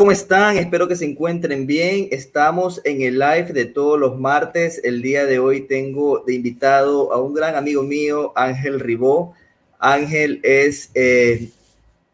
¿cómo 0.00 0.12
están? 0.12 0.56
Espero 0.56 0.88
que 0.88 0.96
se 0.96 1.04
encuentren 1.04 1.66
bien. 1.66 2.08
Estamos 2.10 2.80
en 2.84 3.02
el 3.02 3.18
live 3.18 3.52
de 3.52 3.66
todos 3.66 4.00
los 4.00 4.18
martes. 4.18 4.80
El 4.82 5.02
día 5.02 5.26
de 5.26 5.38
hoy 5.38 5.66
tengo 5.66 6.20
de 6.26 6.32
invitado 6.32 7.12
a 7.12 7.20
un 7.20 7.34
gran 7.34 7.54
amigo 7.54 7.82
mío, 7.82 8.32
Ángel 8.34 8.80
Ribó. 8.80 9.34
Ángel 9.78 10.40
es, 10.42 10.90
eh, 10.94 11.50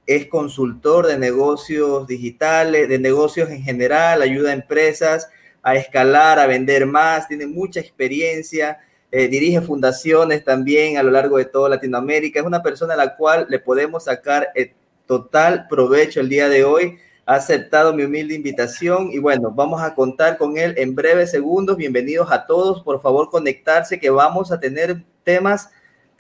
es 0.05 0.27
consultor 0.27 1.07
de 1.07 1.17
negocios 1.17 2.09
digitales, 2.09 2.89
de 2.89 2.99
negocios 2.99 3.51
en 3.51 3.63
general, 3.63 4.21
ayuda 4.21 4.51
a 4.51 4.55
empresas 4.55 5.29
a 5.63 5.77
escalar, 5.77 6.41
a 6.41 6.49
vender 6.49 6.87
más, 6.87 7.29
tiene 7.29 7.47
mucha 7.47 7.79
experiencia, 7.79 8.81
eh, 9.13 9.29
dirige 9.29 9.61
fundaciones 9.61 10.43
también 10.43 10.99
a 10.99 11.05
lo 11.05 11.13
largo 11.13 11.39
de 11.39 11.45
toda 11.45 11.69
Latinoamérica. 11.69 12.41
Es 12.41 12.47
una 12.47 12.65
persona 12.65 12.95
a 12.95 12.97
la 12.97 13.15
cual 13.15 13.47
le 13.49 13.61
podemos 13.61 14.07
sacar 14.07 14.49
el 14.57 14.73
total 15.07 15.69
provecho 15.69 16.19
el 16.19 16.29
día 16.29 16.49
de 16.49 16.65
hoy. 16.65 16.99
Ha 17.29 17.35
aceptado 17.35 17.93
mi 17.93 18.05
humilde 18.05 18.37
invitación 18.37 19.11
y 19.11 19.19
bueno, 19.19 19.51
vamos 19.51 19.83
a 19.83 19.97
contar 19.97 20.39
con 20.39 20.57
él 20.59 20.75
en 20.77 20.95
breves 20.95 21.33
segundos. 21.33 21.77
Bienvenidos 21.77 22.31
a 22.31 22.47
todos. 22.47 22.85
Por 22.85 23.03
favor, 23.03 23.31
conectarse 23.31 23.99
que 23.99 24.11
vamos 24.11 24.53
a 24.53 24.61
tener 24.61 25.03
temas 25.25 25.71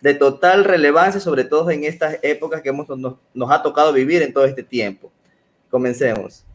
de 0.00 0.14
total 0.14 0.64
relevancia, 0.64 1.20
sobre 1.20 1.44
todo 1.44 1.70
en 1.70 1.84
estas 1.84 2.18
épocas 2.22 2.60
que 2.60 2.70
hemos, 2.70 2.88
nos, 2.88 3.14
nos 3.32 3.50
ha 3.52 3.62
tocado 3.62 3.92
vivir 3.92 4.20
en 4.22 4.32
todo 4.32 4.46
este 4.46 4.64
tiempo. 4.64 5.12
Comencemos. 5.70 6.45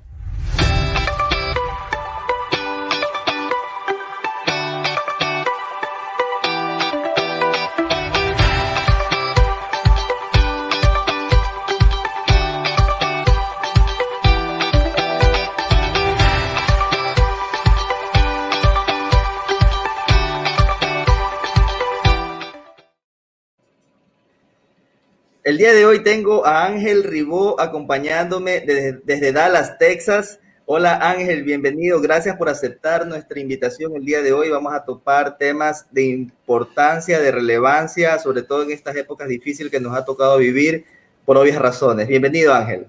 El 25.52 25.58
día 25.58 25.74
de 25.74 25.84
hoy 25.84 26.02
tengo 26.02 26.46
a 26.46 26.66
Ángel 26.66 27.04
Ribó 27.04 27.60
acompañándome 27.60 28.62
desde, 28.62 29.34
Dallas, 29.34 29.78
Texas. 29.78 30.40
Hola 30.66 30.98
Ángel, 31.02 31.44
bienvenido. 31.44 32.00
Gracias 32.00 32.38
por 32.38 32.48
aceptar 32.48 33.06
nuestra 33.06 33.38
invitación 33.38 33.94
el 33.98 34.06
día 34.06 34.22
de 34.22 34.32
hoy. 34.32 34.48
Vamos 34.48 34.74
a 34.74 34.86
topar 34.86 35.38
temas 35.38 35.88
de 35.92 36.06
importancia, 36.06 37.20
de 37.20 37.34
relevancia, 37.34 38.18
sobre 38.18 38.44
todo 38.44 38.64
en 38.64 38.72
estas 38.72 38.96
épocas 38.96 39.28
difíciles 39.28 39.70
que 39.70 39.82
nos 39.82 39.94
ha 39.94 40.06
tocado 40.06 40.38
vivir 40.38 40.86
por 41.26 41.36
obvias 41.36 41.60
razones. 41.60 42.08
Bienvenido 42.08 42.54
Ángel. 42.54 42.86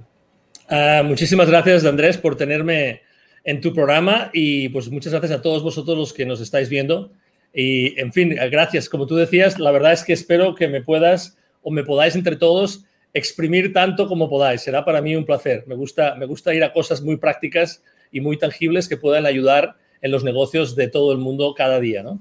Uh, 0.70 1.02
muchísimas 1.02 1.48
gracias 1.48 1.84
Andrés 1.84 2.16
por 2.16 2.36
tenerme 2.36 3.02
en 3.42 3.60
tu 3.60 3.74
programa 3.74 4.30
y 4.33 4.68
pues 4.68 4.88
muchas 4.88 5.10
gracias 5.10 5.33
a 5.33 5.42
todos 5.42 5.64
vosotros 5.64 5.98
los 5.98 6.12
que 6.12 6.27
nos 6.27 6.40
estáis 6.40 6.68
viendo. 6.68 7.10
Y 7.52 7.98
en 8.00 8.12
fin, 8.12 8.36
gracias. 8.52 8.88
Como 8.88 9.08
tú 9.08 9.16
decías, 9.16 9.58
la 9.58 9.72
verdad 9.72 9.94
es 9.94 10.05
que 10.05 10.12
espero 10.12 10.55
que 10.55 10.68
me 10.68 10.80
puedas 10.80 11.36
o 11.62 11.70
me 11.70 11.84
podáis 11.84 12.14
entre 12.14 12.36
todos 12.36 12.84
exprimir 13.14 13.72
tanto 13.72 14.08
como 14.08 14.28
podáis. 14.28 14.62
Será 14.62 14.84
para 14.84 15.02
mí 15.02 15.14
un 15.16 15.24
placer. 15.24 15.64
Me 15.66 15.74
gusta, 15.74 16.14
me 16.14 16.27
gusta 16.27 16.55
ir 16.55 16.64
a 16.64 16.72
cosas 16.72 17.02
muy 17.02 17.16
prácticas 17.16 17.82
y 18.10 18.20
muy 18.20 18.38
tangibles 18.38 18.88
que 18.88 18.96
puedan 18.96 19.27
ayudar 19.27 19.77
en 20.00 20.10
los 20.10 20.24
negocios 20.24 20.74
de 20.77 20.88
todo 20.88 21.12
el 21.12 21.18
mundo 21.18 21.55
cada 21.56 21.80
día, 21.80 22.02
¿no? 22.02 22.20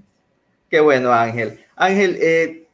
Qué 0.69 0.79
bueno, 0.79 1.11
Ángel. 1.11 1.59
Ángel, 1.75 2.17
eh, 2.21 2.67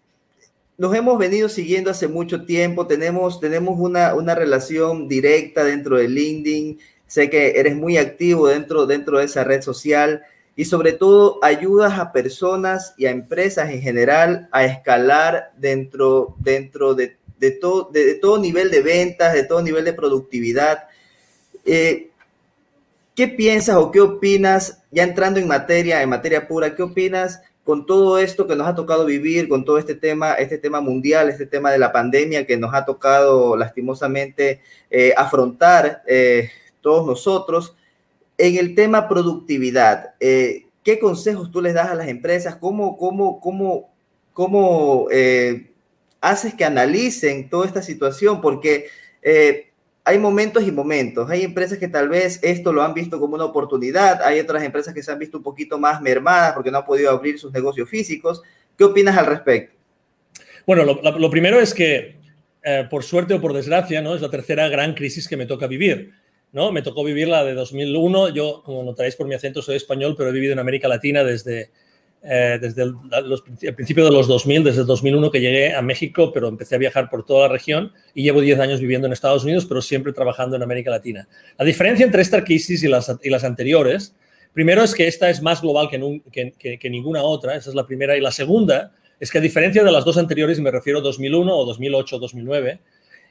nos 0.78 0.94
hemos 0.94 1.18
venido 1.18 1.50
siguiendo 1.50 1.90
hace 1.90 2.08
mucho 2.08 2.46
tiempo, 2.46 2.86
tenemos, 2.86 3.40
tenemos 3.40 3.80
una, 3.80 4.14
una 4.14 4.36
relación 4.36 5.08
directa 5.08 5.64
dentro 5.64 5.98
de 5.98 6.08
LinkedIn, 6.08 6.80
sé 7.08 7.30
que 7.30 7.60
eres 7.60 7.76
muy 7.76 7.98
activo 7.98 8.48
dentro, 8.48 8.86
dentro 8.86 9.18
de 9.18 9.26
esa 9.26 9.44
red 9.44 9.62
social 9.62 10.22
y 10.58 10.66
sobre 10.66 10.92
todo 10.92 11.38
ayudas 11.44 12.00
a 12.00 12.12
personas 12.12 12.96
y 12.98 13.06
a 13.06 13.12
empresas 13.12 13.70
en 13.70 13.80
general 13.80 14.50
a 14.52 14.66
escalar 14.66 15.52
dentro, 15.56 16.36
dentro 16.40 16.96
de, 16.96 17.16
de, 17.40 17.52
todo, 17.52 17.90
de, 17.94 18.16
todo 18.16 18.40
nivel 18.40 18.72
de 18.72 18.82
ventas, 18.82 19.34
de 19.34 19.44
todo 19.44 19.62
nivel 19.62 19.86
de 19.86 19.94
productividad. 19.94 20.86
Eh, 21.64 22.10
¿Qué 23.14 23.28
piensas 23.28 23.76
o 23.76 23.92
qué 23.92 24.02
opinas, 24.02 24.82
ya 24.90 25.04
entrando 25.04 25.40
en 25.40 25.48
materia, 25.48 26.02
en 26.02 26.10
materia 26.10 26.48
pura, 26.48 26.76
qué 26.76 26.82
opinas 26.82 27.40
con 27.64 27.86
todo 27.86 28.18
esto 28.18 28.48
que 28.48 28.56
nos 28.56 28.68
ha 28.68 28.74
tocado 28.74 29.06
vivir, 29.06 29.48
con 29.48 29.64
todo 29.64 29.78
este 29.78 29.94
tema, 29.94 30.34
este 30.34 30.58
tema 30.58 30.82
mundial, 30.82 31.30
este 31.30 31.46
tema 31.46 31.72
de 31.72 31.78
la 31.78 31.92
pandemia 31.92 32.48
que 32.48 32.58
nos 32.58 32.74
ha 32.74 32.84
tocado 32.84 33.56
lastimosamente 33.56 34.62
eh, 34.90 35.14
afrontar 35.16 36.02
eh, 36.08 36.50
todos 36.82 37.06
nosotros? 37.06 37.77
En 38.38 38.58
el 38.58 38.76
tema 38.76 39.08
productividad, 39.08 40.14
eh, 40.20 40.68
¿qué 40.84 41.00
consejos 41.00 41.52
tú 41.52 41.60
les 41.60 41.74
das 41.74 41.90
a 41.90 41.96
las 41.96 42.08
empresas? 42.08 42.56
¿Cómo, 42.56 42.96
cómo, 42.98 43.40
cómo, 43.40 43.92
cómo 44.32 45.08
eh, 45.12 45.72
haces 46.22 46.54
que 46.54 46.64
analicen 46.64 47.50
toda 47.50 47.66
esta 47.66 47.82
situación? 47.82 48.40
Porque 48.40 48.90
eh, 49.24 49.72
hay 50.04 50.20
momentos 50.20 50.68
y 50.68 50.72
momentos. 50.72 51.28
Hay 51.32 51.42
empresas 51.42 51.80
que 51.80 51.88
tal 51.88 52.10
vez 52.10 52.40
esto 52.44 52.72
lo 52.72 52.84
han 52.84 52.94
visto 52.94 53.20
como 53.20 53.34
una 53.34 53.46
oportunidad. 53.46 54.22
Hay 54.22 54.40
otras 54.40 54.62
empresas 54.62 54.94
que 54.94 55.02
se 55.02 55.12
han 55.12 55.18
visto 55.18 55.38
un 55.38 55.44
poquito 55.44 55.80
más 55.80 56.00
mermadas 56.00 56.54
porque 56.54 56.70
no 56.70 56.78
han 56.78 56.86
podido 56.86 57.10
abrir 57.10 57.40
sus 57.40 57.52
negocios 57.52 57.90
físicos. 57.90 58.44
¿Qué 58.78 58.84
opinas 58.84 59.18
al 59.18 59.26
respecto? 59.26 59.76
Bueno, 60.68 60.84
lo, 60.84 61.30
primero 61.32 61.60
es 61.60 61.74
que, 61.74 62.18
por 62.90 63.04
suerte 63.04 63.34
o 63.34 63.42
por 63.42 63.54
desgracia, 63.54 64.02
¿no? 64.02 64.14
es 64.14 64.22
la 64.22 64.30
tercera 64.30 64.68
gran 64.68 64.94
crisis 64.94 65.28
que 65.28 65.38
me 65.38 65.48
toca 65.48 65.66
vivir. 65.66 66.14
¿No? 66.52 66.72
Me 66.72 66.82
tocó 66.82 67.04
vivir 67.04 67.28
la 67.28 67.44
de 67.44 67.54
2001. 67.54 68.30
Yo, 68.30 68.62
como 68.64 68.84
notaréis 68.84 69.16
por 69.16 69.28
mi 69.28 69.36
acento, 69.36 69.62
soy 69.62 69.76
español, 69.76 70.16
pero 70.18 70.30
he 70.30 70.34
vivido 70.34 70.54
en 70.54 70.60
América 70.60 70.88
Latina 70.88 71.24
desde, 71.24 71.72
eh, 72.24 72.58
desde 72.60 72.84
el, 72.84 72.96
principio 73.76 74.04
de 74.04 74.12
los 74.12 74.28
2000, 74.28 74.64
desde 74.64 74.82
el 74.82 74.88
2001 74.88 75.32
que 75.32 75.40
llegué 75.40 75.74
a 75.74 75.82
México, 75.82 76.32
pero 76.34 76.48
empecé 76.48 76.76
a 76.76 76.78
viajar 76.78 77.10
por 77.10 77.26
toda 77.26 77.48
la 77.48 77.54
región 77.54 77.94
y 78.14 78.24
llevo 78.24 78.42
10 78.42 78.60
años 78.60 78.80
viviendo 78.80 79.08
en 79.08 79.14
Estados 79.14 79.44
Unidos, 79.44 79.66
pero 79.66 79.82
siempre 79.82 80.14
trabajando 80.14 80.56
en 80.56 80.64
América 80.64 80.90
Latina. 80.90 81.28
La 81.58 81.66
diferencia 81.66 82.06
entre 82.06 82.22
esta 82.22 82.44
crisis 82.44 82.84
y 82.84 82.88
las, 82.88 83.16
y 83.22 83.30
las 83.30 83.44
anteriores, 83.44 84.16
primero 84.52 84.84
es 84.84 84.96
que 84.96 85.08
esta 85.08 85.30
es 85.30 85.42
más 85.42 85.62
global 85.62 85.90
que, 85.90 86.52
que, 86.58 86.80
que, 86.80 86.90
ninguna 86.90 87.22
otra, 87.22 87.56
esa 87.56 87.70
es 87.70 87.76
la 87.76 87.86
primera, 87.86 88.18
y 88.18 88.22
la 88.22 88.32
segunda 88.32 88.94
es 89.20 89.32
que 89.32 89.38
a 89.38 89.42
diferencia 89.42 89.84
de 89.84 89.92
las 89.92 90.04
dos 90.04 90.18
anteriores, 90.18 90.60
me 90.60 90.72
refiero 90.72 91.00
a 91.00 91.02
2001 91.04 91.56
o 91.56 91.66
2008 91.66 92.16
o 92.16 92.20
2009, 92.20 92.80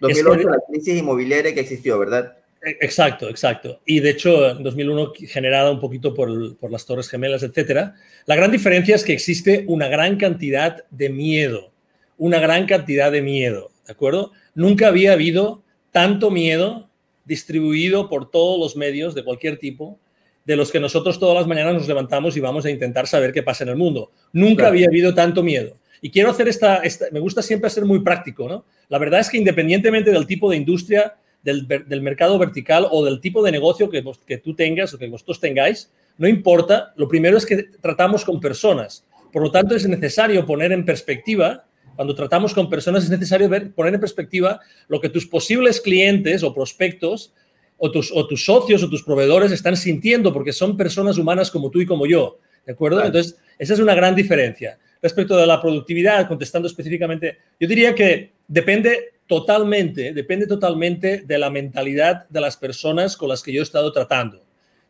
2008 0.00 0.48
la 0.48 0.58
crisis 0.68 0.98
inmobiliaria 0.98 1.52
que 1.54 1.60
existió, 1.60 1.98
¿verdad? 1.98 2.36
Exacto, 2.66 3.28
exacto. 3.28 3.80
Y 3.86 4.00
de 4.00 4.10
hecho, 4.10 4.50
en 4.50 4.62
2001, 4.64 5.12
generada 5.28 5.70
un 5.70 5.78
poquito 5.78 6.12
por, 6.12 6.56
por, 6.56 6.72
las 6.72 6.84
Torres 6.84 7.08
Gemelas, 7.08 7.44
etcétera, 7.44 7.94
la 8.26 8.34
gran 8.34 8.50
diferencia 8.50 8.96
es 8.96 9.04
que 9.04 9.12
existe 9.12 9.64
una 9.68 9.86
gran 9.86 10.16
cantidad 10.16 10.84
de 10.90 11.08
miedo, 11.08 11.70
una 12.18 12.40
gran 12.40 12.66
cantidad 12.66 13.12
de 13.12 13.22
miedo, 13.22 13.70
¿de 13.86 13.92
acuerdo? 13.92 14.32
Nunca 14.54 14.88
había 14.88 15.12
habido 15.12 15.62
tanto 15.92 16.32
miedo 16.32 16.90
distribuido 17.24 18.08
por 18.08 18.30
todos 18.30 18.58
los 18.58 18.76
medios 18.76 19.14
de 19.14 19.22
cualquier 19.22 19.58
tipo, 19.58 20.00
de 20.44 20.56
los 20.56 20.72
que 20.72 20.80
nosotros 20.80 21.20
todas 21.20 21.36
las 21.36 21.46
mañanas 21.46 21.74
nos 21.74 21.88
levantamos 21.88 22.36
y 22.36 22.40
vamos 22.40 22.64
a 22.64 22.70
intentar 22.70 23.06
saber 23.06 23.32
qué 23.32 23.44
pasa 23.44 23.62
en 23.62 23.70
el 23.70 23.76
mundo. 23.76 24.10
Nunca 24.32 24.56
claro. 24.56 24.68
había 24.70 24.88
habido 24.88 25.14
tanto 25.14 25.42
miedo. 25.42 25.76
Y 26.00 26.10
quiero 26.10 26.30
hacer 26.30 26.48
esta, 26.48 26.78
esta, 26.78 27.06
me 27.12 27.20
gusta 27.20 27.42
siempre 27.42 27.70
ser 27.70 27.84
muy 27.84 28.00
práctico, 28.00 28.48
¿no? 28.48 28.64
La 28.88 28.98
verdad 28.98 29.20
es 29.20 29.30
que 29.30 29.38
independientemente 29.38 30.10
del 30.10 30.26
tipo 30.26 30.50
de 30.50 30.56
industria, 30.56 31.16
del, 31.46 31.66
del, 31.68 32.02
mercado 32.02 32.38
vertical 32.38 32.88
o 32.90 33.04
del 33.04 33.20
tipo 33.20 33.42
de 33.42 33.52
negocio 33.52 33.88
que, 33.88 34.04
que 34.26 34.38
tú 34.38 34.52
tengas 34.54 34.92
o 34.92 34.98
que 34.98 35.08
vosotros 35.08 35.38
tengáis, 35.38 35.90
no 36.18 36.26
importa, 36.26 36.92
lo 36.96 37.06
primero 37.06 37.38
es 37.38 37.46
que 37.46 37.62
tratamos 37.80 38.24
con 38.24 38.40
personas. 38.40 39.04
Por 39.32 39.42
lo 39.42 39.52
tanto, 39.52 39.76
es 39.76 39.86
necesario 39.88 40.44
poner 40.44 40.72
en 40.72 40.84
perspectiva, 40.84 41.64
cuando 41.94 42.16
tratamos 42.16 42.52
con 42.52 42.68
personas, 42.68 43.04
es 43.04 43.10
necesario 43.10 43.48
ver, 43.48 43.70
poner 43.70 43.94
en 43.94 44.00
perspectiva 44.00 44.60
lo 44.88 45.00
que 45.00 45.08
tus 45.08 45.26
posibles 45.26 45.80
clientes 45.80 46.42
o 46.42 46.52
prospectos 46.52 47.32
o 47.78 47.92
tus, 47.92 48.10
o 48.12 48.26
tus 48.26 48.44
socios 48.44 48.82
o 48.82 48.90
tus 48.90 49.04
proveedores 49.04 49.52
están 49.52 49.76
sintiendo, 49.76 50.32
porque 50.32 50.52
son 50.52 50.76
personas 50.76 51.16
humanas 51.16 51.50
como 51.50 51.70
tú 51.70 51.80
y 51.80 51.86
como 51.86 52.06
yo. 52.06 52.38
¿De 52.64 52.72
acuerdo? 52.72 52.96
Claro. 52.96 53.08
Entonces, 53.08 53.38
esa 53.56 53.74
es 53.74 53.80
una 53.80 53.94
gran 53.94 54.16
diferencia. 54.16 54.78
Respecto 55.00 55.36
de 55.36 55.46
la 55.46 55.60
productividad, 55.62 56.26
contestando 56.26 56.66
específicamente, 56.66 57.38
yo 57.60 57.68
diría 57.68 57.94
que 57.94 58.32
depende 58.48 59.15
totalmente, 59.26 60.12
depende 60.12 60.46
totalmente 60.46 61.22
de 61.26 61.38
la 61.38 61.50
mentalidad 61.50 62.28
de 62.28 62.40
las 62.40 62.56
personas 62.56 63.16
con 63.16 63.28
las 63.28 63.42
que 63.42 63.52
yo 63.52 63.60
he 63.60 63.62
estado 63.62 63.92
tratando. 63.92 64.42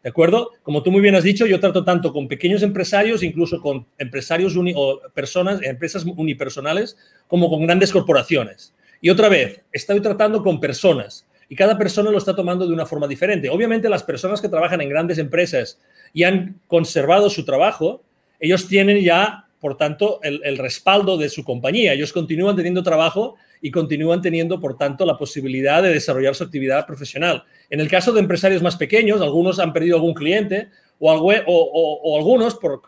¿De 0.02 0.10
acuerdo? 0.10 0.52
Como 0.62 0.82
tú 0.82 0.92
muy 0.92 1.00
bien 1.00 1.16
has 1.16 1.24
dicho, 1.24 1.46
yo 1.46 1.58
trato 1.58 1.82
tanto 1.82 2.12
con 2.12 2.28
pequeños 2.28 2.62
empresarios, 2.62 3.24
incluso 3.24 3.60
con 3.60 3.86
empresarios 3.98 4.54
o 4.76 5.00
personas, 5.12 5.60
empresas 5.62 6.04
unipersonales, 6.04 6.96
como 7.26 7.50
con 7.50 7.66
grandes 7.66 7.90
corporaciones. 7.90 8.72
Y 9.00 9.10
otra 9.10 9.28
vez, 9.28 9.62
estoy 9.72 10.00
tratando 10.00 10.44
con 10.44 10.60
personas 10.60 11.26
y 11.48 11.56
cada 11.56 11.76
persona 11.76 12.10
lo 12.10 12.18
está 12.18 12.36
tomando 12.36 12.66
de 12.66 12.72
una 12.72 12.86
forma 12.86 13.08
diferente. 13.08 13.50
Obviamente 13.50 13.88
las 13.88 14.04
personas 14.04 14.40
que 14.40 14.48
trabajan 14.48 14.80
en 14.80 14.88
grandes 14.88 15.18
empresas 15.18 15.80
y 16.12 16.22
han 16.22 16.60
conservado 16.68 17.28
su 17.28 17.44
trabajo, 17.44 18.04
ellos 18.38 18.68
tienen 18.68 19.02
ya, 19.02 19.48
por 19.60 19.76
tanto, 19.76 20.20
el 20.22 20.58
respaldo 20.58 21.16
de 21.16 21.28
su 21.30 21.42
compañía. 21.42 21.94
Ellos 21.94 22.12
continúan 22.12 22.54
teniendo 22.54 22.82
trabajo 22.82 23.36
y 23.60 23.70
continúan 23.70 24.22
teniendo, 24.22 24.60
por 24.60 24.76
tanto, 24.76 25.04
la 25.04 25.16
posibilidad 25.16 25.82
de 25.82 25.90
desarrollar 25.90 26.34
su 26.34 26.44
actividad 26.44 26.86
profesional. 26.86 27.44
En 27.70 27.80
el 27.80 27.88
caso 27.88 28.12
de 28.12 28.20
empresarios 28.20 28.62
más 28.62 28.76
pequeños, 28.76 29.20
algunos 29.20 29.58
han 29.58 29.72
perdido 29.72 29.96
algún 29.96 30.14
cliente 30.14 30.68
o, 30.98 31.12
o, 31.12 32.16
algunos, 32.16 32.54
por, 32.54 32.80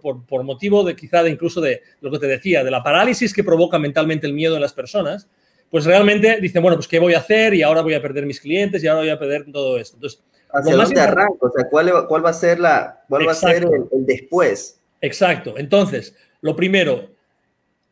por, 0.00 0.26
por, 0.26 0.42
motivo 0.42 0.82
de 0.84 0.96
quizá 0.96 1.22
de 1.22 1.30
incluso 1.30 1.60
de 1.60 1.82
lo 2.00 2.10
que 2.10 2.18
te 2.18 2.26
decía, 2.26 2.64
de 2.64 2.70
la 2.70 2.82
parálisis 2.82 3.32
que 3.32 3.44
provoca 3.44 3.78
mentalmente 3.78 4.26
el 4.26 4.32
miedo 4.32 4.56
en 4.56 4.62
las 4.62 4.72
personas, 4.72 5.28
pues 5.70 5.84
realmente 5.84 6.38
dicen, 6.40 6.60
bueno, 6.62 6.76
pues 6.76 6.88
¿qué 6.88 6.98
voy 6.98 7.14
a 7.14 7.18
hacer? 7.18 7.54
Y 7.54 7.62
ahora 7.62 7.82
voy 7.82 7.94
a 7.94 8.02
perder 8.02 8.26
mis 8.26 8.40
clientes 8.40 8.82
y 8.82 8.88
ahora 8.88 9.02
voy 9.02 9.10
a 9.10 9.18
perder 9.18 9.46
todo 9.50 9.78
esto. 9.78 9.96
Entonces, 9.96 10.22
¿Hacia 10.52 10.76
dónde 10.76 11.00
arranco? 11.00 11.46
O 11.46 11.50
sea, 11.50 11.68
¿cuál, 11.68 12.06
¿cuál, 12.06 12.24
va 12.24 12.30
a 12.30 12.34
ser, 12.34 12.60
la, 12.60 13.04
cuál 13.08 13.26
va 13.26 13.32
a 13.32 13.34
ser 13.34 13.64
el, 13.64 14.04
después? 14.04 14.80
Exacto. 15.00 15.54
Entonces, 15.56 16.14
lo 16.42 16.54
primero, 16.54 17.08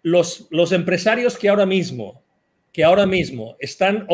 los, 0.03 0.47
los 0.51 0.73
empresarios 0.73 1.37
que 1.37 1.49
ahora 1.49 1.67
mismo, 1.67 2.23
que 2.73 2.85
ahora 2.85 3.07
mismo 3.07 3.57
están 3.59 4.07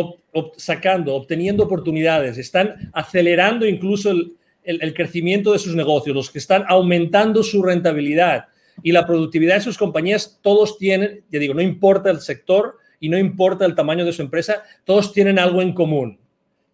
sacando, 0.56 1.14
obteniendo 1.14 1.64
oportunidades, 1.64 2.38
están 2.38 2.90
acelerando 2.92 3.66
incluso 3.66 4.10
el, 4.10 4.36
el, 4.64 4.94
crecimiento 4.94 5.52
de 5.52 5.58
sus 5.58 5.74
negocios, 5.74 6.16
los 6.16 6.30
que 6.30 6.38
están 6.38 6.64
aumentando 6.68 7.42
su 7.42 7.62
rentabilidad 7.62 8.46
y 8.82 8.92
la 8.92 9.06
productividad 9.06 9.56
de 9.56 9.60
sus 9.60 9.78
compañías, 9.78 10.38
todos 10.42 10.78
tienen, 10.78 11.22
ya 11.30 11.38
digo, 11.38 11.54
no 11.54 11.62
importa 11.62 12.10
el 12.10 12.20
sector 12.20 12.76
y 12.98 13.08
no 13.08 13.18
importa 13.18 13.64
el 13.64 13.74
tamaño 13.74 14.04
de 14.04 14.12
su 14.12 14.22
empresa, 14.22 14.62
todos 14.84 15.12
tienen 15.12 15.38
algo 15.38 15.62
en 15.62 15.72
común. 15.72 16.18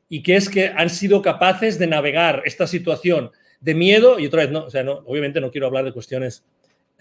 Y 0.09 0.23
que 0.23 0.37
es 0.37 0.49
que 0.49 0.69
han 0.69 0.91
sido 0.91 1.23
capaces 1.23 1.79
de 1.79 1.87
navegar 1.87 2.43
esta 2.45 2.67
situación 2.67 3.31
de 3.61 3.75
miedo, 3.75 4.19
y 4.19 4.27
otra 4.27 4.43
vez, 4.43 4.51
no, 4.51 4.65
o 4.65 4.71
sea, 4.71 4.83
no, 4.83 5.03
obviamente 5.07 5.41
no 5.41 5.51
quiero 5.51 5.69
hablar 5.69 5.85
de 5.85 5.93
cuestiones 5.93 6.45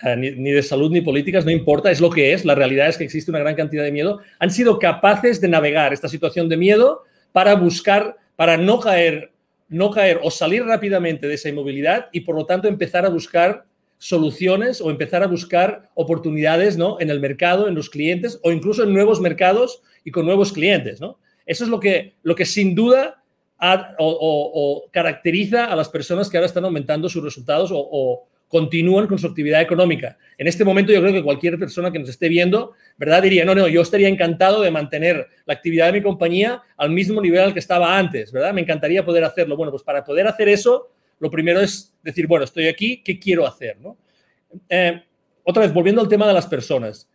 eh, 0.04 0.16
ni, 0.16 0.52
de 0.52 0.64
salud 0.64 0.92
ni 0.92 1.02
políticas, 1.02 1.46
no 1.46 1.52
importa, 1.52 1.92
es 1.92 2.02
lo 2.02 2.10
que 2.10 2.34
es, 2.34 2.46
la 2.46 2.56
realidad 2.56 2.90
es 2.90 2.98
que 2.98 3.04
existe 3.04 3.32
una 3.32 3.40
gran 3.40 3.56
cantidad 3.56 3.84
de 3.84 3.92
miedo, 3.92 4.20
han 4.40 4.52
sido 4.52 4.80
capaces 4.80 5.42
de 5.42 5.48
navegar 5.48 5.94
esta 5.94 6.10
situación 6.10 6.50
de 6.50 6.58
miedo 6.58 7.04
para 7.32 7.56
buscar, 7.56 8.18
para 8.36 8.58
no 8.58 8.80
caer 8.80 9.32
no 9.72 9.90
caer 9.90 10.20
o 10.22 10.30
salir 10.30 10.66
rápidamente 10.66 11.28
de 11.28 11.36
esa 11.36 11.48
inmovilidad 11.48 12.10
y 12.12 12.20
por 12.20 12.36
lo 12.36 12.46
tanto 12.46 12.68
empezar 12.68 13.06
a 13.06 13.10
buscar 13.10 13.66
soluciones 13.98 14.82
o 14.82 14.92
empezar 14.92 15.24
a 15.24 15.28
buscar 15.28 15.90
oportunidades 15.96 16.76
¿no? 16.76 17.00
en 17.00 17.10
el 17.10 17.22
mercado, 17.22 17.70
en 17.70 17.76
los 17.76 17.90
clientes 17.90 18.38
o 18.44 18.52
incluso 18.52 18.84
en 18.84 18.94
nuevos 18.94 19.22
mercados 19.22 19.82
y 20.04 20.12
con 20.12 20.26
nuevos 20.26 20.52
clientes. 20.52 21.00
¿no? 21.00 21.20
Eso 21.46 21.64
es 21.64 21.70
lo 21.70 21.80
que, 21.80 22.16
lo 22.22 22.36
que 22.36 22.46
sin 22.46 22.76
duda 22.76 23.24
o, 23.98 24.90
caracteriza 24.92 25.66
a 25.66 25.76
las 25.76 25.88
personas 25.88 26.30
que 26.30 26.36
ahora 26.36 26.48
están 26.48 26.66
aumentando 26.66 27.08
sus 27.08 27.24
resultados 27.24 27.70
o, 27.74 28.28
continúan 28.52 29.08
con 29.08 29.18
su 29.18 29.28
actividad 29.28 29.62
económica. 29.62 30.18
En 30.38 30.46
este 30.46 30.66
momento 30.66 30.92
yo 30.92 31.00
creo 31.00 31.14
que 31.14 31.24
cualquier 31.24 31.58
persona 31.58 31.90
que 31.90 32.00
nos 32.00 32.10
esté 32.10 32.28
viendo, 32.28 32.74
¿verdad? 32.98 33.24
Diría, 33.24 33.46
no, 33.46 33.56
no, 33.56 33.68
yo 33.70 33.82
estaría 33.82 34.10
encantado 34.10 34.62
de 34.62 34.70
mantener 34.70 35.26
la 35.46 35.54
actividad 35.54 35.86
de 35.86 35.94
mi 35.94 36.02
compañía 36.02 36.62
al 36.76 36.92
mismo 36.92 37.22
nivel 37.22 37.40
al 37.40 37.54
que 37.54 37.60
estaba 37.60 37.98
antes, 37.98 38.32
¿verdad? 38.34 38.54
Me 38.54 38.62
encantaría 38.62 39.06
poder 39.06 39.24
hacerlo. 39.24 39.56
Bueno, 39.56 39.72
pues 39.72 39.84
para 39.84 40.04
poder 40.04 40.28
hacer 40.28 40.50
eso, 40.50 40.92
lo 41.20 41.32
primero 41.32 41.62
es 41.62 41.94
decir, 42.04 42.28
bueno, 42.28 42.44
estoy 42.44 42.68
aquí, 42.68 43.02
¿qué 43.02 43.18
quiero 43.18 43.48
hacer? 43.48 43.78
¿no? 43.80 43.98
Eh, 44.68 45.02
otra 45.44 45.64
vez, 45.64 45.74
volviendo 45.74 46.02
al 46.02 46.10
tema 46.10 46.28
de 46.28 46.34
las 46.34 46.46
personas, 46.46 47.10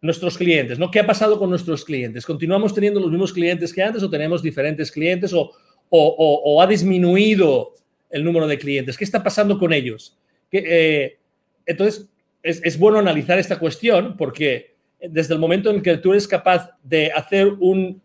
nuestros 0.00 0.38
clientes, 0.38 0.78
¿no? 0.78 0.90
¿Qué 0.92 1.00
ha 1.00 1.06
pasado 1.06 1.40
con 1.40 1.50
nuestros 1.50 1.84
clientes? 1.84 2.24
¿Continuamos 2.24 2.72
teniendo 2.72 3.00
los 3.00 3.10
mismos 3.10 3.32
clientes 3.32 3.74
que 3.74 3.82
antes 3.82 4.02
o 4.02 4.08
tenemos 4.08 4.42
diferentes 4.42 4.92
clientes 4.92 5.32
o, 5.34 5.50
o, 5.88 6.42
o 6.44 6.62
ha 6.62 6.66
disminuido 6.68 7.72
el 8.10 8.24
número 8.24 8.46
de 8.46 8.58
clientes? 8.58 8.96
¿Qué 8.98 9.04
está 9.04 9.22
pasando 9.22 9.58
con 9.58 9.72
ellos? 9.72 10.16
Eh, 10.52 11.18
entonces, 11.66 12.08
es, 12.42 12.78
bueno 12.78 12.98
analizar 12.98 13.38
esta 13.38 13.58
cuestión 13.58 14.16
porque 14.16 14.74
desde 15.00 15.34
el 15.34 15.40
momento 15.40 15.70
en 15.70 15.82
que 15.82 15.96
tú 15.96 16.12
eres 16.12 16.28
capaz 16.28 16.70
de 16.82 17.10
hacer 17.12 17.48
un, 17.58 18.02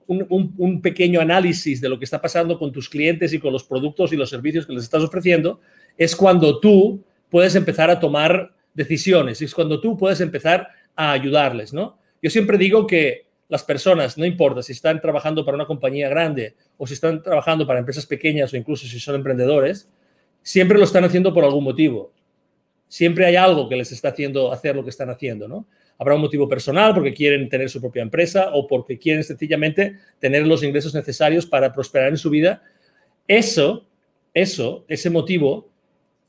pequeño 0.81 1.19
análisis 1.19 1.81
de 1.81 1.89
lo 1.89 1.99
que 1.99 2.05
está 2.05 2.21
pasando 2.21 2.57
con 2.57 2.71
tus 2.71 2.87
clientes 2.89 3.33
y 3.33 3.39
con 3.39 3.51
los 3.51 3.63
productos 3.63 4.13
y 4.13 4.15
los 4.15 4.29
servicios 4.29 4.65
que 4.65 4.73
les 4.73 4.83
estás 4.83 5.03
ofreciendo, 5.03 5.59
es 5.97 6.15
cuando 6.15 6.59
tú 6.59 7.03
puedes 7.29 7.55
empezar 7.55 7.89
a 7.89 7.99
tomar 7.99 8.53
decisiones, 8.73 9.41
es 9.41 9.53
cuando 9.53 9.81
tú 9.81 9.97
puedes 9.97 10.21
empezar 10.21 10.69
a 10.95 11.11
ayudarles, 11.11 11.73
¿no? 11.73 11.97
Yo 12.21 12.29
siempre 12.29 12.57
digo 12.57 12.87
que 12.87 13.24
las 13.47 13.63
personas, 13.63 14.17
no 14.17 14.25
importa 14.25 14.63
si 14.63 14.71
están 14.71 14.99
trabajando 15.01 15.45
para 15.45 15.55
una 15.55 15.65
compañía 15.65 16.09
grande 16.09 16.55
o 16.77 16.87
si 16.87 16.93
están 16.95 17.21
trabajando 17.21 17.67
para 17.67 17.79
empresas 17.79 18.05
pequeñas 18.05 18.53
o 18.53 18.57
incluso 18.57 18.87
si 18.87 18.99
son 18.99 19.15
emprendedores, 19.15 19.89
siempre 20.41 20.77
lo 20.77 20.83
están 20.83 21.03
haciendo 21.03 21.33
por 21.33 21.43
algún 21.43 21.63
motivo 21.63 22.11
siempre 22.87 23.25
hay 23.25 23.35
algo 23.35 23.67
que 23.67 23.75
les 23.75 23.91
está 23.91 24.09
haciendo 24.09 24.51
hacer 24.51 24.75
lo 24.75 24.83
que 24.83 24.89
están 24.89 25.09
haciendo, 25.09 25.47
¿no? 25.47 25.67
Habrá 25.97 26.15
un 26.15 26.21
motivo 26.21 26.47
personal 26.47 26.93
porque 26.93 27.13
quieren 27.13 27.47
tener 27.47 27.69
su 27.69 27.79
propia 27.79 28.01
empresa 28.01 28.49
o 28.53 28.67
porque 28.67 28.97
quieren 28.97 29.23
sencillamente 29.23 29.97
tener 30.19 30.45
los 30.45 30.61
ingresos 30.63 30.93
necesarios 30.93 31.45
para 31.45 31.71
prosperar 31.71 32.09
en 32.09 32.17
su 32.17 32.29
vida. 32.29 32.63
Eso, 33.27 33.87
eso, 34.33 34.85
ese 34.89 35.09
motivo, 35.09 35.69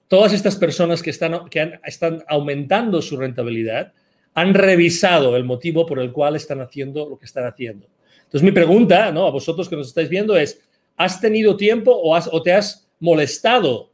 todas 0.06 0.32
estas 0.32 0.56
personas 0.56 1.02
que 1.02 1.10
están, 1.10 1.48
que 1.48 1.80
están 1.84 2.22
aumentando 2.28 3.02
su 3.02 3.16
rentabilidad 3.16 3.92
han 4.37 4.53
revisado 4.53 5.35
el 5.35 5.44
motivo 5.44 5.87
por 5.87 5.99
el 5.99 6.12
cual 6.12 6.37
están 6.37 6.61
haciendo 6.61 7.09
lo 7.09 7.19
que 7.19 7.25
están 7.25 7.47
haciendo. 7.47 7.88
Entonces 8.19 8.43
mi 8.43 8.53
pregunta, 8.53 9.11
¿no? 9.11 9.27
A 9.27 9.31
vosotros 9.31 9.67
que 9.67 9.77
nos 9.77 9.88
estáis 9.88 10.11
viendo 10.11 10.37
es, 10.37 10.61
¿has 10.94 11.23
tenido 11.23 11.56
tiempo 11.56 11.91
o, 11.91 12.15
has, 12.15 12.29
o 12.31 12.43
te 12.43 12.53
has 12.53 12.87
molestado 13.00 13.91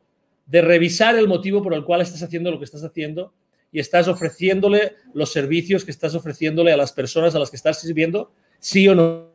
de 0.47 0.61
revisar 0.61 1.17
el 1.17 1.29
motivo 1.29 1.63
por 1.63 1.75
el 1.75 1.85
cual 1.85 2.01
estás 2.01 2.25
haciendo 2.25 2.51
lo 2.51 2.59
que 2.59 2.65
estás 2.65 2.83
haciendo 2.83 3.33
y 3.71 3.79
estás 3.79 4.09
ofreciéndole 4.09 4.97
los 5.15 5.31
servicios 5.31 5.85
que 5.85 5.93
estás 5.93 6.17
ofreciéndole 6.17 6.73
a 6.73 6.77
las 6.77 6.93
personas 6.93 7.37
a 7.37 7.39
las 7.39 7.49
que 7.49 7.57
estás 7.57 7.81
sirviendo, 7.81 8.33
sí 8.59 8.89
o 8.89 8.97
no, 8.97 9.31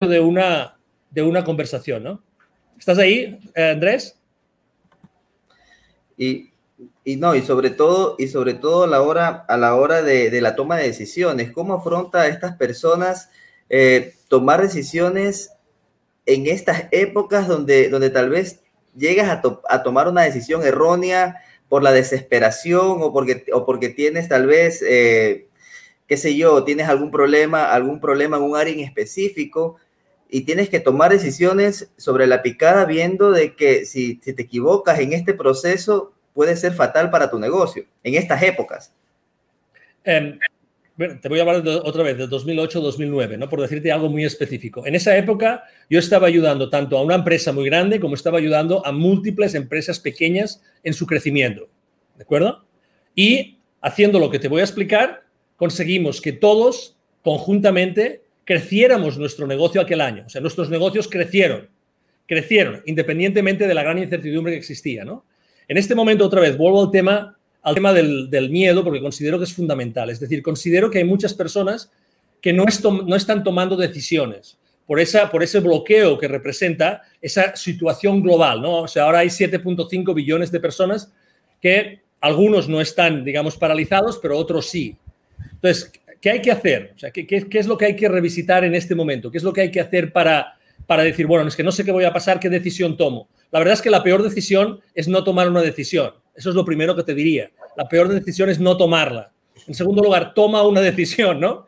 de 0.00 0.20
una, 0.20 0.78
de 1.10 1.22
una 1.22 1.42
conversación, 1.42 2.04
¿no? 2.04 2.22
¿Estás 2.78 2.98
ahí, 2.98 3.40
eh, 3.56 3.70
Andrés? 3.70 4.16
Y, 6.16 6.51
no, 7.04 7.34
y 7.34 7.42
sobre 7.42 7.70
todo, 7.70 8.14
y 8.18 8.28
sobre 8.28 8.54
todo 8.54 8.84
a 8.84 8.86
la 8.86 9.02
hora, 9.02 9.44
a 9.48 9.56
la 9.56 9.74
hora 9.74 10.02
de, 10.02 10.40
la 10.40 10.54
toma 10.54 10.76
de 10.76 10.84
decisiones, 10.84 11.50
¿cómo 11.52 11.74
afronta 11.74 12.22
a 12.22 12.28
estas 12.28 12.56
personas 12.56 13.28
eh, 13.68 14.14
tomar 14.28 14.62
decisiones 14.62 15.50
en 16.26 16.46
estas 16.46 16.84
épocas 16.92 17.48
donde, 17.48 17.88
donde 17.88 18.10
tal 18.10 18.30
vez 18.30 18.60
llegas 18.96 19.28
a, 19.68 19.82
tomar 19.82 20.08
una 20.08 20.22
decisión 20.22 20.62
errónea 20.62 21.42
por 21.68 21.82
la 21.82 21.92
desesperación 21.92 22.98
o 23.00 23.12
porque, 23.12 23.46
o 23.52 23.64
porque 23.64 23.88
tienes 23.88 24.28
tal 24.28 24.46
vez, 24.46 24.82
eh, 24.86 25.48
qué 26.06 26.16
sé 26.16 26.36
yo, 26.36 26.62
tienes 26.64 26.88
algún 26.88 27.10
problema, 27.10 27.72
algún 27.72 28.00
problema 28.00 28.36
en 28.36 28.42
un 28.44 28.56
área 28.56 28.74
en 28.74 28.80
específico 28.80 29.76
y 30.28 30.42
tienes 30.42 30.68
que 30.68 30.80
tomar 30.80 31.10
decisiones 31.10 31.90
sobre 31.96 32.26
la 32.26 32.42
picada 32.42 32.84
viendo 32.84 33.32
de 33.32 33.56
que 33.56 33.86
si, 33.86 34.20
si 34.22 34.32
te 34.32 34.42
equivocas 34.42 35.00
en 35.00 35.12
este 35.12 35.34
proceso 35.34 36.12
puede 36.34 36.56
ser 36.56 36.72
fatal 36.72 37.10
para 37.10 37.30
tu 37.30 37.38
negocio 37.38 37.84
en 38.02 38.14
estas 38.14 38.42
épocas. 38.42 38.94
Em, 40.04 40.38
bueno, 40.96 41.18
te 41.20 41.28
voy 41.28 41.38
a 41.38 41.42
hablar 41.42 41.66
otra 41.84 42.02
vez 42.02 42.18
de 42.18 42.28
2008-2009, 42.28 43.38
¿no? 43.38 43.48
por 43.48 43.60
decirte 43.60 43.90
algo 43.90 44.08
muy 44.08 44.24
específico. 44.24 44.86
En 44.86 44.94
esa 44.94 45.16
época 45.16 45.64
yo 45.88 45.98
estaba 45.98 46.26
ayudando 46.26 46.68
tanto 46.68 46.98
a 46.98 47.02
una 47.02 47.14
empresa 47.14 47.52
muy 47.52 47.64
grande 47.64 47.98
como 47.98 48.14
estaba 48.14 48.38
ayudando 48.38 48.84
a 48.84 48.92
múltiples 48.92 49.54
empresas 49.54 49.98
pequeñas 49.98 50.62
en 50.82 50.92
su 50.92 51.06
crecimiento. 51.06 51.68
¿De 52.16 52.24
acuerdo? 52.24 52.64
Y 53.14 53.58
haciendo 53.80 54.18
lo 54.18 54.30
que 54.30 54.38
te 54.38 54.48
voy 54.48 54.60
a 54.60 54.64
explicar, 54.64 55.24
conseguimos 55.56 56.20
que 56.20 56.32
todos 56.32 56.96
conjuntamente 57.22 58.22
creciéramos 58.44 59.16
nuestro 59.16 59.46
negocio 59.46 59.80
aquel 59.80 60.00
año. 60.00 60.24
O 60.26 60.28
sea, 60.28 60.40
nuestros 60.40 60.68
negocios 60.68 61.08
crecieron, 61.08 61.68
crecieron, 62.26 62.82
independientemente 62.86 63.66
de 63.66 63.74
la 63.74 63.82
gran 63.82 63.98
incertidumbre 63.98 64.52
que 64.52 64.58
existía. 64.58 65.04
¿no? 65.04 65.24
En 65.68 65.78
este 65.78 65.94
momento, 65.94 66.24
otra 66.24 66.40
vez, 66.40 66.56
vuelvo 66.56 66.82
al 66.82 66.90
tema 66.90 67.36
al 67.62 67.74
tema 67.74 67.92
del, 67.92 68.50
miedo 68.50 68.82
porque 68.82 69.00
considero 69.00 69.38
que 69.38 69.44
es 69.44 69.54
fundamental. 69.54 70.10
Es 70.10 70.20
decir, 70.20 70.42
considero 70.42 70.90
que 70.90 70.98
hay 70.98 71.04
muchas 71.04 71.32
personas 71.32 71.90
que 72.40 72.52
no, 72.52 72.64
están 72.66 73.44
tomando 73.44 73.76
decisiones 73.76 74.58
por, 74.84 74.98
esa, 74.98 75.30
por 75.30 75.44
ese 75.44 75.60
bloqueo 75.60 76.18
que 76.18 76.26
representa 76.26 77.02
esa 77.20 77.54
situación 77.54 78.20
global. 78.20 78.60
¿no? 78.60 78.82
O 78.82 78.88
sea, 78.88 79.04
ahora 79.04 79.20
hay 79.20 79.28
7.5 79.28 80.12
billones 80.12 80.50
de 80.50 80.58
personas 80.58 81.12
que 81.60 82.00
algunos 82.20 82.68
no 82.68 82.80
están, 82.80 83.24
digamos, 83.24 83.56
paralizados, 83.56 84.18
pero 84.20 84.36
otros 84.36 84.68
sí. 84.68 84.96
Entonces, 85.52 85.92
¿qué 86.20 86.30
hay 86.30 86.42
que 86.42 86.50
hacer? 86.50 86.92
O 86.96 86.98
sea, 86.98 87.10
¿qué, 87.12 87.26
qué, 87.26 87.46
es 87.52 87.66
lo 87.66 87.78
que 87.78 87.86
hay 87.86 87.96
que 87.96 88.08
revisitar 88.08 88.64
en 88.64 88.74
este 88.74 88.96
momento? 88.96 89.30
¿Qué 89.30 89.38
es 89.38 89.44
lo 89.44 89.52
que 89.52 89.60
hay 89.60 89.70
que 89.70 89.80
hacer 89.80 90.12
para, 90.12 90.56
para 90.86 91.02
decir, 91.02 91.26
bueno, 91.26 91.48
es 91.48 91.56
que 91.56 91.62
no 91.62 91.72
sé 91.72 91.84
qué 91.84 91.92
voy 91.92 92.04
a 92.04 92.12
pasar, 92.12 92.40
qué 92.40 92.48
decisión 92.48 92.96
tomo? 92.96 93.28
La 93.50 93.58
verdad 93.58 93.74
es 93.74 93.82
que 93.82 93.90
la 93.90 94.02
peor 94.02 94.22
decisión 94.22 94.80
es 94.94 95.08
no 95.08 95.24
tomar 95.24 95.48
una 95.48 95.60
decisión. 95.60 96.12
Eso 96.34 96.50
es 96.50 96.56
lo 96.56 96.64
primero 96.64 96.96
que 96.96 97.02
te 97.02 97.14
diría. 97.14 97.50
La 97.76 97.88
peor 97.88 98.08
decisión 98.08 98.48
es 98.48 98.58
no 98.58 98.76
tomarla. 98.76 99.30
En 99.66 99.74
segundo 99.74 100.02
lugar, 100.02 100.34
toma 100.34 100.62
una 100.66 100.80
decisión, 100.80 101.40
¿no? 101.40 101.66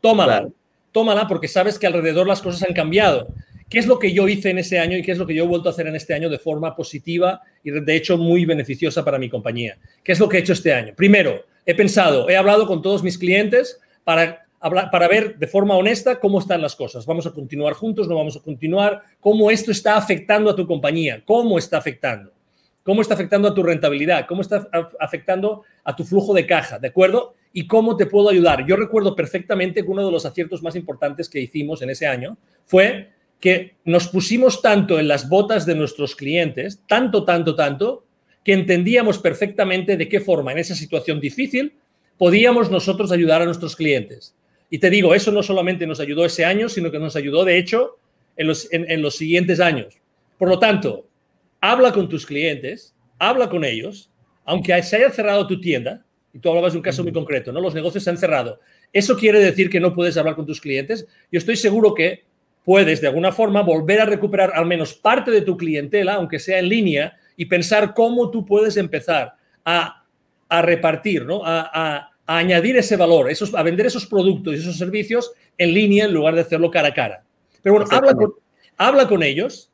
Tómala. 0.00 0.48
Tómala 0.92 1.28
porque 1.28 1.48
sabes 1.48 1.78
que 1.78 1.86
alrededor 1.86 2.26
las 2.26 2.40
cosas 2.40 2.66
han 2.68 2.74
cambiado. 2.74 3.28
¿Qué 3.68 3.78
es 3.78 3.86
lo 3.86 3.98
que 3.98 4.12
yo 4.12 4.28
hice 4.28 4.50
en 4.50 4.58
ese 4.58 4.78
año 4.78 4.96
y 4.96 5.02
qué 5.02 5.12
es 5.12 5.18
lo 5.18 5.26
que 5.26 5.34
yo 5.34 5.44
he 5.44 5.46
vuelto 5.46 5.68
a 5.68 5.72
hacer 5.72 5.88
en 5.88 5.96
este 5.96 6.14
año 6.14 6.30
de 6.30 6.38
forma 6.38 6.74
positiva 6.76 7.40
y 7.64 7.70
de 7.70 7.96
hecho 7.96 8.16
muy 8.16 8.44
beneficiosa 8.44 9.04
para 9.04 9.18
mi 9.18 9.28
compañía? 9.28 9.76
¿Qué 10.04 10.12
es 10.12 10.20
lo 10.20 10.28
que 10.28 10.38
he 10.38 10.40
hecho 10.40 10.52
este 10.52 10.72
año? 10.72 10.94
Primero, 10.96 11.44
he 11.66 11.74
pensado, 11.74 12.30
he 12.30 12.36
hablado 12.36 12.66
con 12.66 12.80
todos 12.80 13.02
mis 13.02 13.18
clientes 13.18 13.80
para 14.04 14.45
para 14.60 15.08
ver 15.08 15.38
de 15.38 15.46
forma 15.46 15.76
honesta 15.76 16.18
cómo 16.18 16.38
están 16.38 16.62
las 16.62 16.74
cosas. 16.74 17.06
¿Vamos 17.06 17.26
a 17.26 17.32
continuar 17.32 17.74
juntos? 17.74 18.08
¿No 18.08 18.16
vamos 18.16 18.36
a 18.36 18.40
continuar? 18.40 19.02
¿Cómo 19.20 19.50
esto 19.50 19.70
está 19.70 19.96
afectando 19.96 20.50
a 20.50 20.56
tu 20.56 20.66
compañía? 20.66 21.22
¿Cómo 21.24 21.58
está 21.58 21.78
afectando? 21.78 22.32
¿Cómo 22.82 23.02
está 23.02 23.14
afectando 23.14 23.48
a 23.48 23.54
tu 23.54 23.62
rentabilidad? 23.62 24.26
¿Cómo 24.26 24.42
está 24.42 24.68
afectando 25.00 25.62
a 25.82 25.96
tu 25.96 26.04
flujo 26.04 26.32
de 26.32 26.46
caja? 26.46 26.78
¿De 26.78 26.88
acuerdo? 26.88 27.34
¿Y 27.52 27.66
cómo 27.66 27.96
te 27.96 28.06
puedo 28.06 28.28
ayudar? 28.28 28.64
Yo 28.64 28.76
recuerdo 28.76 29.16
perfectamente 29.16 29.82
que 29.82 29.90
uno 29.90 30.06
de 30.06 30.12
los 30.12 30.24
aciertos 30.24 30.62
más 30.62 30.76
importantes 30.76 31.28
que 31.28 31.40
hicimos 31.40 31.82
en 31.82 31.90
ese 31.90 32.06
año 32.06 32.38
fue 32.64 33.10
que 33.40 33.74
nos 33.84 34.06
pusimos 34.06 34.62
tanto 34.62 35.00
en 35.00 35.08
las 35.08 35.28
botas 35.28 35.66
de 35.66 35.74
nuestros 35.74 36.14
clientes, 36.14 36.80
tanto, 36.86 37.24
tanto, 37.24 37.56
tanto, 37.56 38.04
que 38.44 38.52
entendíamos 38.52 39.18
perfectamente 39.18 39.96
de 39.96 40.08
qué 40.08 40.20
forma 40.20 40.52
en 40.52 40.58
esa 40.58 40.76
situación 40.76 41.18
difícil 41.18 41.74
podíamos 42.16 42.70
nosotros 42.70 43.10
ayudar 43.10 43.42
a 43.42 43.44
nuestros 43.44 43.74
clientes. 43.74 44.35
Y 44.70 44.78
te 44.78 44.90
digo, 44.90 45.14
eso 45.14 45.30
no 45.30 45.42
solamente 45.42 45.86
nos 45.86 46.00
ayudó 46.00 46.24
ese 46.24 46.44
año, 46.44 46.68
sino 46.68 46.90
que 46.90 46.98
nos 46.98 47.16
ayudó, 47.16 47.44
de 47.44 47.58
hecho, 47.58 47.98
en 48.36 48.46
los, 48.46 48.68
en, 48.72 49.00
los 49.00 49.16
siguientes 49.16 49.60
años. 49.60 49.94
Por 50.38 50.48
lo 50.48 50.58
tanto, 50.58 51.06
habla 51.60 51.92
con 51.92 52.08
tus 52.08 52.26
clientes, 52.26 52.94
habla 53.18 53.48
con 53.48 53.64
ellos, 53.64 54.10
aunque 54.44 54.80
se 54.82 54.96
haya 54.96 55.10
cerrado 55.10 55.46
tu 55.46 55.60
tienda, 55.60 56.04
y 56.32 56.38
tú 56.38 56.48
hablabas 56.50 56.72
de 56.72 56.78
un 56.78 56.82
caso 56.82 57.02
muy 57.02 57.12
concreto, 57.12 57.52
¿no? 57.52 57.60
Los 57.60 57.74
negocios 57.74 58.04
se 58.04 58.10
han 58.10 58.18
cerrado. 58.18 58.60
¿Eso 58.92 59.16
quiere 59.16 59.38
decir 59.38 59.70
que 59.70 59.80
no 59.80 59.94
puedes 59.94 60.16
hablar 60.16 60.34
con 60.34 60.46
tus 60.46 60.60
clientes? 60.60 61.06
Yo 61.32 61.38
estoy 61.38 61.56
seguro 61.56 61.94
que 61.94 62.24
puedes, 62.64 63.00
de 63.00 63.06
alguna 63.06 63.32
forma, 63.32 63.62
volver 63.62 64.00
a 64.00 64.04
recuperar 64.04 64.52
al 64.54 64.66
menos 64.66 64.92
parte 64.92 65.30
de 65.30 65.42
tu 65.42 65.56
clientela, 65.56 66.14
aunque 66.14 66.38
sea 66.38 66.58
en 66.58 66.68
línea, 66.68 67.16
y 67.36 67.46
pensar 67.46 67.94
cómo 67.94 68.30
tú 68.30 68.44
puedes 68.44 68.76
empezar 68.76 69.34
a, 69.64 70.02
repartir, 70.50 71.24
¿no? 71.24 71.42
a 71.44 71.70
a 71.72 72.15
añadir 72.26 72.76
ese 72.76 72.96
valor, 72.96 73.30
esos, 73.30 73.54
a 73.54 73.62
vender 73.62 73.86
esos 73.86 74.06
productos 74.06 74.54
y 74.54 74.58
esos 74.58 74.76
servicios 74.76 75.32
en 75.56 75.72
línea 75.72 76.06
en 76.06 76.12
lugar 76.12 76.34
de 76.34 76.40
hacerlo 76.40 76.70
cara 76.70 76.88
a 76.88 76.94
cara. 76.94 77.24
Pero 77.62 77.76
bueno, 77.76 77.88
habla 77.90 78.14
con, 78.14 78.34
habla 78.76 79.08
con 79.08 79.22
ellos 79.22 79.70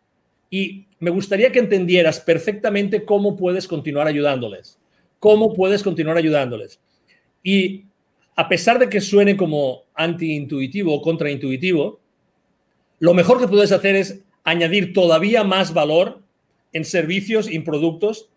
y 0.51 0.87
me 1.01 1.11
gustaría 1.11 1.51
que 1.51 1.59
entendieras 1.59 2.21
perfectamente 2.21 3.05
cómo 3.05 3.37
puedes 3.37 3.67
continuar 3.67 4.07
ayudándoles, 4.07 4.79
cómo 5.19 5.55
puedes 5.55 5.83
continuar 5.83 6.17
ayudándoles. 6.17 6.81
Y 7.43 7.87
a 8.37 8.49
pesar 8.49 8.79
de 8.79 8.89
que 8.89 9.01
suene 9.01 9.37
como 9.37 9.85
antiintuitivo 9.95 10.95
o 10.95 11.03
contraintuitivo, 11.03 12.01
lo 12.99 13.15
mejor 13.15 13.41
que 13.41 13.49
puedes 13.49 13.73
hacer 13.73 13.97
es 13.97 14.21
añadir 14.45 14.93
todavía 14.93 15.43
más 15.43 15.75
valor 15.75 16.23
en 16.73 16.85
servicios 16.85 17.51
y 17.51 17.59
productos 17.61 18.29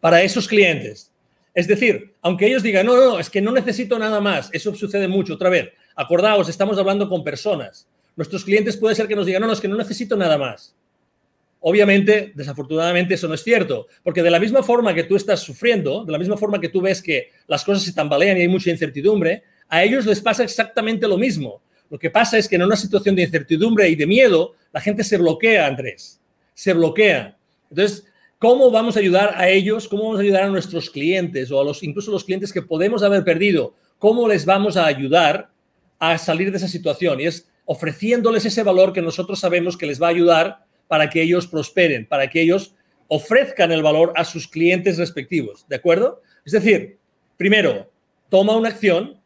para 0.00 0.22
esos 0.22 0.48
clientes. 0.48 1.09
Es 1.54 1.66
decir, 1.66 2.14
aunque 2.22 2.46
ellos 2.46 2.62
digan, 2.62 2.86
no, 2.86 2.96
no, 2.96 3.18
es 3.18 3.28
que 3.28 3.40
no 3.40 3.52
necesito 3.52 3.98
nada 3.98 4.20
más, 4.20 4.50
eso 4.52 4.74
sucede 4.74 5.08
mucho. 5.08 5.34
Otra 5.34 5.50
vez, 5.50 5.70
acordaos, 5.96 6.48
estamos 6.48 6.78
hablando 6.78 7.08
con 7.08 7.24
personas. 7.24 7.88
Nuestros 8.16 8.44
clientes 8.44 8.76
puede 8.76 8.94
ser 8.94 9.08
que 9.08 9.16
nos 9.16 9.26
digan, 9.26 9.40
no, 9.40 9.48
no, 9.48 9.52
es 9.52 9.60
que 9.60 9.68
no 9.68 9.76
necesito 9.76 10.16
nada 10.16 10.38
más. 10.38 10.74
Obviamente, 11.60 12.32
desafortunadamente, 12.34 13.14
eso 13.14 13.28
no 13.28 13.34
es 13.34 13.42
cierto, 13.42 13.86
porque 14.02 14.22
de 14.22 14.30
la 14.30 14.40
misma 14.40 14.62
forma 14.62 14.94
que 14.94 15.04
tú 15.04 15.16
estás 15.16 15.40
sufriendo, 15.40 16.04
de 16.04 16.12
la 16.12 16.18
misma 16.18 16.36
forma 16.36 16.60
que 16.60 16.70
tú 16.70 16.80
ves 16.80 17.02
que 17.02 17.30
las 17.46 17.64
cosas 17.64 17.82
se 17.82 17.92
tambalean 17.92 18.38
y 18.38 18.42
hay 18.42 18.48
mucha 18.48 18.70
incertidumbre, 18.70 19.42
a 19.68 19.84
ellos 19.84 20.06
les 20.06 20.20
pasa 20.20 20.42
exactamente 20.42 21.06
lo 21.06 21.18
mismo. 21.18 21.60
Lo 21.90 21.98
que 21.98 22.08
pasa 22.08 22.38
es 22.38 22.48
que 22.48 22.56
en 22.56 22.62
una 22.62 22.76
situación 22.76 23.14
de 23.14 23.22
incertidumbre 23.22 23.88
y 23.88 23.94
de 23.94 24.06
miedo, 24.06 24.54
la 24.72 24.80
gente 24.80 25.04
se 25.04 25.18
bloquea, 25.18 25.66
Andrés, 25.66 26.20
se 26.54 26.72
bloquea. 26.72 27.36
Entonces, 27.68 28.06
¿Cómo 28.40 28.70
vamos 28.70 28.96
a 28.96 29.00
ayudar 29.00 29.34
a 29.36 29.50
ellos? 29.50 29.86
¿Cómo 29.86 30.04
vamos 30.04 30.20
a 30.20 30.22
ayudar 30.22 30.44
a 30.44 30.48
nuestros 30.48 30.88
clientes 30.88 31.52
o 31.52 31.60
a 31.60 31.64
los 31.64 31.82
incluso 31.82 32.10
los 32.10 32.24
clientes 32.24 32.54
que 32.54 32.62
podemos 32.62 33.02
haber 33.02 33.22
perdido? 33.22 33.74
¿Cómo 33.98 34.26
les 34.26 34.46
vamos 34.46 34.78
a 34.78 34.86
ayudar 34.86 35.50
a 35.98 36.16
salir 36.16 36.50
de 36.50 36.56
esa 36.56 36.66
situación? 36.66 37.20
Y 37.20 37.26
es 37.26 37.50
ofreciéndoles 37.66 38.46
ese 38.46 38.62
valor 38.62 38.94
que 38.94 39.02
nosotros 39.02 39.40
sabemos 39.40 39.76
que 39.76 39.84
les 39.84 40.00
va 40.00 40.06
a 40.06 40.10
ayudar 40.10 40.64
para 40.88 41.10
que 41.10 41.20
ellos 41.20 41.46
prosperen, 41.46 42.06
para 42.06 42.30
que 42.30 42.40
ellos 42.40 42.74
ofrezcan 43.08 43.72
el 43.72 43.82
valor 43.82 44.14
a 44.16 44.24
sus 44.24 44.48
clientes 44.48 44.96
respectivos, 44.96 45.66
¿de 45.68 45.76
acuerdo? 45.76 46.22
Es 46.42 46.52
decir, 46.52 46.96
primero, 47.36 47.90
toma 48.30 48.56
una 48.56 48.70
acción, 48.70 49.20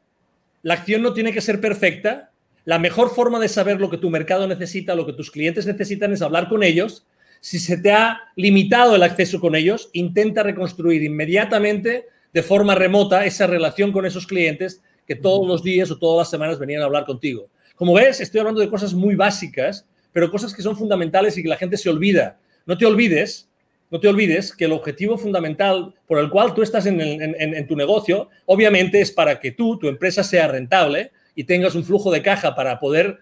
la 0.62 0.75
acción 0.75 1.02
no 1.02 1.14
tiene 1.14 1.33
que 1.33 1.40
ser 1.40 1.61
perfecta, 1.61 2.33
la 2.64 2.80
mejor 2.80 3.14
forma 3.14 3.38
de 3.38 3.47
saber 3.47 3.80
lo 3.80 3.90
que 3.90 3.99
tu 3.99 4.11
mercado 4.11 4.49
necesita, 4.49 4.97
lo 4.97 5.06
que 5.06 5.12
tus 5.12 5.30
clientes 5.30 5.66
necesitan 5.66 6.12
es 6.12 6.21
hablar 6.21 6.49
con 6.49 6.64
ellos 6.64 7.06
si 7.45 7.59
se 7.59 7.77
te 7.77 7.93
ha 7.93 8.33
limitado 8.37 8.97
el 8.97 9.03
acceso 9.03 9.39
con 9.39 9.55
ellos, 9.55 9.91
intenta 9.93 10.43
reconstruir 10.43 11.03
inmediatamente 11.03 12.07
de 12.33 12.43
forma 12.43 12.75
remota 12.75 13.27
esa 13.27 13.47
relación 13.47 13.93
con 13.93 14.07
esos 14.07 14.27
clientes 14.27 14.81
que 15.07 15.15
todos 15.15 15.47
los 15.47 15.63
días 15.63 15.91
o 15.91 15.99
todas 15.99 16.25
las 16.25 16.31
semanas 16.31 16.59
venían 16.59 16.81
a 16.81 16.87
hablar 16.87 17.05
contigo. 17.05 17.51
Como 17.77 17.93
ves, 17.93 18.23
estoy 18.23 18.41
hablando 18.41 18.63
de 18.63 18.71
cosas 18.71 18.95
muy 18.95 19.15
básicas, 19.15 19.87
pero 20.11 20.31
cosas 20.31 20.55
que 20.55 20.63
son 20.63 20.75
fundamentales 20.75 21.37
y 21.37 21.43
que 21.43 21.51
la 21.51 21.59
gente 21.59 21.77
se 21.77 21.91
olvida. 21.91 22.39
No 22.65 22.79
te 22.79 22.87
olvides, 22.87 23.51
no 23.91 24.01
te 24.01 24.09
olvides 24.09 24.57
que 24.57 24.65
el 24.65 24.73
objetivo 24.73 25.19
fundamental 25.19 25.93
por 26.07 26.21
el 26.21 26.31
cual 26.31 26.55
tú 26.55 26.63
estás 26.63 26.87
en, 26.87 26.99
en 26.99 27.67
tu 27.67 27.77
negocio, 27.77 28.31
obviamente 28.47 29.03
es 29.03 29.13
para 29.13 29.39
que 29.39 29.53
tú, 29.53 29.79
tu 29.79 29.89
empresa, 29.89 30.25
sea 30.25 30.49
rentable 30.49 31.13
y 31.35 31.45
tengas 31.45 31.75
un 31.75 31.85
flujo 31.85 32.11
de 32.11 32.23
caja 32.23 32.55
para 32.55 32.81
poder 32.81 33.19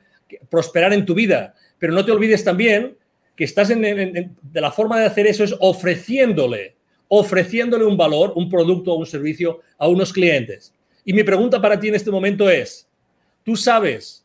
prosperar 0.49 0.93
en 0.93 1.05
tu 1.05 1.13
vida. 1.13 1.57
Pero 1.81 1.93
no 1.93 2.05
te 2.05 2.13
olvides 2.13 2.45
también 2.45 3.02
estás 3.45 3.71
en, 3.71 3.83
de 4.43 4.61
la 4.61 4.71
forma 4.71 4.99
de 4.99 5.07
hacer 5.07 5.27
eso 5.27 5.45
es 5.45 5.55
ofreciéndole, 5.59 6.77
ofreciéndole 7.09 7.85
un 7.85 7.97
valor, 7.97 8.33
un 8.37 8.49
producto 8.49 8.93
o 8.93 8.99
un 8.99 9.07
servicio 9.07 9.61
a 9.79 9.89
unos 9.89 10.13
clientes. 10.13 10.75
Y 11.05 11.13
mi 11.13 11.25
pregunta 11.25 11.61
para 11.61 11.79
ti 11.79 11.89
en 11.89 11.95
este 11.95 12.11
momento 12.11 12.49
es, 12.49 12.89
¿tú 13.45 13.57
sabes 13.57 14.25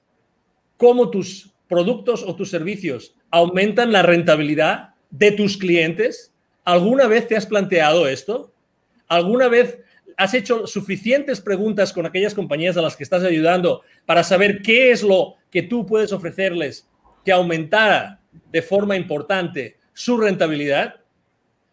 cómo 0.78 1.10
tus 1.10 1.52
productos 1.68 2.24
o 2.24 2.36
tus 2.36 2.50
servicios 2.50 3.16
aumentan 3.32 3.92
la 3.92 4.04
rentabilidad 4.04 4.90
de 5.10 5.32
tus 5.32 5.58
clientes? 5.58 6.32
¿Alguna 6.64 7.08
vez 7.08 7.28
te 7.28 7.36
has 7.36 7.46
planteado 7.46 8.08
esto? 8.08 8.52
¿Alguna 9.08 9.48
vez 9.48 9.80
has 10.18 10.34
hecho 10.34 10.66
suficientes 10.66 11.40
preguntas 11.40 11.94
con 11.94 12.06
aquellas 12.06 12.34
compañías 12.34 12.76
a 12.76 12.82
las 12.82 12.96
que 12.96 13.04
estás 13.04 13.24
ayudando 13.24 13.82
para 14.06 14.24
saber 14.24 14.62
qué 14.62 14.92
es 14.92 15.04
lo 15.04 15.36
que 15.52 15.62
tú 15.62 15.86
puedes 15.86 16.12
ofrecerles 16.12 16.88
que 17.28 17.34
aumentara 17.34 18.22
de 18.54 18.62
forma 18.62 18.96
importante 18.96 19.76
su 19.92 20.18
rentabilidad? 20.18 20.96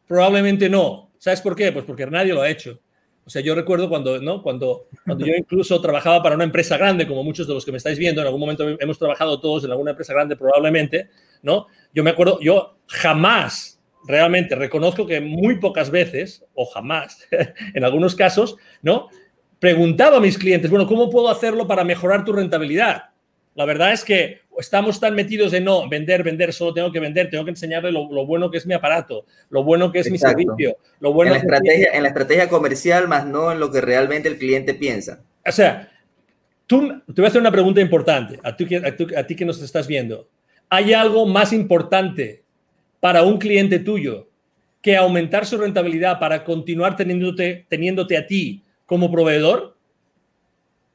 Probablemente 0.04 0.68
no. 0.68 1.12
¿Sabes 1.16 1.40
por 1.40 1.54
qué? 1.54 1.70
Pues 1.70 1.84
porque 1.84 2.04
nadie 2.06 2.34
lo 2.34 2.42
ha 2.42 2.50
hecho. 2.50 2.80
O 3.25 3.30
sea, 3.30 3.40
yo 3.40 3.54
recuerdo 3.54 3.88
cuando, 3.88 4.20
¿no? 4.20 4.42
cuando, 4.42 4.88
cuando 5.04 5.25
yo 5.25 5.32
incluso 5.32 5.80
trabajaba 5.80 6.20
para 6.25 6.34
una 6.34 6.42
empresa 6.42 6.76
grande, 6.76 7.06
como 7.06 7.23
muchos 7.23 7.46
de 7.46 7.54
los 7.54 7.64
que 7.64 7.70
me 7.70 7.78
estáis 7.78 8.00
viendo, 8.00 8.20
en 8.20 8.26
algún 8.26 8.40
momento 8.40 8.68
hemos 8.68 8.99
trabajado 8.99 9.38
todos 9.38 9.62
en 9.62 9.70
alguna 9.70 9.92
empresa 9.92 10.12
grande 10.12 10.34
probablemente, 10.34 11.08
¿no? 11.42 11.68
Yo 11.94 12.02
me 12.02 12.11
acuerdo, 12.11 12.40
yo 12.40 12.78
jamás, 12.88 13.80
realmente, 14.08 14.56
reconozco 14.56 15.06
que 15.06 15.20
muy 15.20 15.61
pocas 15.61 15.88
veces, 15.88 16.44
o 16.54 16.66
jamás, 16.66 17.28
en 17.75 17.84
algunos 17.84 18.16
casos, 18.16 18.56
¿no? 18.82 19.08
Preguntaba 19.61 20.16
a 20.16 20.20
mis 20.20 20.37
clientes, 20.37 20.68
bueno, 20.68 20.88
¿cómo 20.88 21.08
puedo 21.11 21.30
hacerlo 21.30 21.68
para 21.68 21.84
mejorar 21.84 22.25
tu 22.25 22.32
rentabilidad? 22.32 23.13
La 23.54 23.64
verdad 23.64 23.92
es 23.92 24.04
que 24.04 24.40
estamos 24.58 24.99
tan 24.99 25.14
metidos 25.14 25.52
en 25.52 25.64
no, 25.64 25.88
vender, 25.88 26.23
vender, 26.23 26.52
solo 26.52 26.75
tengo 26.75 26.90
que 26.90 27.00
vender, 27.00 27.30
tengo 27.30 27.44
que 27.44 27.50
enseñarle 27.50 27.92
lo, 27.92 28.26
bueno 28.26 28.50
que 28.50 28.58
es 28.58 28.66
mi 28.66 28.75
aparato, 28.75 29.26
lo 29.50 29.62
bueno 29.62 29.92
que 29.92 30.00
es 30.00 30.11
mi 30.11 30.18
servicio, 30.18 30.76
lo 31.00 31.12
bueno 31.12 31.32
en 31.32 31.34
la, 31.34 31.38
estrategia, 31.38 31.90
en 31.92 32.02
la 32.02 32.08
estrategia 32.08 32.49
comercial, 32.49 33.08
más 33.08 33.26
no 33.26 33.52
en 33.52 33.61
lo 33.61 33.70
que 33.70 33.80
realmente 33.80 34.28
el 34.28 34.38
cliente 34.38 34.75
piensa. 34.75 35.23
O 35.46 35.52
sea, 35.52 35.90
tú, 36.66 36.88
te 37.06 37.20
voy 37.20 37.26
a 37.26 37.28
hacer 37.28 37.40
una 37.40 37.52
pregunta 37.52 37.80
importante 37.80 38.40
a, 38.42 38.56
tú, 38.56 38.66
a, 38.82 39.20
a 39.20 39.26
ti 39.26 39.37
que 39.37 39.44
nos 39.44 39.62
estás 39.62 39.87
viendo. 39.87 40.28
¿Hay 40.68 40.92
algo 40.92 41.26
más 41.26 41.52
importante 41.52 42.42
para 42.99 43.23
un 43.23 43.38
cliente 43.38 43.78
tuyo 43.78 44.28
que 44.82 44.96
aumentar 44.96 45.46
su 45.46 45.56
rentabilidad 45.58 46.18
para 46.18 46.42
continuar 46.42 46.96
teniéndote, 46.96 47.66
teniéndote 47.68 48.16
a 48.16 48.26
ti 48.26 48.62
como 48.84 49.11
proveedor? 49.11 49.76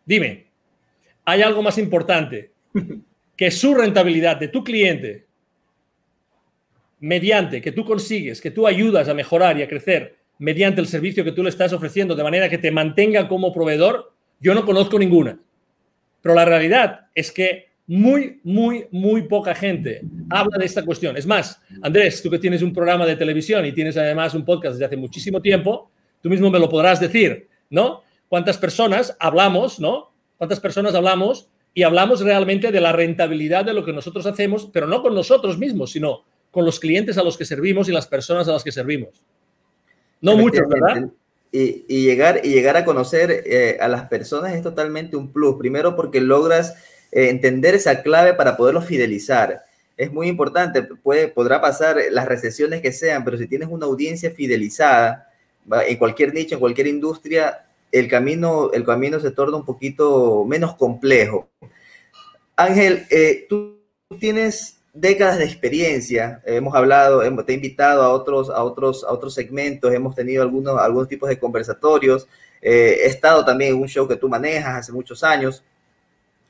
Dime, 0.05 0.48
¿hay 1.29 1.41
algo 1.41 1.61
más 1.61 1.77
importante 1.77 2.51
que 3.35 3.51
su 3.51 3.73
rentabilidad 3.73 4.37
de 4.37 4.47
tu 4.47 4.63
cliente, 4.63 5.27
mediante 6.99 7.61
que 7.61 7.71
tú 7.71 7.85
consigues, 7.85 8.41
que 8.41 8.51
tú 8.51 8.67
ayudas 8.67 9.07
a 9.07 9.13
mejorar 9.13 9.57
y 9.57 9.63
a 9.63 9.67
crecer 9.67 10.17
mediante 10.39 10.81
el 10.81 10.87
servicio 10.87 11.23
que 11.23 11.31
tú 11.31 11.43
le 11.43 11.49
estás 11.49 11.71
ofreciendo, 11.73 12.15
de 12.15 12.23
manera 12.23 12.49
que 12.49 12.57
te 12.57 12.71
mantenga 12.71 13.27
como 13.27 13.53
proveedor, 13.53 14.13
yo 14.39 14.53
no 14.55 14.65
conozco 14.65 14.97
ninguna. 14.97 15.37
Pero 16.21 16.35
la 16.35 16.45
realidad 16.45 17.07
es 17.13 17.31
que 17.31 17.67
muy, 17.87 18.39
muy, 18.43 18.85
muy 18.91 19.23
poca 19.23 19.53
gente 19.53 20.01
habla 20.29 20.57
de 20.57 20.65
esta 20.65 20.83
cuestión. 20.85 21.17
Es 21.17 21.25
más, 21.25 21.61
Andrés, 21.81 22.21
tú 22.21 22.29
que 22.29 22.39
tienes 22.39 22.61
un 22.61 22.73
programa 22.73 23.05
de 23.05 23.15
televisión 23.15 23.65
y 23.65 23.73
tienes 23.73 23.97
además 23.97 24.33
un 24.33 24.45
podcast 24.45 24.73
desde 24.73 24.85
hace 24.85 24.97
muchísimo 24.97 25.41
tiempo, 25.41 25.91
tú 26.21 26.29
mismo 26.29 26.49
me 26.49 26.59
lo 26.59 26.69
podrás 26.69 26.99
decir, 26.99 27.47
¿no? 27.69 28.03
¿Cuántas 28.27 28.57
personas 28.57 29.15
hablamos, 29.19 29.79
¿no? 29.79 30.08
¿Cuántas 30.39 30.61
personas 30.61 30.95
hablamos 30.95 31.49
y 31.73 31.83
hablamos 31.83 32.21
realmente 32.21 32.71
de 32.71 32.79
la 32.79 32.93
rentabilidad 32.93 33.65
de 33.65 33.73
lo 33.73 33.83
que 33.83 33.91
nosotros 33.91 34.25
hacemos, 34.25 34.69
pero 34.71 34.87
no 34.87 35.01
con 35.01 35.13
nosotros 35.13 35.57
mismos, 35.57 35.91
sino 35.91 36.23
con 36.49 36.63
los 36.63 36.79
clientes 36.79 37.17
a 37.17 37.23
los 37.23 37.37
que 37.37 37.43
servimos 37.43 37.89
y 37.89 37.91
las 37.91 38.07
personas 38.07 38.47
a 38.47 38.53
las 38.53 38.63
que 38.63 38.71
servimos? 38.71 39.21
No 40.21 40.37
muchos, 40.37 40.65
¿verdad? 40.69 41.09
y, 41.51 42.05
llegar, 42.05 42.39
y 42.45 42.53
llegar 42.53 42.77
a 42.77 42.85
conocer 42.85 43.43
eh, 43.45 43.77
a 43.81 43.89
las 43.89 44.07
personas 44.07 44.53
es 44.53 44.63
totalmente 44.63 45.17
un 45.17 45.33
plus. 45.33 45.57
Primero 45.57 45.97
porque 45.97 46.21
logras 46.21 46.73
eh, 47.11 47.27
entender 47.27 47.75
esa 47.75 48.01
clave 48.01 48.33
para 48.33 48.55
poderlos 48.55 48.85
fidelizar. 48.85 49.63
Es 49.97 50.09
muy 50.09 50.29
importante, 50.29 50.83
puede, 50.83 51.27
podrá 51.27 51.59
pasar 51.59 51.97
las 52.11 52.25
recesiones 52.25 52.81
que 52.81 52.93
sean, 52.93 53.25
pero 53.25 53.37
si 53.37 53.45
tienes 53.45 53.67
una 53.69 53.87
audiencia 53.87 54.31
fidelizada 54.31 55.27
en 55.85 55.97
cualquier 55.97 56.33
nicho, 56.33 56.55
en 56.55 56.61
cualquier 56.61 56.87
industria, 56.87 57.65
el 57.91 58.07
camino, 58.07 58.71
el 58.71 58.83
camino 58.83 59.19
se 59.19 59.31
torna 59.31 59.57
un 59.57 59.65
poquito 59.65 60.45
menos 60.45 60.75
complejo. 60.75 61.49
Ángel, 62.55 63.05
eh, 63.09 63.45
tú 63.47 63.79
tienes 64.19 64.79
décadas 64.93 65.37
de 65.37 65.45
experiencia, 65.45 66.41
hemos 66.45 66.75
hablado, 66.75 67.23
hemos, 67.23 67.45
te 67.45 67.53
he 67.53 67.55
invitado 67.55 68.03
a 68.03 68.09
otros, 68.09 68.49
a, 68.49 68.63
otros, 68.63 69.03
a 69.03 69.11
otros 69.11 69.33
segmentos, 69.33 69.93
hemos 69.93 70.15
tenido 70.15 70.41
algunos, 70.41 70.77
algunos 70.79 71.07
tipos 71.07 71.29
de 71.29 71.39
conversatorios, 71.39 72.27
eh, 72.61 73.01
he 73.03 73.05
estado 73.05 73.45
también 73.45 73.75
en 73.75 73.81
un 73.81 73.87
show 73.87 74.07
que 74.07 74.15
tú 74.15 74.27
manejas 74.27 74.75
hace 74.75 74.91
muchos 74.91 75.23
años. 75.23 75.63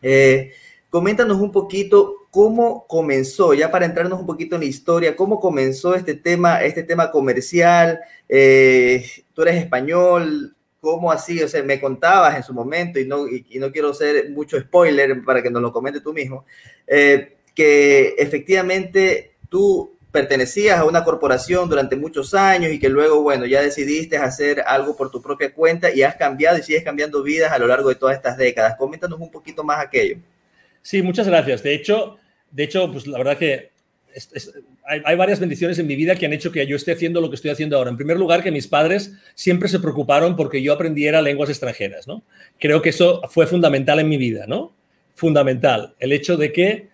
Eh, 0.02 0.52
coméntanos 0.90 1.38
un 1.40 1.52
poquito 1.52 2.16
cómo 2.32 2.86
comenzó, 2.88 3.54
ya 3.54 3.72
para 3.72 3.86
entrarnos 3.86 4.20
un 4.20 4.26
poquito 4.26 4.56
en 4.56 4.62
la 4.62 4.68
historia, 4.68 5.16
cómo 5.16 5.40
comenzó 5.40 5.94
este 5.96 6.16
tema, 6.16 6.64
este 6.64 6.84
tema 6.84 7.12
comercial. 7.12 8.00
Eh, 8.28 9.06
tú 9.34 9.42
eres 9.44 9.58
español, 9.58 10.56
¿cómo 10.80 11.12
así? 11.12 11.42
O 11.42 11.48
sea, 11.48 11.64
me 11.64 11.80
contabas 11.80 12.36
en 12.36 12.44
su 12.44 12.54
momento, 12.54 13.00
y 13.00 13.06
no, 13.06 13.28
y, 13.28 13.46
no 13.60 13.72
quiero 13.72 13.94
ser 13.94 14.30
mucho 14.32 14.60
spoiler 14.60 15.24
para 15.24 15.42
que 15.42 15.50
nos 15.50 15.62
lo 15.62 15.72
comentes 15.72 16.04
tú 16.04 16.14
mismo, 16.14 16.46
eh, 16.88 17.38
que 17.54 18.16
efectivamente 18.18 19.36
tú 19.50 19.98
pertenecías 20.12 20.80
a 20.80 20.86
una 20.86 21.04
corporación 21.04 21.70
durante 21.70 21.96
muchos 21.96 22.34
años 22.34 22.72
y 22.72 22.80
que 22.80 22.90
luego, 22.90 23.22
bueno, 23.22 23.46
ya 23.46 23.62
decidiste 23.62 24.18
hacer 24.18 24.64
algo 24.66 24.96
por 24.96 25.12
tu 25.12 25.22
propia 25.22 25.54
cuenta 25.54 25.94
y 25.94 26.02
has 26.02 26.16
cambiado 26.16 26.58
y 26.58 26.64
sigues 26.64 26.84
cambiando 26.84 27.22
vidas 27.22 27.52
a 27.52 27.60
lo 27.60 27.68
largo 27.68 27.90
de 27.90 27.96
todas 27.96 28.16
estas 28.16 28.38
décadas. 28.38 28.76
Coméntanos 28.78 29.20
un 29.20 29.30
poquito 29.30 29.64
más 29.64 29.80
aquello. 29.80 30.18
Sí, 30.82 31.02
muchas 31.02 31.28
gracias. 31.28 31.62
De 31.62 31.76
hecho, 31.76 32.18
de 32.50 32.64
hecho 32.64 32.92
pues 32.92 33.06
la 33.06 33.18
verdad 33.20 33.38
que 33.38 33.72
hay, 34.90 35.16
varias 35.16 35.40
bendiciones 35.40 35.78
en 35.78 35.86
mi 35.86 35.96
vida 35.96 36.16
que 36.16 36.26
han 36.26 36.34
hecho 36.34 36.52
que 36.52 36.66
yo 36.66 36.76
esté 36.76 36.92
haciendo 36.92 37.22
lo 37.22 37.30
que 37.30 37.36
estoy 37.36 37.52
haciendo 37.52 37.78
ahora. 37.78 37.92
En 37.92 37.98
primer 37.98 38.18
lugar, 38.18 38.42
que 38.42 38.52
mis 38.52 38.68
padres 38.68 39.14
siempre 39.36 39.70
se 39.70 39.80
preocuparon 39.80 40.36
porque 40.36 40.64
yo 40.64 40.74
aprendiera 40.74 41.22
lenguas 41.22 41.50
extranjeras, 41.50 42.08
¿no? 42.08 42.24
Creo 42.60 42.82
que 42.82 42.90
eso 42.90 43.22
fue 43.30 43.46
fundamental 43.46 44.00
en 44.00 44.10
mi 44.10 44.18
vida, 44.18 44.46
¿no? 44.48 44.74
Fundamental. 45.14 45.94
El 46.00 46.12
hecho 46.12 46.38
de 46.38 46.52
que 46.52 46.88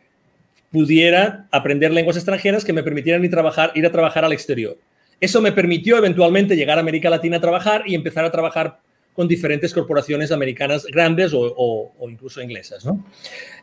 pudiera 0.72 1.48
aprender 1.52 1.94
lenguas 1.94 2.18
extranjeras 2.18 2.66
que 2.66 2.74
me 2.74 2.84
permitieran 2.84 3.24
ir, 3.24 3.32
trabajar, 3.32 3.72
ir 3.76 3.86
a 3.86 3.92
trabajar 3.92 4.26
al 4.26 4.34
exterior. 4.34 4.78
Eso 5.22 5.42
me 5.42 5.54
permitió 5.54 5.98
eventualmente 5.98 6.58
llegar 6.58 6.78
a 6.78 6.82
América 6.82 7.10
Latina 7.10 7.38
a 7.38 7.42
trabajar 7.42 7.84
y 7.86 7.96
empezar 7.96 8.26
a 8.26 8.32
trabajar 8.32 8.80
con 9.14 9.30
diferentes 9.30 9.74
corporaciones 9.74 10.34
americanas 10.34 10.86
grandes 10.86 11.32
o, 11.34 11.94
incluso 12.10 12.42
inglesas. 12.42 12.86
¿no? 12.86 13.06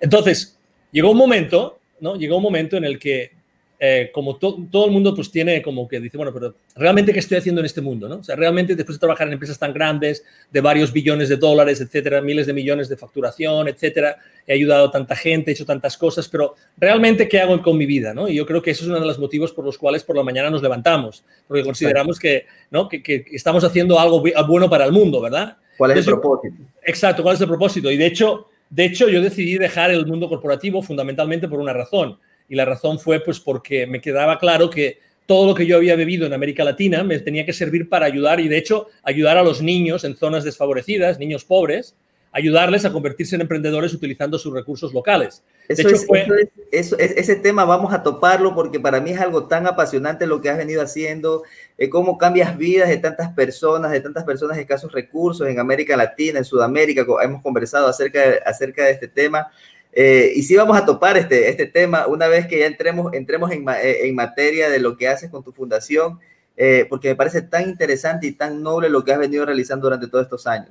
Entonces, 0.01 0.59
llegó 0.91 1.11
un 1.11 1.19
momento, 1.19 1.79
¿no? 2.01 2.17
Llegó 2.17 2.39
un 2.39 2.43
momento 2.43 2.79
en 2.79 2.85
el 2.87 2.99
que 2.99 3.42
eh, 3.85 4.13
como 4.15 4.37
todo 4.37 4.87
el 4.87 4.93
mundo 4.93 5.13
pues 5.13 5.29
tiene 5.29 5.61
como 5.61 5.89
que 5.89 5.99
dice, 5.99 6.17
bueno, 6.17 6.33
pero 6.33 6.55
realmente 6.77 7.13
qué 7.13 7.19
estoy 7.19 7.39
haciendo 7.39 7.61
en 7.61 7.65
este 7.65 7.81
mundo, 7.81 8.09
¿no? 8.09 8.19
O 8.19 8.23
sea, 8.23 8.37
realmente 8.37 8.77
después 8.77 8.95
de 8.95 9.01
trabajar 9.01 9.27
en 9.27 9.33
empresas 9.33 9.59
tan 9.59 9.75
grandes, 9.75 10.25
de 10.53 10.61
varios 10.61 10.93
billones 10.93 11.29
de 11.29 11.35
dólares, 11.35 11.81
etcétera, 11.81 12.21
miles 12.21 12.47
de 12.47 12.53
millones 12.53 12.89
de 12.89 12.97
facturación, 12.97 13.67
etcétera, 13.67 14.19
he 14.47 14.53
ayudado 14.53 14.87
a 14.87 14.91
tanta 14.93 15.17
gente, 15.17 15.51
he 15.51 15.55
hecho 15.55 15.67
tantas 15.67 15.97
cosas, 15.97 16.29
pero 16.29 16.55
realmente 16.77 17.27
qué 17.27 17.41
hago 17.41 17.61
con 17.61 17.77
mi 17.77 17.85
vida, 17.85 18.15
¿no? 18.15 18.29
Y 18.29 18.37
yo 18.37 18.47
creo 18.47 18.63
que 18.63 18.71
eso 18.71 18.85
es 18.85 18.89
uno 18.89 19.01
de 19.01 19.07
los 19.07 19.19
motivos 19.19 19.51
por 19.51 19.65
los 19.65 19.77
cuales 19.77 20.05
por 20.05 20.15
la 20.17 20.23
mañana 20.23 20.49
nos 20.49 20.63
levantamos, 20.63 21.25
porque 21.49 21.65
consideramos 21.65 22.21
que, 22.21 22.47
¿no? 22.71 22.89
que, 22.89 23.03
que 23.03 23.25
estamos 23.33 23.65
haciendo 23.65 23.99
algo 23.99 24.23
bueno 24.47 24.71
para 24.71 24.85
el 24.85 24.93
mundo, 24.93 25.21
¿verdad? 25.21 25.57
¿Cuál 25.77 25.91
es 25.91 25.97
el 25.97 26.05
propósito? 26.05 26.55
exacto, 26.85 27.25
¿cuál 27.25 27.35
es 27.35 27.41
el 27.41 27.49
propósito? 27.49 27.91
Y 27.91 27.97
de 27.97 28.07
hecho, 28.07 28.47
de 28.71 28.85
hecho, 28.85 29.09
yo 29.09 29.21
decidí 29.21 29.59
dejar 29.59 29.91
el 29.91 30.07
mundo 30.07 30.29
corporativo 30.29 30.83
fundamentalmente 30.83 31.49
por 31.49 31.59
una 31.59 31.73
razón 31.73 32.17
y 32.49 32.55
la 32.55 32.65
razón 32.65 32.99
fue 32.99 33.21
pues 33.21 33.41
porque 33.41 33.87
me 33.87 34.01
quedaba 34.01 34.39
claro 34.39 34.71
que 34.71 34.99
todo 35.27 35.47
lo 35.47 35.55
que 35.55 35.67
yo 35.67 35.77
había 35.77 35.97
bebido 35.97 36.27
en 36.27 36.33
América 36.33 36.65
Latina 36.65 37.03
me 37.05 37.19
tenía 37.19 37.47
que 37.47 37.53
servir 37.53 37.89
para 37.89 38.07
ayudar 38.07 38.41
y 38.41 38.49
de 38.49 38.59
hecho 38.59 38.89
ayudar 39.03 39.39
a 39.39 39.43
los 39.43 39.63
niños 39.63 40.05
en 40.05 40.17
zonas 40.17 40.45
desfavorecidas, 40.45 41.19
niños 41.19 41.45
pobres, 41.45 41.95
ayudarles 42.33 42.85
a 42.85 42.93
convertirse 42.93 43.35
en 43.35 43.43
emprendedores 43.43 43.93
utilizando 43.93 44.39
sus 44.39 44.53
recursos 44.53 44.93
locales. 44.93 45.43
Eso 45.69 45.89
hecho, 45.89 45.99
fue... 45.99 46.27
ese 46.71 47.37
tema 47.37 47.65
vamos 47.65 47.93
a 47.93 48.03
toparlo 48.03 48.55
porque 48.55 48.81
para 48.81 49.01
mí 49.01 49.11
es 49.11 49.21
algo 49.21 49.47
tan 49.47 49.67
apasionante 49.67 50.27
lo 50.27 50.41
que 50.41 50.49
has 50.49 50.57
venido 50.57 50.83
haciendo, 50.83 51.43
eh, 51.77 51.91
cómo 51.91 52.17
cambias 52.17 52.57
vidas 52.57 52.89
de 52.89 52.97
tantas 52.97 53.33
personas, 53.33 53.93
de 53.93 54.01
tantas 54.01 54.25
personas 54.25 54.57
de 54.57 54.63
escasos 54.63 54.91
recursos 54.93 55.47
en 55.47 55.61
América 55.61 55.97
Latina, 55.97 56.39
en 56.39 56.45
Sudamérica, 56.45 57.05
hemos 57.23 57.43
conversado 57.43 57.87
acerca 57.87 58.21
acerca 58.47 58.87
de 58.87 58.93
este 58.93 59.09
tema. 59.09 59.51
Eh, 59.93 60.33
y 60.35 60.43
sí 60.43 60.57
vamos 60.57 60.77
a 60.77 60.87
topar 60.87 61.19
este, 61.19 61.51
este 61.51 61.67
tema 61.67 62.07
una 62.07 62.27
vez 62.27 62.47
que 62.47 62.59
ya 62.59 62.67
entremos, 62.67 63.13
entremos 63.13 63.51
en, 63.51 63.69
eh, 63.69 64.07
en 64.07 64.15
materia 64.15 64.71
de 64.71 64.79
lo 64.79 64.97
que 64.97 65.09
haces 65.09 65.31
con 65.31 65.45
tu 65.45 65.53
fundación, 65.53 66.19
eh, 66.57 66.87
porque 66.89 67.09
me 67.09 67.17
parece 67.17 67.43
tan 67.43 67.69
interesante 67.69 68.27
y 68.27 68.33
tan 68.33 68.63
noble 68.63 68.89
lo 68.89 69.05
que 69.05 69.13
has 69.13 69.19
venido 69.19 69.45
realizando 69.45 69.87
durante 69.87 70.09
todos 70.09 70.25
estos 70.25 70.47
años. 70.47 70.71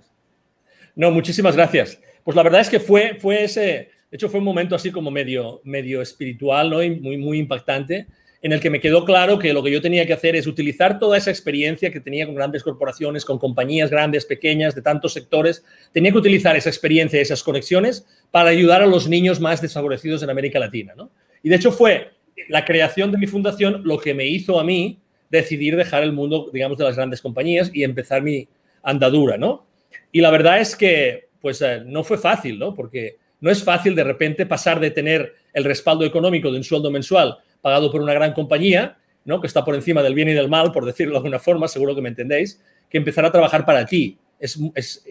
No, 0.96 1.12
muchísimas 1.12 1.56
gracias. 1.56 2.00
Pues 2.24 2.36
la 2.36 2.44
verdad 2.44 2.62
es 2.62 2.70
que 2.70 2.80
fue, 2.80 3.18
fue 3.20 3.44
ese, 3.44 3.62
de 3.62 3.90
hecho 4.12 4.30
fue 4.30 4.40
un 4.40 4.46
momento 4.46 4.76
así 4.76 4.92
como 4.92 5.12
medio, 5.12 5.62
medio 5.64 6.02
espiritual, 6.02 6.70
¿no? 6.70 6.84
Y 6.84 6.90
muy, 7.00 7.18
muy 7.18 7.40
impactante 7.40 8.08
en 8.41 8.54
el 8.54 8.60
que 8.60 8.71
me 8.71 8.80
quedó 8.80 9.06
claro 9.06 9.38
que 9.38 9.54
lo 9.54 9.62
que 9.62 9.71
yo 9.71 9.82
tenía 9.82 10.06
que 10.08 10.13
hacer 10.13 10.36
es 10.36 10.47
utilizar 10.47 10.97
toda 10.97 11.17
esa 11.17 11.30
experiencia 11.30 11.91
que 11.91 11.99
tenía 11.99 12.25
con 12.25 12.34
grandes 12.34 12.63
corporaciones, 12.63 13.23
con 13.23 13.38
compañías 13.38 13.91
grandes, 13.91 14.25
pequeñas, 14.25 14.73
de 14.73 14.82
tantos 14.82 15.13
sectores. 15.13 15.63
Tenía 15.91 16.12
que 16.12 16.17
utilizar 16.17 16.56
esa 16.56 16.69
experiencia, 16.69 17.19
y 17.19 17.21
esas 17.21 17.43
conexiones 17.43 18.08
para 18.32 18.49
ayudar 18.49 18.82
a 18.82 18.88
los 18.88 19.08
niños 19.08 19.39
más 19.39 19.62
desfavorecidos 19.62 20.23
en 20.23 20.32
América 20.32 20.58
Latina. 20.58 20.93
¿no? 20.97 21.12
Y 21.43 21.49
de 21.49 21.56
hecho 21.56 21.71
fue 21.71 22.12
la 22.49 22.65
creación 22.65 23.12
de 23.12 23.19
mi 23.19 23.27
fundación 23.27 23.82
lo 23.86 23.99
que 23.99 24.15
me 24.15 24.25
hizo 24.25 24.60
a 24.60 24.63
mí 24.63 24.99
decidir 25.30 25.75
dejar 25.75 26.04
el 26.04 26.12
mundo, 26.12 26.49
digamos, 26.51 26.77
de 26.77 26.84
las 26.84 26.95
grandes 26.95 27.21
compañías 27.21 27.69
y 27.73 27.84
empezar 27.84 28.21
mi 28.21 28.47
andadura, 28.84 29.38
¿no? 29.38 29.65
Y 30.12 30.19
la 30.19 30.30
verdad 30.30 30.60
es 30.60 30.75
que, 30.75 31.30
pues, 31.39 31.62
eh, 31.62 31.84
no 31.86 32.04
fue 32.04 32.17
fácil, 32.17 32.60
¿no? 32.60 32.73
Porque 32.73 33.17
no 33.39 33.49
es 33.49 33.63
fácil 33.63 33.95
de 33.95 34.04
repente 34.04 34.45
pasar 34.45 34.80
de 34.80 34.91
tener 34.91 35.36
el 35.54 35.63
respaldo 35.63 36.04
económico 36.04 36.51
de 36.51 36.58
un 36.58 36.63
sueldo 36.63 36.91
mensual 36.91 37.38
pagado 37.62 37.91
por 37.91 38.02
una 38.02 38.13
gran 38.13 38.34
compañía, 38.34 38.97
¿no? 39.26 39.39
que 39.39 39.47
está 39.47 39.63
por 39.63 39.76
encima 39.76 40.02
del 40.02 40.13
bien 40.13 40.30
y 40.30 40.34
del 40.34 40.50
mal, 40.50 40.71
por 40.71 40.86
decirlo 40.86 41.13
de 41.13 41.17
alguna 41.17 41.39
forma, 41.39 41.67
seguro 41.67 41.95
que 41.95 42.02
me 42.02 42.10
entendéis, 42.10 42.62
que 42.89 42.97
empezar 42.97 43.26
a 43.26 43.32
trabajar 43.32 43.65
para 43.65 43.86
ti. 43.86 44.17
Es, 44.39 44.60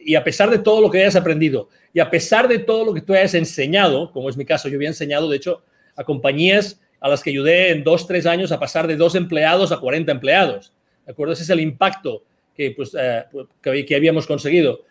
y 0.05 0.17
a 0.17 0.25
pesar 0.25 0.51
de 0.51 0.59
todo 0.59 0.81
lo 0.81 0.91
que 0.91 0.99
hayas 0.99 1.15
aprendido 1.15 1.69
y 1.93 2.01
a 2.01 2.11
pesar 2.11 2.49
de 2.49 2.59
todo 2.59 2.85
lo 2.85 2.93
que 2.93 3.01
tú 3.01 3.15
hayas 3.15 3.35
enseñado, 3.35 4.11
como 4.11 4.29
es 4.29 4.37
mi 4.37 4.45
caso, 4.45 4.69
yo 4.69 4.77
había 4.77 4.89
enseñado, 4.89 5.29
de 5.29 5.37
hecho, 5.37 5.63
a 5.95 6.03
compañías 6.03 6.81
a 7.01 7.09
las 7.09 7.23
que 7.23 7.31
ayudé 7.31 7.71
en 7.71 7.85
dos, 7.85 8.07
tres 8.07 8.27
años 8.27 8.51
a 8.51 8.59
pasar 8.59 8.87
de 8.87 8.97
dos 8.97 9.15
empleados 9.15 9.71
a 9.71 9.79
40 9.79 10.11
empleados. 10.11 10.73
¿De 11.07 11.13
acuerdo? 11.13 11.33
Ese 11.33 11.45
es 11.45 11.51
el 11.51 11.61
impacto 11.61 12.25
que, 12.55 12.73
pues, 12.73 12.95
eh, 12.99 13.25
que, 13.63 13.87
que 13.87 13.95
habíamos 13.97 14.27
conseguido. 14.27 14.85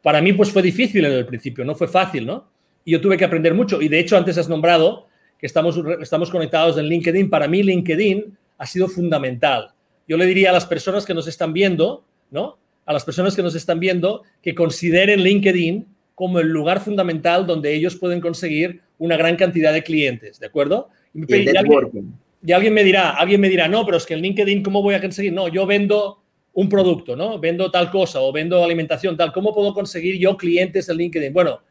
Para 0.00 0.20
mí, 0.20 0.32
pues 0.32 0.50
fue 0.50 0.62
difícil 0.62 1.04
en 1.04 1.12
el 1.12 1.26
principio, 1.26 1.64
no 1.64 1.74
fue 1.74 1.86
fácil, 1.86 2.26
¿no? 2.26 2.50
Y 2.84 2.92
yo 2.92 3.00
tuve 3.00 3.16
que 3.16 3.24
aprender 3.24 3.54
mucho. 3.54 3.80
Y 3.80 3.88
de 3.88 4.00
hecho, 4.00 4.16
antes 4.16 4.36
has 4.38 4.48
nombrado 4.48 5.06
que 5.42 5.46
estamos, 5.48 5.76
estamos 6.00 6.30
conectados 6.30 6.78
en 6.78 6.86
LinkedIn, 6.86 7.28
para 7.28 7.48
mí 7.48 7.64
LinkedIn 7.64 8.38
ha 8.58 8.64
sido 8.64 8.86
fundamental. 8.86 9.72
Yo 10.06 10.16
le 10.16 10.24
diría 10.24 10.50
a 10.50 10.52
las 10.52 10.66
personas 10.66 11.04
que 11.04 11.14
nos 11.14 11.26
están 11.26 11.52
viendo, 11.52 12.04
¿no? 12.30 12.58
A 12.86 12.92
las 12.92 13.04
personas 13.04 13.34
que 13.34 13.42
nos 13.42 13.56
están 13.56 13.80
viendo 13.80 14.22
que 14.40 14.54
consideren 14.54 15.20
LinkedIn 15.20 15.84
como 16.14 16.38
el 16.38 16.46
lugar 16.46 16.78
fundamental 16.78 17.44
donde 17.44 17.74
ellos 17.74 17.96
pueden 17.96 18.20
conseguir 18.20 18.82
una 18.98 19.16
gran 19.16 19.34
cantidad 19.34 19.72
de 19.72 19.82
clientes, 19.82 20.38
¿de 20.38 20.46
acuerdo? 20.46 20.90
Y, 21.12 21.22
alguien, 21.56 22.14
y, 22.46 22.52
alguien, 22.52 22.72
me 22.72 22.84
dirá, 22.84 23.10
alguien 23.10 23.40
me 23.40 23.48
dirá, 23.48 23.66
no, 23.66 23.84
pero 23.84 23.96
es 23.96 24.06
que 24.06 24.14
en 24.14 24.20
LinkedIn, 24.20 24.62
¿cómo 24.62 24.80
voy 24.80 24.94
a 24.94 25.00
conseguir? 25.00 25.32
No, 25.32 25.48
yo 25.48 25.66
vendo 25.66 26.22
un 26.52 26.68
producto, 26.68 27.16
¿no? 27.16 27.40
Vendo 27.40 27.68
tal 27.68 27.90
cosa 27.90 28.20
o 28.20 28.30
vendo 28.30 28.62
alimentación, 28.62 29.16
tal. 29.16 29.32
¿Cómo 29.32 29.52
puedo 29.52 29.74
conseguir 29.74 30.20
yo 30.20 30.36
clientes 30.36 30.88
en 30.88 30.98
LinkedIn? 30.98 31.32
Bueno, 31.32 31.62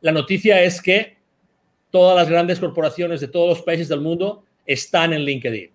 la 0.00 0.12
noticia 0.12 0.62
es 0.62 0.80
que 0.80 1.15
todas 1.90 2.16
las 2.16 2.28
grandes 2.28 2.58
corporaciones 2.58 3.20
de 3.20 3.28
todos 3.28 3.48
los 3.48 3.62
países 3.62 3.88
del 3.88 4.00
mundo 4.00 4.44
están 4.66 5.12
en 5.12 5.22
LinkedIn. 5.22 5.70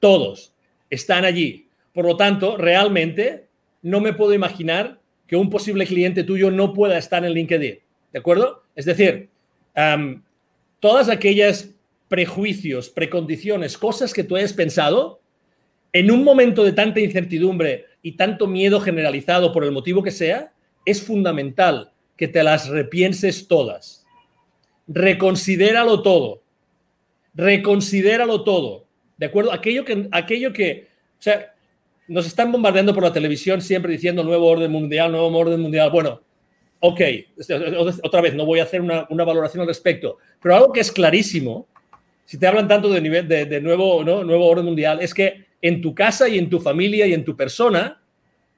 Todos 0.00 0.52
están 0.90 1.24
allí. 1.24 1.66
Por 1.92 2.06
lo 2.06 2.16
tanto, 2.16 2.56
realmente 2.56 3.46
no 3.82 4.00
me 4.00 4.12
puedo 4.12 4.34
imaginar 4.34 5.00
que 5.26 5.36
un 5.36 5.50
posible 5.50 5.86
cliente 5.86 6.24
tuyo 6.24 6.50
no 6.50 6.72
pueda 6.72 6.96
estar 6.96 7.24
en 7.24 7.32
LinkedIn. 7.32 7.78
¿De 8.12 8.18
acuerdo? 8.18 8.62
Es 8.74 8.86
decir, 8.86 9.28
todas 10.80 11.08
aquellas 11.08 11.74
prejuicios, 12.08 12.88
precondiciones, 12.88 13.76
cosas 13.76 14.14
que 14.14 14.24
tú 14.24 14.36
hayas 14.36 14.54
pensado, 14.54 15.20
en 15.92 16.10
un 16.10 16.24
momento 16.24 16.64
de 16.64 16.72
tanta 16.72 17.00
incertidumbre 17.00 17.86
y 18.02 18.12
tanto 18.12 18.46
miedo 18.46 18.80
generalizado 18.80 19.52
por 19.52 19.64
el 19.64 19.72
motivo 19.72 20.02
que 20.02 20.10
sea, 20.10 20.52
es 20.86 21.02
fundamental 21.02 21.92
que 22.16 22.28
te 22.28 22.42
las 22.42 22.68
repienses 22.68 23.46
todas 23.48 23.97
reconsidéralo 24.88 26.02
todo. 26.02 26.42
Reconsidéralo 27.34 28.42
todo. 28.42 28.86
¿De 29.16 29.26
acuerdo? 29.26 29.52
Aquello 29.52 29.84
que, 29.84 30.08
aquello 30.10 30.52
que, 30.52 30.88
o 31.18 31.22
sea, 31.22 31.54
nos 32.08 32.26
están 32.26 32.50
bombardeando 32.50 32.94
por 32.94 33.02
la 33.02 33.12
televisión 33.12 33.60
siempre 33.60 33.92
diciendo 33.92 34.24
nuevo 34.24 34.46
orden 34.46 34.72
mundial, 34.72 35.12
nuevo 35.12 35.36
orden 35.36 35.60
mundial. 35.60 35.90
Bueno, 35.90 36.22
ok, 36.80 37.00
otra 38.02 38.20
vez, 38.20 38.34
no 38.34 38.46
voy 38.46 38.60
a 38.60 38.64
hacer 38.64 38.80
una, 38.80 39.06
valoración 39.10 39.60
al 39.60 39.68
respecto, 39.68 40.16
pero 40.40 40.56
algo 40.56 40.72
que 40.72 40.80
es 40.80 40.90
clarísimo, 40.90 41.66
si 42.24 42.38
te 42.38 42.46
hablan 42.46 42.68
tanto 42.68 42.88
de, 42.88 43.00
nivel, 43.00 43.28
de, 43.28 43.60
nuevo, 43.60 44.02
nuevo 44.02 44.46
orden 44.46 44.64
mundial, 44.64 45.00
es 45.00 45.12
que 45.12 45.46
en 45.60 45.80
tu 45.80 45.94
casa 45.94 46.28
y 46.28 46.38
en 46.38 46.48
tu 46.48 46.60
familia 46.60 47.06
y 47.06 47.14
en 47.14 47.24
tu 47.24 47.36
persona 47.36 48.00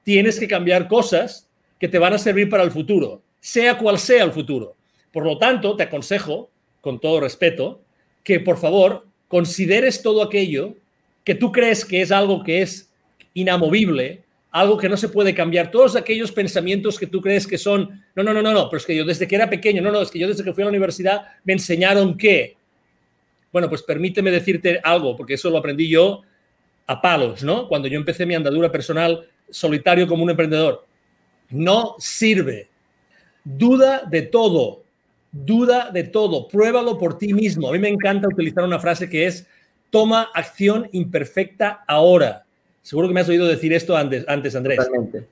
tienes 0.03 0.39
que 0.39 0.47
cambiar 0.47 0.87
cosas 0.87 1.49
que 1.79 1.87
te 1.87 1.97
van 1.97 2.13
a 2.13 2.17
servir 2.17 2.49
para 2.49 2.63
el 2.63 2.71
futuro, 2.71 3.21
sea 3.39 3.77
cual 3.77 3.97
sea 3.97 4.23
el 4.23 4.31
futuro. 4.31 4.75
Por 5.11 5.25
lo 5.25 5.37
tanto, 5.37 5.75
te 5.75 5.83
aconsejo, 5.83 6.49
con 6.81 6.99
todo 6.99 7.19
respeto, 7.19 7.81
que 8.23 8.39
por 8.39 8.57
favor 8.57 9.05
consideres 9.27 10.01
todo 10.01 10.23
aquello 10.23 10.75
que 11.23 11.35
tú 11.35 11.51
crees 11.51 11.85
que 11.85 12.01
es 12.01 12.11
algo 12.11 12.43
que 12.43 12.61
es 12.61 12.91
inamovible, 13.33 14.23
algo 14.51 14.77
que 14.77 14.89
no 14.89 14.97
se 14.97 15.09
puede 15.09 15.33
cambiar, 15.33 15.71
todos 15.71 15.95
aquellos 15.95 16.31
pensamientos 16.31 16.99
que 16.99 17.07
tú 17.07 17.21
crees 17.21 17.47
que 17.47 17.57
son, 17.57 18.03
no, 18.15 18.23
no, 18.23 18.33
no, 18.33 18.41
no, 18.41 18.51
no, 18.51 18.69
pero 18.69 18.79
es 18.79 18.85
que 18.85 18.95
yo 18.95 19.05
desde 19.05 19.27
que 19.27 19.35
era 19.35 19.49
pequeño, 19.49 19.81
no, 19.81 19.91
no, 19.91 20.01
es 20.01 20.11
que 20.11 20.19
yo 20.19 20.27
desde 20.27 20.43
que 20.43 20.53
fui 20.53 20.63
a 20.63 20.65
la 20.65 20.71
universidad 20.71 21.21
me 21.45 21.53
enseñaron 21.53 22.17
que, 22.17 22.57
bueno, 23.51 23.69
pues 23.69 23.83
permíteme 23.83 24.31
decirte 24.31 24.81
algo, 24.83 25.15
porque 25.15 25.35
eso 25.35 25.49
lo 25.49 25.57
aprendí 25.57 25.87
yo 25.87 26.21
a 26.87 27.01
palos, 27.01 27.43
¿no? 27.43 27.67
Cuando 27.67 27.87
yo 27.87 27.97
empecé 27.97 28.25
mi 28.25 28.35
andadura 28.35 28.71
personal 28.71 29.25
solitario 29.49 30.07
como 30.07 30.23
un 30.23 30.29
emprendedor. 30.29 30.85
No 31.49 31.95
sirve. 31.99 32.69
Duda 33.43 34.03
de 34.09 34.23
todo. 34.23 34.80
Duda 35.31 35.91
de 35.91 36.03
todo. 36.03 36.47
Pruébalo 36.47 36.97
por 36.97 37.17
ti 37.17 37.33
mismo. 37.33 37.69
A 37.69 37.71
mí 37.71 37.79
me 37.79 37.89
encanta 37.89 38.27
utilizar 38.27 38.63
una 38.63 38.79
frase 38.79 39.09
que 39.09 39.25
es 39.25 39.47
toma 39.89 40.29
acción 40.33 40.89
imperfecta 40.91 41.83
ahora. 41.87 42.45
Seguro 42.81 43.07
que 43.07 43.13
me 43.13 43.21
has 43.21 43.29
oído 43.29 43.47
decir 43.47 43.73
esto 43.73 43.95
antes, 43.95 44.25
antes 44.27 44.55
Andrés. 44.55 44.79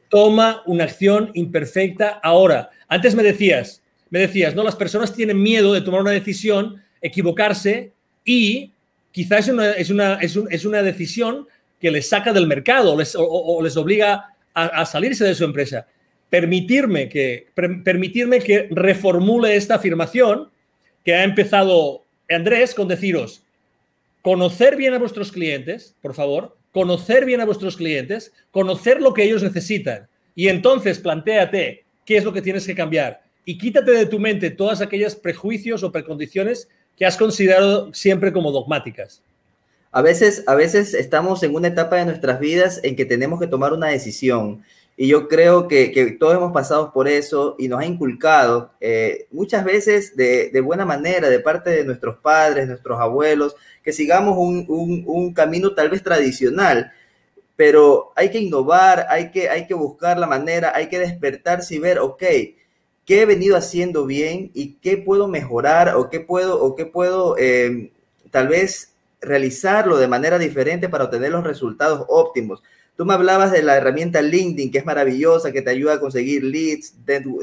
Toma 0.10 0.62
una 0.66 0.84
acción 0.84 1.32
imperfecta 1.34 2.20
ahora. 2.22 2.70
Antes 2.88 3.16
me 3.16 3.24
decías, 3.24 3.82
me 4.10 4.20
decías, 4.20 4.56
no, 4.56 4.64
las 4.64 4.76
personas 4.76 5.14
tienen 5.14 5.42
miedo 5.42 5.74
de 5.74 5.82
tomar 5.82 6.02
una 6.02 6.12
decisión, 6.12 6.82
equivocarse 7.02 7.92
y 8.24 8.72
quizás 9.12 9.48
es 9.48 9.54
una, 9.54 9.72
es 9.72 9.90
una, 9.90 10.20
es 10.52 10.66
una 10.66 10.84
decisión 10.84 11.48
que 11.80 11.92
les 11.92 12.10
saca 12.10 12.34
del 12.34 12.48
mercado 12.48 12.94
o, 12.94 13.64
les 13.64 13.78
obliga 13.78 14.36
a, 14.54 14.86
salirse 14.86 15.24
de 15.24 15.36
su 15.36 15.46
empresa. 15.46 15.88
Permitirme 16.30 17.10
que, 17.10 17.48
permitirme 17.84 18.40
que 18.40 18.68
reformule 18.72 19.56
esta 19.56 19.76
afirmación 19.76 20.50
que 21.04 21.16
ha 21.16 21.24
empezado 21.24 22.04
Andrés 22.30 22.76
con 22.76 22.88
deciros, 22.88 23.44
conocer 24.22 24.76
bien 24.76 24.94
a 24.94 25.00
vuestros 25.00 25.32
clientes, 25.32 25.96
por 26.02 26.14
favor, 26.14 26.56
conocer 26.72 27.26
bien 27.26 27.42
a 27.42 27.46
vuestros 27.46 27.76
clientes, 27.78 28.32
conocer 28.52 29.02
lo 29.02 29.14
que 29.14 29.24
ellos 29.24 29.42
necesitan. 29.42 30.08
Y 30.36 30.48
entonces 30.48 31.00
planteate 31.00 31.84
qué 32.06 32.18
es 32.18 32.24
lo 32.24 32.34
que 32.34 32.42
tienes 32.42 32.66
que 32.66 32.76
cambiar. 32.76 33.22
Y 33.46 33.58
quítate 33.58 33.92
de 33.92 34.06
tu 34.06 34.20
mente 34.20 34.52
todas 34.52 34.82
aquellas 34.82 35.16
prejuicios 35.16 35.84
o 35.84 35.92
precondiciones 35.92 36.70
que 36.96 37.06
has 37.06 37.18
considerado 37.18 37.94
siempre 37.94 38.32
como 38.32 38.52
dogmáticas. 38.52 39.24
A 39.92 40.04
veces, 40.04 40.44
a 40.46 40.54
veces 40.54 40.94
estamos 40.94 41.42
en 41.42 41.56
una 41.56 41.70
etapa 41.70 41.96
de 41.96 42.06
nuestras 42.06 42.40
vidas 42.40 42.80
en 42.84 42.96
que 42.96 43.06
tenemos 43.06 43.40
que 43.40 43.48
tomar 43.48 43.74
una 43.74 43.88
decisión 43.88 44.64
y 45.02 45.08
yo 45.08 45.30
creo 45.30 45.70
que, 45.70 46.18
todos 46.20 46.36
hemos 46.36 46.52
pasado 46.52 46.92
por 46.92 47.08
eso 47.08 47.56
y 47.58 47.70
nos 47.70 47.80
ha 47.80 47.86
inculcado 47.86 48.74
eh, 48.82 49.28
muchas 49.32 49.64
veces 49.64 50.14
de, 50.18 50.50
de, 50.50 50.60
buena 50.60 50.84
manera 50.84 51.30
de 51.30 51.40
parte 51.40 51.70
de 51.70 51.86
nuestros 51.86 52.18
padres, 52.18 52.68
nuestros 52.68 53.00
abuelos, 53.00 53.56
que 53.82 53.94
sigamos 53.94 54.36
un, 54.38 55.34
camino 55.34 55.74
tal 55.74 55.90
vez 55.90 56.04
tradicional, 56.04 56.92
pero 57.56 58.12
hay 58.18 58.30
que 58.30 58.40
innovar, 58.40 59.06
hay 59.10 59.32
que, 59.32 59.48
hay 59.48 59.68
que 59.68 59.74
buscar 59.74 60.18
la 60.18 60.28
manera, 60.28 60.74
hay 60.76 60.90
que 60.90 61.00
despertarse 61.00 61.76
y 61.76 61.80
ver, 61.80 62.00
ok, 62.00 62.24
¿qué 63.06 63.22
he 63.22 63.26
venido 63.26 63.56
haciendo 63.56 64.06
bien 64.06 64.52
y 64.54 64.80
qué 64.82 64.98
puedo 64.98 65.30
mejorar 65.30 65.96
o 65.96 66.10
qué 66.10 66.20
puedo, 66.20 66.62
o 66.62 66.76
qué 66.76 66.86
puedo 66.86 67.38
em, 67.38 67.92
tal 68.32 68.50
vez 68.50 68.96
realizarlo 69.22 69.98
de 69.98 70.10
manera 70.10 70.38
diferente 70.38 70.90
para 70.90 71.06
obtener 71.06 71.32
los 71.32 71.46
resultados 71.46 72.04
óptimos? 72.10 72.62
Tú 73.00 73.06
me 73.06 73.14
hablabas 73.14 73.54
de 73.54 73.64
la 73.64 73.78
herramienta 73.78 74.22
LinkedIn, 74.22 74.70
que 74.70 74.80
es 74.80 74.86
maravillosa, 74.86 75.54
que 75.54 75.62
te 75.62 75.70
ayuda 75.70 75.94
a 75.94 76.00
conseguir 76.02 76.44
leads, 76.44 76.96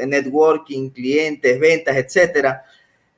networking, 0.06 0.90
clientes, 0.90 1.58
ventas, 1.58 1.96
etcétera. 1.96 2.62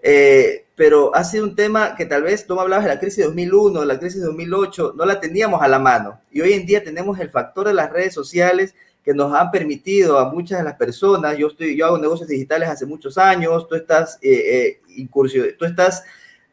Eh, 0.00 0.66
pero 0.76 1.12
ha 1.16 1.24
sido 1.24 1.42
un 1.42 1.56
tema 1.56 1.96
que 1.96 2.06
tal 2.06 2.22
vez 2.22 2.46
tú 2.46 2.54
me 2.54 2.60
hablabas 2.60 2.84
de 2.84 2.94
la 2.94 3.00
crisis 3.00 3.16
de 3.16 3.24
2001, 3.24 3.80
de 3.80 3.86
la 3.86 3.98
crisis 3.98 4.20
de 4.20 4.26
2008, 4.26 4.94
no 4.96 5.04
la 5.04 5.18
teníamos 5.18 5.60
a 5.60 5.66
la 5.66 5.80
mano. 5.80 6.20
Y 6.30 6.40
hoy 6.40 6.52
en 6.52 6.64
día 6.64 6.84
tenemos 6.84 7.18
el 7.18 7.28
factor 7.28 7.66
de 7.66 7.74
las 7.74 7.90
redes 7.90 8.14
sociales 8.14 8.72
que 9.04 9.12
nos 9.12 9.34
han 9.34 9.50
permitido 9.50 10.20
a 10.20 10.30
muchas 10.30 10.58
de 10.58 10.64
las 10.64 10.76
personas, 10.76 11.36
yo, 11.36 11.48
estoy, 11.48 11.76
yo 11.76 11.86
hago 11.86 11.98
negocios 11.98 12.28
digitales 12.28 12.68
hace 12.68 12.86
muchos 12.86 13.18
años, 13.18 13.66
tú 13.66 13.74
estás, 13.74 14.16
eh, 14.22 14.78
eh 14.96 15.08
tú 15.58 15.64
estás 15.64 16.04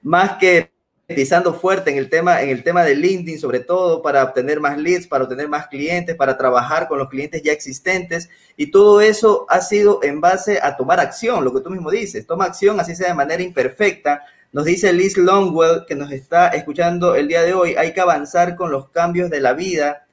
más 0.02 0.38
que 0.40 0.72
pisando 1.08 1.54
fuerte 1.54 1.92
en 1.92 1.98
el 1.98 2.10
tema, 2.10 2.42
en 2.42 2.50
el 2.50 2.64
tema 2.64 2.84
de 2.84 2.96
LinkedIn, 2.96 3.40
sobre 3.40 3.60
todo 3.60 4.02
para 4.02 4.24
obtener 4.24 4.60
más 4.60 4.78
leads, 4.78 5.08
para 5.08 5.26
obtener 5.26 5.48
más 5.48 5.68
clientes, 5.68 6.16
para 6.16 6.36
trabajar 6.36 6.88
con 6.88 6.98
los 6.98 7.10
clientes 7.10 7.44
ya 7.44 7.52
existentes. 7.52 8.30
Y 8.58 8.72
todo 8.72 9.02
eso 9.02 9.46
ha 9.50 9.62
sido 9.62 10.00
en 10.02 10.20
base 10.20 10.60
a 10.62 10.76
tomar 10.76 11.00
acción, 11.00 11.44
lo 11.44 11.54
que 11.54 11.62
tú 11.62 11.70
mismo 11.70 11.92
dices, 11.92 12.26
toma 12.26 12.46
acción, 12.46 12.80
así 12.80 12.96
sea 12.96 13.10
de 13.10 13.14
manera 13.14 13.44
imperfecta. 13.44 14.24
Nos 14.52 14.66
dice 14.66 14.92
Liz 14.94 15.18
Longwell, 15.18 15.86
que 15.88 15.96
nos 15.96 16.12
está 16.12 16.48
escuchando 16.48 17.16
el 17.16 17.28
día 17.28 17.44
de 17.44 17.54
hoy, 17.54 17.76
hay 17.76 17.94
que 17.94 18.02
avanzar 18.02 18.56
con 18.56 18.72
los 18.72 18.90
cambios 18.90 19.30
de 19.30 19.42
la 19.42 19.54
vida, 19.54 20.08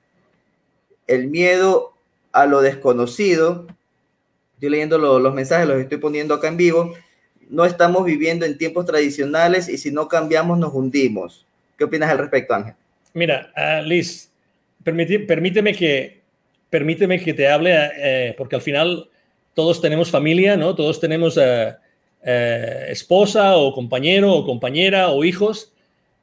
el 1.07 1.29
miedo 1.29 1.95
a 2.33 2.45
lo 2.45 2.61
desconocido. 2.61 3.67
Estoy 4.55 4.69
leyendo 4.69 4.99
los 4.99 5.35
mensajes, 5.35 5.67
los 5.67 5.79
estoy 5.79 5.99
poniendo 5.99 6.35
acá 6.35 6.49
en 6.49 6.57
vivo 6.59 6.93
no 7.51 7.65
estamos 7.65 8.05
viviendo 8.05 8.47
en 8.47 8.59
tiempos 8.59 8.87
tradicionales 8.87 9.69
y 9.69 9.79
si 9.79 9.91
no 9.91 10.09
cambiamos 10.09 10.59
nos 10.59 10.73
hundimos. 10.73 11.47
¿Qué 11.77 11.85
opinas 11.85 12.11
al 12.11 12.19
respecto, 12.19 12.55
Ángel? 12.55 12.75
Mira, 13.15 13.53
uh, 13.57 13.87
Liz, 13.87 14.31
permíteme, 14.83 15.75
que, 15.75 16.21
permíteme 16.71 17.21
que 17.21 17.35
te 17.35 17.49
hable, 17.49 17.75
eh, 17.97 18.35
porque 18.39 18.57
al 18.57 18.63
final 18.63 19.09
todos 19.55 19.81
tenemos 19.81 20.11
familia, 20.11 20.57
¿no? 20.57 20.75
Todos 20.75 21.01
tenemos 21.01 21.39
eh, 21.39 22.87
esposa 22.89 23.57
o 23.57 23.73
compañero 23.73 24.33
o 24.33 24.47
compañera 24.47 25.09
o 25.09 25.25
hijos. 25.25 25.73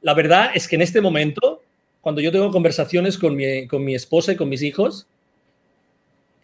La 0.02 0.14
verdad 0.14 0.50
es 0.54 0.66
que 0.66 0.76
en 0.76 0.82
este 0.82 1.00
momento, 1.00 1.62
cuando 2.00 2.20
yo 2.20 2.32
tengo 2.32 2.50
conversaciones 2.50 3.18
con 3.18 3.36
mi, 3.36 3.66
con 3.68 3.84
mi 3.84 3.94
esposa 3.94 4.32
y 4.32 4.36
con 4.36 4.48
mis 4.48 4.62
hijos, 4.62 5.06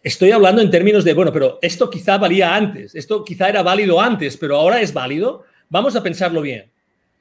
Estoy 0.07 0.31
hablando 0.31 0.63
en 0.63 0.71
términos 0.71 1.03
de, 1.03 1.15
bueno, 1.15 1.33
pero 1.33 1.59
esto 1.61 1.91
quizá 1.91 2.17
valía 2.17 2.55
antes, 2.55 2.95
esto 2.95 3.25
quizá 3.25 3.49
era 3.49 3.65
válido 3.65 4.01
antes, 4.01 4.37
pero 4.37 4.55
ahora 4.55 4.81
es 4.81 4.93
válido. 4.93 5.43
Vamos 5.69 5.97
a 5.97 6.03
pensarlo 6.05 6.43
bien. 6.43 6.71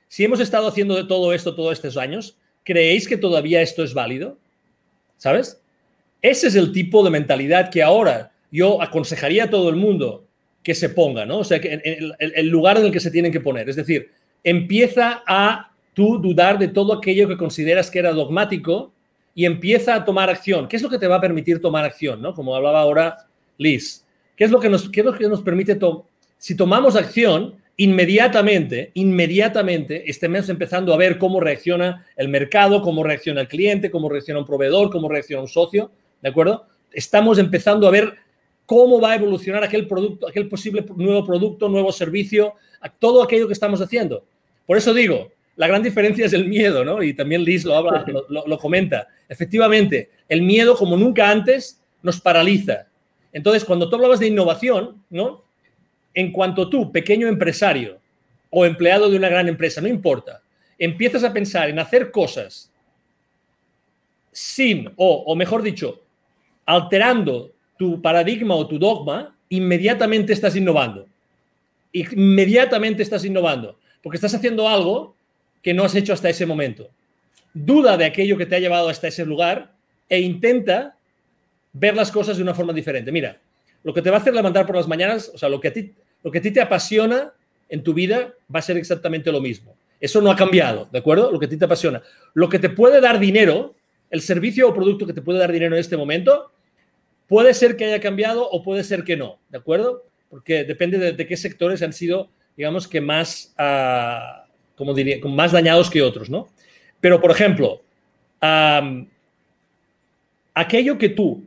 Si 0.08 0.24
hemos 0.24 0.40
estado 0.40 0.68
haciendo 0.68 0.96
de 0.96 1.06
todo 1.06 1.34
esto 1.34 1.56
todos 1.56 1.74
estos 1.74 1.98
años, 1.98 2.38
¿creéis 2.64 3.08
que 3.08 3.18
todavía 3.18 3.64
esto 3.64 3.84
es 3.84 3.96
válido? 3.96 4.38
¿Sabes? 5.18 5.60
Ese 6.22 6.46
es 6.46 6.54
el 6.54 6.72
tipo 6.72 7.04
de 7.04 7.10
mentalidad 7.10 7.72
que 7.72 7.82
ahora 7.82 8.32
yo 8.52 8.80
aconsejaría 8.80 9.46
a 9.46 9.50
todo 9.50 9.70
el 9.70 9.78
mundo 9.78 10.28
que 10.62 10.76
se 10.76 10.90
ponga, 10.90 11.26
¿no? 11.26 11.40
O 11.40 11.44
sea, 11.44 11.60
que 11.60 11.74
el, 11.74 12.14
el 12.20 12.48
lugar 12.50 12.78
en 12.78 12.86
el 12.86 12.92
que 12.92 13.00
se 13.00 13.10
tienen 13.10 13.32
que 13.32 13.42
poner. 13.42 13.68
Es 13.68 13.78
decir, 13.78 14.12
empieza 14.44 15.24
a 15.26 15.72
tú 15.96 16.20
dudar 16.20 16.60
de 16.60 16.68
todo 16.68 16.94
aquello 16.94 17.28
que 17.28 17.36
consideras 17.36 17.90
que 17.90 17.98
era 17.98 18.12
dogmático 18.12 18.94
y 19.36 19.46
empieza 19.46 19.94
a 19.94 20.06
tomar 20.06 20.30
acción. 20.30 20.68
¿Qué 20.68 20.78
es 20.78 20.82
lo 20.82 20.90
que 20.90 20.98
te 20.98 21.08
va 21.08 21.18
a 21.18 21.22
permitir 21.22 21.62
tomar 21.62 21.84
acción? 21.84 22.22
¿no? 22.22 22.34
Como 22.34 22.56
hablaba 22.56 22.80
ahora 22.80 23.28
Liz. 23.58 24.06
¿Qué 24.36 24.46
es 24.46 24.52
lo 24.52 24.60
que 24.60 24.70
nos, 24.70 24.90
qué 24.90 25.02
es 25.02 25.06
lo 25.06 25.14
que 25.14 25.28
nos 25.28 25.42
permite 25.42 25.78
Si 26.38 26.56
tomamos 26.56 26.96
acción, 26.96 27.56
inmediatamente, 27.78 28.92
inmediatamente 28.94 30.10
estemos 30.10 30.48
empezando 30.50 30.94
a 30.94 30.98
ver 30.98 31.18
cómo 31.18 31.40
reacciona 31.42 32.06
el 32.16 32.30
mercado, 32.30 32.82
cómo 32.82 33.04
reacciona 33.04 33.42
el 33.42 33.48
cliente, 33.48 33.92
cómo 33.92 34.10
reacciona 34.10 34.40
un 34.40 34.46
proveedor, 34.46 34.90
cómo 34.90 35.10
reacciona 35.10 35.42
un 35.42 35.50
socio, 35.50 35.92
¿de 36.22 36.30
acuerdo? 36.30 36.66
Estamos 36.92 37.38
empezando 37.38 37.88
a 37.88 37.92
ver 37.92 38.16
cómo 38.66 39.00
va 39.00 39.12
a 39.12 39.16
evolucionar 39.16 39.64
aquel 39.64 39.88
producto, 39.88 40.28
aquel 40.28 40.48
posible 40.48 40.86
nuevo 40.96 41.26
producto, 41.26 41.68
nuevo 41.68 41.92
servicio, 41.92 42.54
todo 43.00 43.22
aquello 43.22 43.48
que 43.48 43.54
estamos 43.54 43.82
haciendo. 43.82 44.26
Por 44.66 44.78
eso 44.78 44.94
digo, 44.94 45.32
la 45.56 45.68
gran 45.68 45.82
diferencia 45.82 46.26
es 46.26 46.34
el 46.34 46.48
miedo, 46.48 46.84
¿no? 46.84 47.02
Y 47.02 47.14
también 47.14 47.44
Liz 47.44 47.64
lo, 47.64 47.76
habla, 47.76 48.06
lo, 48.30 48.58
comenta. 48.58 49.08
Efectivamente, 49.30 50.10
el 50.28 50.42
miedo, 50.42 50.76
como 50.76 50.98
nunca 50.98 51.30
antes, 51.30 51.82
nos 52.04 52.20
paraliza. 52.20 52.88
Entonces, 53.32 53.64
cuando 53.64 53.90
tú 53.90 53.96
hablabas 53.96 54.20
de 54.20 54.28
innovación, 54.28 55.04
¿no? 55.10 55.44
En 56.14 56.32
cuanto 56.32 56.70
tú, 56.70 56.92
pequeño 56.92 57.28
empresario 57.28 58.00
o 58.50 58.66
empleado 58.66 59.10
de 59.10 59.18
una 59.18 59.30
gran 59.30 59.48
empresa, 59.48 59.82
no 59.82 59.88
importa, 59.88 60.42
empiezas 60.78 61.24
a 61.24 61.34
pensar 61.34 61.70
en 61.70 61.80
hacer 61.80 62.12
cosas 62.12 62.72
sin, 64.32 64.90
o, 64.96 65.24
o 65.26 65.36
mejor 65.36 65.62
dicho, 65.62 66.02
alterando 66.66 67.54
tu 67.78 68.02
paradigma 68.02 68.56
o 68.56 68.68
tu 68.68 68.80
dogma, 68.80 69.36
inmediatamente 69.50 70.34
estás 70.34 70.56
innovando. 70.56 71.08
Inmediatamente 71.92 73.04
estás 73.04 73.24
innovando, 73.24 73.80
porque 74.02 74.18
estás 74.18 74.34
haciendo 74.34 74.68
algo 74.68 75.15
que 75.66 75.74
no 75.74 75.84
has 75.84 75.96
hecho 75.96 76.14
hasta 76.14 76.30
ese 76.30 76.46
momento. 76.46 76.92
Duda 77.52 77.98
de 77.98 78.06
aquello 78.06 78.38
que 78.38 78.46
te 78.46 78.56
ha 78.56 78.60
llevado 78.60 78.88
hasta 78.88 79.08
ese 79.08 79.26
lugar 79.26 79.72
e 80.08 80.20
intenta 80.20 80.96
ver 81.74 81.96
las 81.96 82.12
cosas 82.12 82.38
de 82.38 82.44
una 82.44 82.54
forma 82.54 82.72
diferente. 82.72 83.12
Mira, 83.12 83.42
lo 83.84 83.92
que 83.92 84.04
te 84.04 84.12
va 84.12 84.18
a 84.18 84.20
hacer 84.20 84.36
levantar 84.36 84.68
por 84.68 84.76
las 84.76 84.88
mañanas, 84.88 85.32
o 85.34 85.40
sea, 85.40 85.50
lo 85.50 85.60
que 85.60 85.70
a 85.70 85.74
ti, 85.74 85.92
lo 86.22 86.30
que 86.30 86.38
a 86.38 86.42
ti 86.44 86.52
te 86.52 86.62
apasiona 86.62 87.34
en 87.68 87.82
tu 87.82 87.96
vida 87.96 88.36
va 88.54 88.60
a 88.60 88.62
ser 88.62 88.78
exactamente 88.78 89.32
lo 89.32 89.42
mismo. 89.42 89.76
Eso 90.00 90.22
no 90.22 90.30
ha 90.30 90.36
cambiado, 90.36 90.88
¿de 90.92 91.00
acuerdo? 91.00 91.32
Lo 91.32 91.40
que 91.40 91.48
a 91.48 91.50
ti 91.50 91.58
te 91.58 91.66
apasiona. 91.66 92.04
Lo 92.36 92.48
que 92.48 92.60
te 92.60 92.70
puede 92.70 93.02
dar 93.02 93.18
dinero, 93.18 93.74
el 94.12 94.22
servicio 94.22 94.70
o 94.70 94.74
producto 94.76 95.08
que 95.08 95.14
te 95.14 95.24
puede 95.24 95.40
dar 95.40 95.52
dinero 95.52 95.74
en 95.74 95.80
este 95.80 95.98
momento, 95.98 96.52
puede 97.26 97.56
ser 97.56 97.76
que 97.76 97.86
haya 97.86 98.00
cambiado 98.00 98.48
o 98.48 98.62
puede 98.62 98.84
ser 98.84 99.04
que 99.04 99.18
no, 99.18 99.40
¿de 99.50 99.58
acuerdo? 99.58 100.04
Porque 100.30 100.64
depende 100.64 101.14
de, 101.14 101.26
qué 101.26 101.36
sectores 101.36 101.82
han 101.82 101.92
sido, 101.92 102.30
digamos, 102.56 102.88
que 102.88 103.02
más, 103.02 103.56
uh, 103.58 104.45
como 104.76 104.94
diría, 104.94 105.18
más 105.26 105.52
dañados 105.52 105.90
que 105.90 106.02
otros, 106.02 106.30
¿no? 106.30 106.50
Pero, 107.00 107.22
por 107.22 107.32
ejemplo, 107.32 107.82
aquello 110.54 110.98
que 110.98 111.10
tú, 111.10 111.44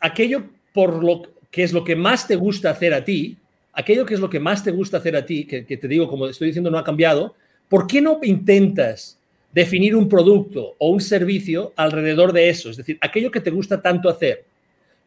aquello 0.00 0.44
por 0.72 1.02
lo 1.02 1.22
que 1.50 1.62
es 1.62 1.72
lo 1.72 1.84
que 1.84 1.96
más 1.96 2.26
te 2.26 2.36
gusta 2.36 2.70
hacer 2.70 2.92
a 2.94 3.04
ti, 3.04 3.36
aquello 3.72 4.04
que 4.04 4.14
es 4.14 4.20
lo 4.20 4.30
que 4.30 4.40
más 4.40 4.64
te 4.64 4.70
gusta 4.70 4.98
hacer 4.98 5.16
a 5.16 5.24
ti, 5.24 5.44
que, 5.44 5.62
te 5.62 5.88
digo, 5.88 6.08
como 6.08 6.26
estoy 6.26 6.48
diciendo, 6.48 6.70
no 6.70 6.78
ha 6.78 6.84
cambiado, 6.84 7.34
¿por 7.68 7.86
qué 7.86 8.00
no 8.00 8.18
intentas 8.22 9.18
definir 9.52 9.94
un 9.94 10.08
producto 10.08 10.74
o 10.78 10.90
un 10.90 11.00
servicio 11.00 11.72
alrededor 11.76 12.32
de 12.32 12.48
eso? 12.48 12.70
Es 12.70 12.76
decir, 12.76 12.98
aquello 13.00 13.30
que 13.30 13.40
te 13.40 13.50
gusta 13.50 13.80
tanto 13.80 14.08
hacer. 14.08 14.44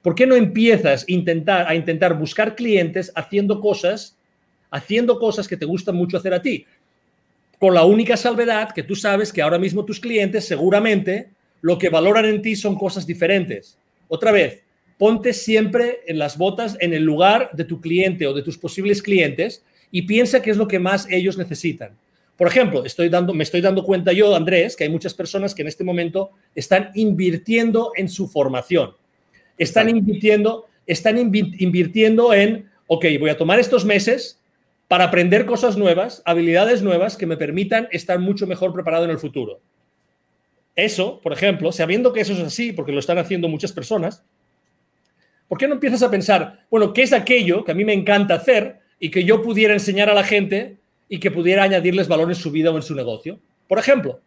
¿Por 0.02 0.16
qué 0.16 0.26
no 0.26 0.36
empiezas 0.36 1.04
a 1.04 1.12
intentar, 1.12 1.68
a 1.68 1.76
intentar 1.76 2.18
buscar 2.18 2.56
clientes 2.56 3.12
haciendo 3.16 3.60
cosas, 3.60 4.16
haciendo 4.72 5.20
cosas 5.20 5.48
que 5.48 5.58
te 5.58 5.66
gustan 5.66 5.96
mucho 5.96 6.18
hacer 6.18 6.34
a 6.34 6.42
ti? 6.42 6.66
Con 7.60 7.74
la 7.74 7.86
única 7.86 8.18
salvedad 8.18 8.72
que 8.72 8.84
tú 8.84 8.96
sabes 8.96 9.34
que 9.34 9.42
ahora 9.42 9.58
mismo 9.58 9.84
tus 9.84 10.00
clientes 10.00 10.46
seguramente 10.46 11.30
lo 11.62 11.78
que 11.78 11.90
valoran 11.90 12.26
en 12.26 12.42
ti 12.42 12.56
son 12.56 12.78
cosas 12.78 13.08
diferentes. 13.08 13.78
Otra 14.08 14.32
vez, 14.32 14.62
ponte 14.98 15.34
siempre 15.34 16.02
en 16.08 16.20
las 16.20 16.38
botas 16.38 16.78
en 16.80 16.94
el 16.94 17.04
lugar 17.04 17.50
de 17.54 17.64
tu 17.64 17.82
cliente 17.82 18.28
o 18.28 18.34
de 18.34 18.44
tus 18.44 18.58
posibles 18.58 19.02
clientes 19.02 19.64
y 19.92 20.04
piensa 20.04 20.42
qué 20.42 20.52
es 20.52 20.58
lo 20.58 20.68
que 20.68 20.80
más 20.80 21.08
ellos 21.10 21.38
necesitan. 21.38 21.92
Por 22.38 22.48
ejemplo, 22.48 22.86
estoy 22.86 23.10
dando, 23.10 23.34
me 23.34 23.44
estoy 23.44 23.62
dando 23.62 23.84
cuenta 23.84 24.14
yo, 24.14 24.36
Andrés, 24.36 24.76
que 24.76 24.84
hay 24.84 24.92
muchas 24.92 25.16
personas 25.16 25.56
que 25.56 25.64
en 25.64 25.68
este 25.68 25.84
momento 25.84 26.32
están 26.54 26.92
invirtiendo 26.94 27.92
en 27.96 28.08
su 28.08 28.28
formación. 28.28 28.92
Están 29.58 29.90
invirtiendo, 29.90 30.68
están 30.86 31.18
invirtiendo 31.18 32.36
en, 32.36 32.70
ok, 32.86 33.06
voy 33.20 33.32
a 33.32 33.38
tomar 33.38 33.60
estos 33.60 33.86
meses 33.86 34.37
para 34.88 35.06
aprender 35.06 35.46
cosas 35.46 35.78
nuevas, 35.78 36.22
habilidades 36.26 36.82
nuevas 36.82 37.18
que 37.18 37.26
me 37.26 37.38
permitan 37.38 37.88
estar 37.92 38.20
mucho 38.20 38.48
mejor 38.48 38.74
preparado 38.74 39.06
en 39.06 39.12
el 39.12 39.20
futuro. 39.20 39.60
Eso, 40.76 41.20
por 41.22 41.34
ejemplo, 41.34 41.72
sabiendo 41.72 42.14
que 42.14 42.22
eso 42.22 42.34
es 42.34 42.40
así, 42.40 42.72
porque 42.72 42.92
lo 42.92 43.00
están 43.00 43.18
haciendo 43.18 43.50
muchas 43.50 43.74
personas, 43.74 44.24
¿por 45.48 45.58
qué 45.58 45.68
no 45.68 45.74
empiezas 45.74 46.04
a 46.04 46.12
pensar, 46.12 46.66
bueno, 46.70 46.94
qué 46.94 47.02
es 47.02 47.14
aquello 47.14 47.66
que 47.66 47.72
a 47.72 47.76
mí 47.76 47.84
me 47.84 47.94
encanta 47.94 48.36
hacer 48.36 48.80
y 49.00 49.10
que 49.10 49.24
yo 49.24 49.42
pudiera 49.42 49.74
enseñar 49.74 50.10
a 50.10 50.14
la 50.14 50.24
gente 50.24 50.78
y 51.10 51.20
que 51.20 51.32
pudiera 51.32 51.64
añadirles 51.64 52.08
valor 52.08 52.30
en 52.30 52.36
su 52.36 52.52
vida 52.52 52.72
o 52.72 52.76
en 52.76 52.84
su 52.84 52.96
negocio? 52.96 53.40
Por 53.68 53.80
ejemplo, 53.80 54.22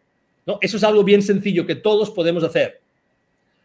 ¿no? 0.45 0.59
eso 0.61 0.77
es 0.77 0.83
algo 0.83 1.03
bien 1.03 1.21
sencillo 1.21 1.65
que 1.65 1.75
todos 1.75 2.11
podemos 2.11 2.43
hacer. 2.43 2.81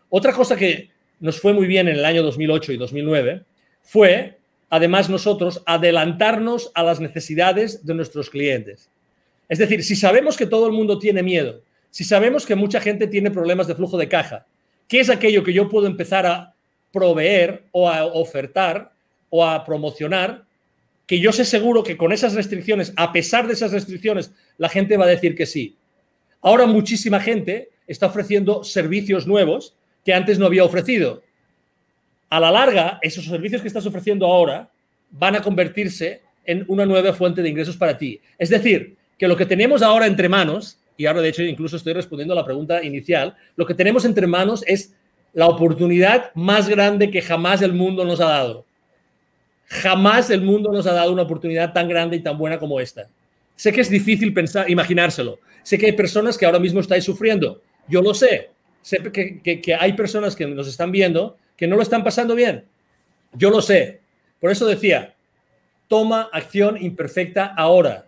Otra 0.09 0.33
cosa 0.33 0.57
que 0.57 0.91
nos 1.21 1.41
fue 1.41 1.53
muy 1.53 1.67
bien 1.67 1.89
en 1.89 1.97
el 1.97 2.05
año 2.05 2.23
2008 2.23 2.73
y 2.73 2.77
2009 2.77 3.43
fue, 3.83 4.36
además 4.71 5.09
nosotros, 5.09 5.63
adelantarnos 5.67 6.71
a 6.75 6.83
las 6.83 7.01
necesidades 7.01 7.85
de 7.85 7.95
nuestros 7.95 8.31
clientes. 8.31 8.91
Es 9.49 9.59
decir, 9.59 9.85
si 9.85 9.97
sabemos 9.97 10.37
que 10.37 10.47
todo 10.47 10.67
el 10.67 10.73
mundo 10.73 10.99
tiene 10.99 11.23
miedo, 11.23 11.63
si 11.91 12.05
sabemos 12.05 12.45
que 12.45 12.57
mucha 12.57 12.81
gente 12.81 13.07
tiene 13.07 13.31
problemas 13.31 13.67
de 13.67 13.75
flujo 13.75 13.97
de 13.97 14.09
caja, 14.09 14.47
¿qué 14.89 15.01
es 15.01 15.09
aquello 15.09 15.45
que 15.45 15.53
yo 15.53 15.69
puedo 15.69 15.87
empezar 15.87 16.27
a 16.27 16.55
proveer 16.93 17.65
o 17.73 17.89
a 17.89 18.05
ofertar 18.05 18.93
o 19.31 19.45
a 19.45 19.65
promocionar 19.65 20.47
que 21.07 21.21
yo 21.21 21.33
sé 21.33 21.45
seguro 21.45 21.85
que 21.85 21.97
con 21.97 22.13
esas 22.13 22.35
restricciones, 22.35 22.93
a 22.97 23.13
pesar 23.13 23.47
de 23.47 23.53
esas 23.53 23.73
restricciones, 23.73 24.33
la 24.59 24.69
gente 24.69 24.97
va 24.97 25.05
a 25.05 25.09
decir 25.09 25.37
que 25.37 25.47
sí. 25.47 25.77
Ahora 26.41 26.67
muchísima 26.67 27.21
gente 27.21 27.71
está 27.87 28.07
ofreciendo 28.07 28.65
servicios 28.65 29.27
nuevos 29.27 29.77
que 30.05 30.15
antes 30.15 30.39
no 30.39 30.47
había 30.47 30.65
ofrecido. 30.65 31.23
A 32.29 32.41
la 32.41 32.51
larga, 32.51 32.99
esos 33.03 33.25
servicios 33.25 33.63
que 33.63 33.69
estás 33.69 33.87
ofreciendo 33.87 34.27
ahora 34.27 34.69
van 35.11 35.37
a 35.37 35.43
convertirse 35.43 36.23
en 36.45 36.65
una 36.69 36.87
nueva 36.87 37.13
fuente 37.13 37.43
de 37.43 37.49
ingresos 37.49 37.77
para 37.77 37.97
ti. 37.97 38.21
Es 38.39 38.51
decir, 38.51 38.97
que 39.19 39.29
lo 39.29 39.37
que 39.37 39.47
tenemos 39.47 39.83
ahora 39.83 40.07
entre 40.07 40.29
manos, 40.29 40.79
y 40.97 41.07
ahora 41.07 41.21
de 41.21 41.29
hecho 41.29 41.43
incluso 41.43 41.77
estoy 41.77 41.93
respondiendo 41.93 42.33
a 42.33 42.37
la 42.37 42.45
pregunta 42.45 42.83
inicial, 42.83 43.37
lo 43.57 43.67
que 43.67 43.75
tenemos 43.75 44.05
entre 44.05 44.27
manos 44.27 44.65
es 44.67 44.95
la 45.33 45.47
oportunidad 45.47 46.33
más 46.35 46.69
grande 46.69 47.11
que 47.11 47.23
jamás 47.23 47.63
el 47.63 47.73
mundo 47.73 48.05
nos 48.05 48.21
ha 48.21 48.27
dado. 48.27 48.65
Jamás 49.67 50.31
el 50.31 50.43
mundo 50.43 50.73
nos 50.73 50.87
ha 50.87 50.93
dado 50.93 51.13
una 51.13 51.23
oportunidad 51.23 51.73
tan 51.73 51.89
grande 51.89 52.17
y 52.17 52.21
tan 52.21 52.39
buena 52.39 52.59
como 52.59 52.81
esta. 52.81 53.09
Sé 53.57 53.73
que 53.73 53.81
es 53.81 53.91
difícil 53.91 54.33
pensar, 54.33 54.71
imaginárselo. 54.71 55.39
Sé 55.63 55.79
que 55.79 55.87
hay 55.87 55.93
personas 55.93 56.39
que 56.39 56.47
ahora 56.47 56.59
mismo 56.59 56.81
estáis 56.81 57.05
sufriendo. 57.05 57.61
Yo 57.89 58.01
lo 58.03 58.15
sé. 58.15 58.51
Sé 58.83 58.99
que, 59.13 59.61
que 59.61 59.75
hay 59.75 59.95
personas 59.95 60.37
que 60.37 60.47
nos 60.47 60.69
están 60.69 60.93
viendo 60.93 61.37
que 61.57 61.67
no 61.67 61.77
lo 61.77 61.83
están 61.83 62.05
pasando 62.05 62.35
bien. 62.35 62.65
Yo 63.33 63.51
lo 63.51 63.61
sé. 63.63 64.01
Por 64.41 64.51
eso 64.51 64.67
decía, 64.67 65.15
toma 65.89 66.29
acción 66.33 66.77
imperfecta 66.83 67.47
ahora. 67.47 68.07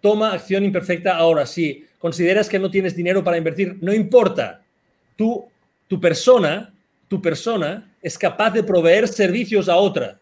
Toma 0.00 0.32
acción 0.32 0.64
imperfecta 0.64 1.16
ahora. 1.16 1.46
Si 1.46 1.86
consideras 1.98 2.48
que 2.48 2.58
no 2.58 2.70
tienes 2.70 2.94
dinero 2.94 3.24
para 3.24 3.38
invertir, 3.38 3.78
no 3.80 3.92
importa. 3.92 4.62
Tú 5.16 5.48
tu 5.88 5.98
persona, 5.98 6.72
tu 7.08 7.20
persona 7.20 7.90
es 8.00 8.16
capaz 8.16 8.50
de 8.50 8.62
proveer 8.62 9.08
servicios 9.08 9.68
a 9.68 9.76
otra. 9.76 10.20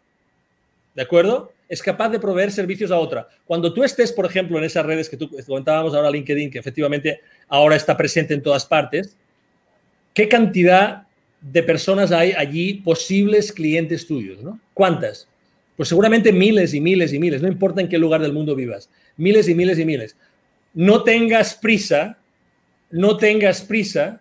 ¿De 0.95 1.03
acuerdo? 1.03 1.53
Es 1.69 1.83
capaz 1.83 2.09
de 2.09 2.21
proveer 2.21 2.53
servicios 2.53 2.93
a 2.93 2.99
otra. 2.99 3.29
Cuando 3.45 3.75
tú 3.75 3.83
estés, 3.83 4.13
por 4.13 4.25
ejemplo, 4.25 4.57
en 4.57 4.65
esas 4.65 4.87
redes 4.87 5.11
que 5.11 5.17
tú 5.17 5.29
comentábamos 5.45 5.93
ahora, 5.95 6.11
LinkedIn, 6.11 6.51
que 6.51 6.61
efectivamente 6.61 7.21
ahora 7.49 7.75
está 7.75 7.97
presente 7.97 8.33
en 8.33 8.43
todas 8.43 8.65
partes, 8.65 9.17
¿qué 10.15 10.29
cantidad 10.29 11.06
de 11.53 11.63
personas 11.63 12.13
hay 12.13 12.33
allí 12.33 12.75
posibles 12.75 13.53
clientes 13.53 14.07
tuyos? 14.07 14.43
¿no? 14.43 14.61
¿Cuántas? 14.75 15.29
Pues 15.77 15.89
seguramente 15.89 16.33
miles 16.33 16.75
y 16.75 16.81
miles 16.81 17.13
y 17.13 17.19
miles, 17.19 17.43
no 17.43 17.49
importa 17.49 17.81
en 17.81 17.89
qué 17.89 17.99
lugar 17.99 18.23
del 18.23 18.33
mundo 18.33 18.55
vivas, 18.55 18.89
miles 19.17 19.49
y 19.49 19.55
miles 19.55 19.79
y 19.79 19.85
miles. 19.85 20.17
No 20.75 21.03
tengas 21.03 21.55
prisa, 21.55 22.19
no 22.91 23.17
tengas 23.17 23.63
prisa 23.63 24.21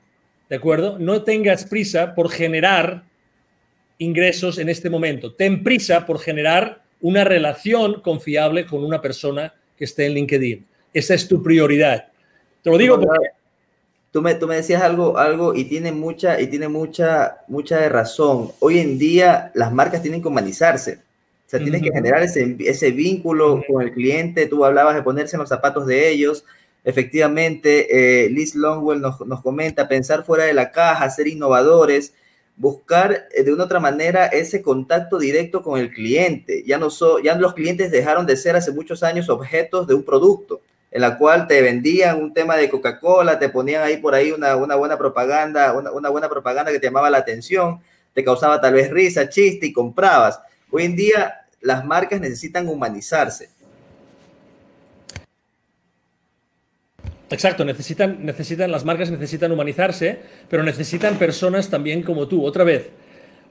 ¿de 0.50 0.56
acuerdo? 0.56 1.00
No 1.00 1.24
tengas 1.24 1.66
prisa 1.66 2.14
por 2.14 2.30
generar 2.30 3.04
ingresos 3.98 4.58
en 4.58 4.70
este 4.70 4.90
momento. 4.90 5.34
Ten 5.34 5.64
prisa 5.64 6.06
por 6.06 6.20
generar 6.20 6.84
una 7.02 7.24
relación 7.24 8.02
confiable 8.02 8.66
con 8.66 8.84
una 8.84 9.02
persona 9.02 9.54
que 9.78 9.86
esté 9.86 10.06
en 10.06 10.14
LinkedIn. 10.14 10.66
Esa 10.94 11.14
es 11.14 11.28
tu 11.28 11.42
prioridad. 11.42 12.08
Te 12.62 12.70
lo 12.70 12.78
digo 12.78 13.00
porque... 13.00 13.30
Tú 14.16 14.22
me, 14.22 14.34
tú 14.36 14.48
me 14.48 14.56
decías 14.56 14.82
algo, 14.82 15.18
algo 15.18 15.54
y 15.54 15.66
tiene 15.66 15.92
mucha, 15.92 16.40
y 16.40 16.48
tiene 16.48 16.70
mucha, 16.70 17.40
mucha 17.50 17.90
razón. 17.90 18.54
Hoy 18.62 18.80
en 18.80 18.98
día 18.98 19.52
las 19.56 19.74
marcas 19.74 20.02
tienen 20.02 20.22
que 20.22 20.30
humanizarse. 20.30 21.00
O 21.46 21.50
sea, 21.50 21.60
tienes 21.60 21.82
que 21.82 21.92
generar 21.92 22.24
ese, 22.24 22.56
ese 22.60 22.92
vínculo 22.92 23.62
con 23.68 23.82
el 23.82 23.92
cliente. 23.92 24.48
Tú 24.48 24.64
hablabas 24.64 24.96
de 24.96 25.04
ponerse 25.04 25.36
en 25.36 25.42
los 25.42 25.50
zapatos 25.50 25.86
de 25.86 26.10
ellos 26.10 26.46
Efectivamente, 26.86 28.26
eh, 28.26 28.30
Liz 28.30 28.54
Longwell 28.54 29.02
nos, 29.02 29.18
comenta 29.42 29.88
pensar 29.88 30.24
fuera 30.24 30.44
de 30.44 30.54
la 30.54 30.70
caja, 30.70 31.10
ser 31.10 31.28
innovadores, 31.28 32.14
buscar 32.58 33.28
eh, 33.34 33.42
de 33.42 33.52
una 33.52 33.64
otra 33.64 33.80
manera 33.80 34.28
ese 34.28 34.62
contacto 34.62 35.18
directo 35.18 35.64
con 35.64 35.80
el 35.80 35.90
cliente. 35.90 36.64
Ya, 36.64 36.78
no 36.78 36.90
ya 37.24 37.36
los 37.38 37.56
clientes 37.56 37.90
dejaron 37.90 38.28
de 38.28 38.38
ser 38.38 38.56
hace 38.56 38.72
muchos 38.72 39.02
años 39.02 39.30
objetos 39.30 39.88
de 39.88 39.96
un 39.96 40.04
producto, 40.04 40.62
en 40.96 41.02
la 41.02 41.18
cual 41.18 41.46
te 41.46 41.62
vendían 41.62 42.22
un 42.22 42.34
tema 42.34 42.56
de 42.56 42.70
Coca-Cola, 42.70 43.38
te 43.38 43.50
ponían 43.50 43.84
ahí 43.84 43.98
por 43.98 44.16
ahí 44.16 44.32
una, 44.32 44.56
buena 44.56 44.98
propaganda, 44.98 45.74
una, 45.74 45.92
una 45.92 46.08
buena 46.08 46.30
propaganda 46.30 46.72
que 46.72 46.80
te 46.80 46.88
llamaba 46.88 47.10
la 47.10 47.18
atención, 47.18 47.82
te 48.14 48.24
causaba 48.24 48.62
tal 48.62 48.76
vez 48.76 48.90
risa, 48.90 49.28
chiste 49.28 49.66
y 49.66 49.74
comprabas. 49.74 50.40
Hoy 50.72 50.86
en 50.86 50.96
día 50.96 51.42
las 51.60 51.84
marcas 51.84 52.22
necesitan 52.22 52.70
humanizarse 52.70 53.50
Exacto, 57.30 57.66
necesitan, 57.66 58.24
necesitan, 58.24 58.72
las 58.72 58.86
marcas 58.86 59.12
necesitan 59.12 59.52
humanizarse, 59.52 60.20
pero 60.50 60.64
necesitan 60.64 61.18
personas 61.18 61.70
también 61.70 62.04
como 62.04 62.30
tú. 62.30 62.46
Otra 62.46 62.64
vez, 62.64 62.92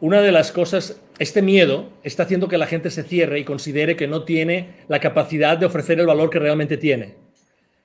una 0.01 0.23
de 0.23 0.33
las 0.33 0.51
cosas, 0.51 0.99
este 1.19 1.43
miedo 1.43 1.91
está 2.05 2.23
haciendo 2.23 2.49
que 2.49 2.57
la 2.57 2.67
gente 2.67 2.89
se 2.89 3.03
cierre 3.03 3.39
y 3.39 3.45
considere 3.45 3.97
que 3.97 4.09
no 4.09 4.25
tiene 4.25 4.77
la 4.89 5.01
capacidad 5.01 5.59
de 5.59 5.67
ofrecer 5.67 6.01
el 6.01 6.07
valor 6.07 6.31
que 6.31 6.39
realmente 6.39 6.79
tiene. 6.79 7.24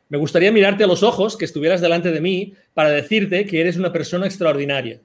Me 0.10 0.18
gustaría 0.18 0.52
mirarte 0.52 0.84
a 0.84 0.88
los 0.88 1.04
ojos, 1.04 1.38
que 1.38 1.46
estuvieras 1.46 1.82
delante 1.82 2.12
de 2.12 2.20
mí, 2.20 2.54
para 2.74 2.90
decirte 2.90 3.46
que 3.46 3.62
eres 3.62 3.78
una 3.78 3.94
persona 3.94 4.26
extraordinaria, 4.26 5.00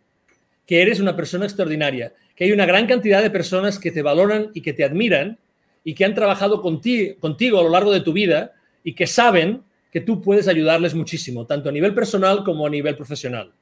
que 0.66 0.80
eres 0.80 0.98
una 0.98 1.14
persona 1.14 1.44
extraordinaria, 1.44 2.14
que 2.34 2.44
hay 2.44 2.52
una 2.52 2.64
gran 2.64 2.86
cantidad 2.86 3.22
de 3.22 3.28
personas 3.28 3.78
que 3.78 3.90
te 3.90 4.00
valoran 4.00 4.50
y 4.54 4.62
que 4.62 4.72
te 4.72 4.82
admiran 4.82 5.38
y 5.84 5.94
que 5.94 6.06
han 6.06 6.14
trabajado 6.14 6.62
contigo, 6.62 7.60
a 7.60 7.62
lo 7.62 7.68
largo 7.68 7.92
de 7.92 8.00
tu 8.00 8.14
vida 8.14 8.52
y 8.82 8.94
que 8.94 9.06
saben 9.06 9.62
que 9.92 10.00
tú 10.00 10.22
puedes 10.22 10.48
ayudarles 10.48 10.94
muchísimo, 10.94 11.46
tanto 11.46 11.68
a 11.68 11.72
nivel 11.72 11.94
personal 11.94 12.42
como 12.42 12.66
a 12.66 12.70
nivel 12.70 12.96
profesional. 12.96 13.52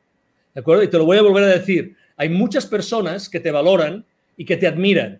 ¿De 0.54 0.60
acuerdo? 0.60 0.84
Y 0.84 0.88
te 0.88 0.96
lo 0.96 1.04
voy 1.04 1.18
a 1.18 1.22
volver 1.22 1.42
a 1.42 1.48
decir. 1.48 1.96
Hay 2.16 2.28
muchas 2.28 2.66
personas 2.66 3.28
que 3.28 3.40
te 3.40 3.50
valoran 3.50 4.04
y 4.36 4.44
que 4.44 4.56
te 4.56 4.68
admiran, 4.68 5.18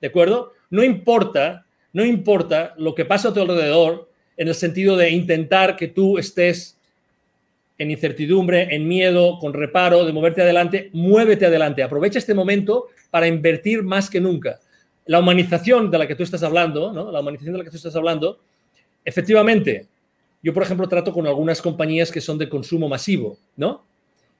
¿de 0.00 0.06
acuerdo? 0.06 0.52
No 0.70 0.84
importa, 0.84 1.66
no 1.92 2.04
importa 2.04 2.74
lo 2.78 2.94
que 2.94 3.04
pasa 3.04 3.30
a 3.30 3.34
tu 3.34 3.40
alrededor 3.40 4.13
en 4.36 4.48
el 4.48 4.54
sentido 4.54 4.96
de 4.96 5.10
intentar 5.10 5.76
que 5.76 5.88
tú 5.88 6.18
estés 6.18 6.76
en 7.78 7.90
incertidumbre, 7.90 8.74
en 8.74 8.86
miedo, 8.86 9.38
con 9.40 9.52
reparo, 9.52 10.04
de 10.04 10.12
moverte 10.12 10.42
adelante, 10.42 10.90
muévete 10.92 11.46
adelante. 11.46 11.82
Aprovecha 11.82 12.18
este 12.18 12.34
momento 12.34 12.86
para 13.10 13.26
invertir 13.26 13.82
más 13.82 14.08
que 14.08 14.20
nunca. 14.20 14.60
La 15.06 15.18
humanización 15.18 15.90
de 15.90 15.98
la 15.98 16.06
que 16.06 16.14
tú 16.14 16.22
estás 16.22 16.42
hablando, 16.42 16.92
¿no? 16.92 17.10
La 17.10 17.20
humanización 17.20 17.54
de 17.54 17.58
la 17.58 17.64
que 17.64 17.70
tú 17.70 17.76
estás 17.76 17.96
hablando, 17.96 18.38
efectivamente, 19.04 19.86
yo 20.42 20.54
por 20.54 20.62
ejemplo 20.62 20.88
trato 20.88 21.12
con 21.12 21.26
algunas 21.26 21.60
compañías 21.60 22.12
que 22.12 22.20
son 22.20 22.38
de 22.38 22.48
consumo 22.48 22.88
masivo, 22.88 23.38
¿no? 23.56 23.84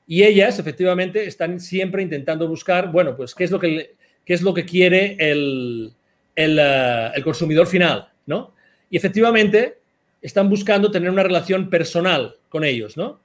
Y 0.07 0.22
ellas 0.22 0.59
efectivamente 0.59 1.26
están 1.26 1.59
siempre 1.59 2.02
intentando 2.02 2.46
buscar, 2.46 2.92
bueno, 2.92 3.16
pues 3.16 3.35
qué 3.35 3.44
es 3.44 3.50
lo 3.50 3.59
que, 3.59 3.94
qué 4.24 4.35
es 4.35 4.42
lo 4.42 4.54
que 4.54 4.64
quiere 4.64 5.16
el, 5.18 5.92
el, 6.37 6.59
eh, 6.61 7.11
el 7.14 7.24
consumidor 7.24 7.66
final, 7.66 8.09
¿no? 8.26 8.52
Y 8.90 8.96
efectivamente 8.96 9.78
están 10.24 10.48
buscando 10.48 10.90
tener 10.90 11.10
una 11.10 11.22
relación 11.22 11.68
personal 11.68 12.37
con 12.48 12.64
ellos, 12.64 12.96
¿no? 12.96 13.20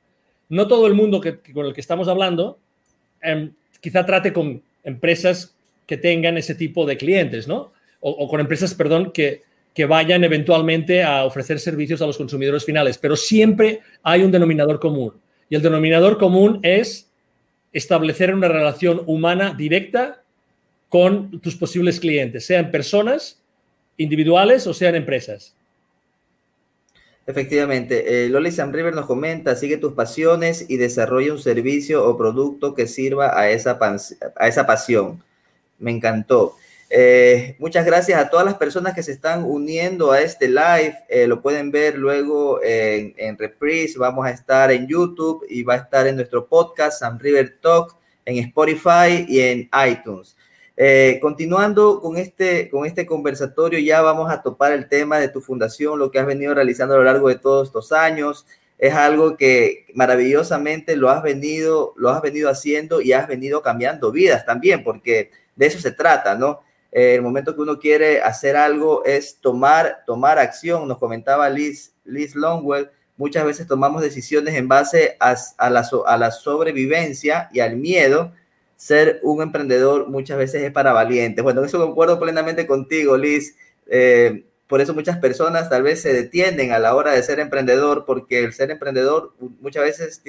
no 0.49 0.67
todo 0.67 0.87
el 0.87 0.95
mundo 0.95 1.21
con 1.53 1.65
el 1.65 1.73
que 1.73 1.81
estamos 1.81 2.07
hablando 2.07 2.59
em, 3.21 3.53
quizá 3.79 4.05
trate 4.05 4.33
con 4.33 4.61
empresas 4.83 5.55
que 5.85 5.97
tengan 5.97 6.37
ese 6.37 6.55
tipo 6.55 6.85
de 6.85 6.97
clientes, 6.97 7.47
¿no? 7.47 7.71
O, 8.01 8.27
con 8.29 8.39
empresas, 8.39 8.73
perdón, 8.73 9.11
que, 9.11 9.41
que 9.73 9.85
vayan 9.85 10.23
eventualmente 10.23 11.03
a 11.03 11.25
ofrecer 11.25 11.59
servicios 11.59 12.01
a 12.01 12.05
los 12.05 12.17
consumidores 12.17 12.63
finales, 12.63 12.97
pero 12.97 13.15
siempre 13.15 13.81
hay 14.03 14.23
un 14.23 14.31
denominador 14.31 14.79
común. 14.79 15.13
Y 15.49 15.55
el 15.55 15.61
denominador 15.61 16.17
común 16.17 16.59
es 16.63 17.11
establecer 17.73 18.33
una 18.33 18.47
relación 18.47 19.03
humana 19.05 19.53
directa 19.57 20.23
con 20.87 21.41
tus 21.41 21.55
posibles 21.55 21.99
clientes, 21.99 22.45
sean 22.45 22.71
personas 22.71 23.41
individuales 23.97 24.65
o 24.65 24.73
sean 24.73 24.95
empresas. 24.95 25.55
Efectivamente, 27.29 28.25
eh, 28.25 28.27
Loli 28.27 28.51
Sam 28.51 28.73
River 28.73 28.95
nos 28.95 29.05
comenta, 29.05 29.55
sigue 29.55 29.77
tus 29.77 29.93
pasiones 29.93 30.65
y 30.67 30.77
desarrolla 30.77 31.31
un 31.31 31.37
servicio 31.37 32.03
o 32.03 32.17
producto 32.17 32.73
que 32.73 32.87
sirva 32.87 33.39
a 33.39 33.51
esa, 33.51 33.77
a 34.35 34.47
esa 34.47 34.65
pasión. 34.65 35.23
Me 35.77 35.91
encantó. 35.91 36.55
Eh, 36.89 37.55
muchas 37.59 37.85
gracias 37.85 38.19
a 38.19 38.31
todas 38.31 38.47
las 38.47 38.55
personas 38.55 38.95
que 38.95 39.03
se 39.03 39.11
están 39.11 39.43
uniendo 39.43 40.11
a 40.11 40.21
este 40.21 40.47
live. 40.47 40.97
Eh, 41.07 41.27
lo 41.27 41.39
pueden 41.39 41.69
ver 41.69 41.99
luego 41.99 42.63
en, 42.63 43.13
en, 43.15 43.37
reprise. 43.37 43.99
Vamos 43.99 44.25
a 44.25 44.31
estar 44.31 44.71
en 44.71 44.87
YouTube 44.87 45.45
y 45.47 45.61
va 45.61 45.75
a 45.75 45.77
estar 45.77 46.07
en 46.07 46.15
nuestro 46.15 46.47
podcast, 46.47 46.99
Sam 46.99 47.19
River 47.19 47.59
Talk, 47.61 47.95
en 48.25 48.37
Spotify 48.39 49.27
y 49.27 49.41
en 49.41 49.69
iTunes. 49.87 50.35
Eh, 50.81 51.19
continuando 51.21 51.99
con 51.99 52.15
este, 52.15 52.69
con 52.69 52.85
este 52.85 53.05
conversatorio, 53.05 53.79
ya 53.79 54.01
vamos 54.01 54.31
a 54.31 54.41
topar 54.41 54.71
el 54.71 54.87
tema 54.87 55.19
de 55.19 55.27
tu 55.27 55.41
fundación, 55.41 55.99
lo 55.99 56.09
que 56.09 56.19
has 56.19 56.25
venido 56.25 56.53
realizando 56.53 56.95
a 56.95 56.99
lo 56.99 57.03
largo 57.03 57.27
de 57.27 57.35
todos 57.35 57.67
estos 57.67 57.91
años. 57.91 58.45
Es 58.77 58.93
algo 58.93 59.35
que 59.35 59.87
maravillosamente 59.93 60.95
lo 60.95 61.09
has 61.09 61.21
venido, 61.21 61.93
lo 61.97 62.11
has 62.11 62.21
venido 62.21 62.49
haciendo 62.49 63.01
y 63.01 63.11
has 63.11 63.27
venido 63.27 63.61
cambiando 63.61 64.09
vidas 64.13 64.45
también, 64.45 64.85
porque 64.85 65.31
de 65.57 65.65
eso 65.65 65.79
se 65.79 65.91
trata, 65.91 66.35
¿no? 66.35 66.61
Eh, 66.93 67.15
el 67.15 67.23
momento 67.23 67.55
que 67.55 67.61
uno 67.61 67.77
quiere 67.77 68.21
hacer 68.21 68.55
algo 68.55 69.03
es 69.03 69.37
tomar, 69.41 70.03
tomar 70.05 70.39
acción. 70.39 70.87
Nos 70.87 70.97
comentaba 70.97 71.49
Liz, 71.49 71.91
Liz 72.05 72.35
Longwell, 72.35 72.89
muchas 73.17 73.43
veces 73.43 73.67
tomamos 73.67 74.01
decisiones 74.01 74.55
en 74.55 74.69
base 74.69 75.17
a, 75.19 75.35
a, 75.57 75.67
a 76.07 76.17
la 76.17 76.31
sobrevivencia 76.31 77.49
y 77.51 77.59
al 77.59 77.75
miedo 77.75 78.31
ser 78.79 79.19
un 79.23 79.41
emprendedor 79.41 80.07
muchas 80.07 80.37
veces 80.37 80.63
es 80.63 80.71
para 80.71 80.93
valientes. 80.93 81.43
Bueno, 81.43 81.65
eso 81.65 81.77
concuerdo 81.77 82.17
plenamente 82.17 82.65
contigo, 82.65 83.17
Liz. 83.17 83.57
Eh, 83.87 84.45
por 84.67 84.79
eso 84.79 84.93
muchas 84.93 85.17
personas 85.17 85.69
tal 85.69 85.83
vez 85.83 86.01
se 86.01 86.13
detienen 86.13 86.71
a 86.71 86.79
la 86.79 86.95
hora 86.95 87.11
de 87.11 87.21
ser 87.21 87.41
emprendedor, 87.41 88.05
porque 88.05 88.41
el 88.41 88.53
ser 88.53 88.71
emprendedor 88.71 89.33
muchas 89.59 89.83
veces 89.83 90.23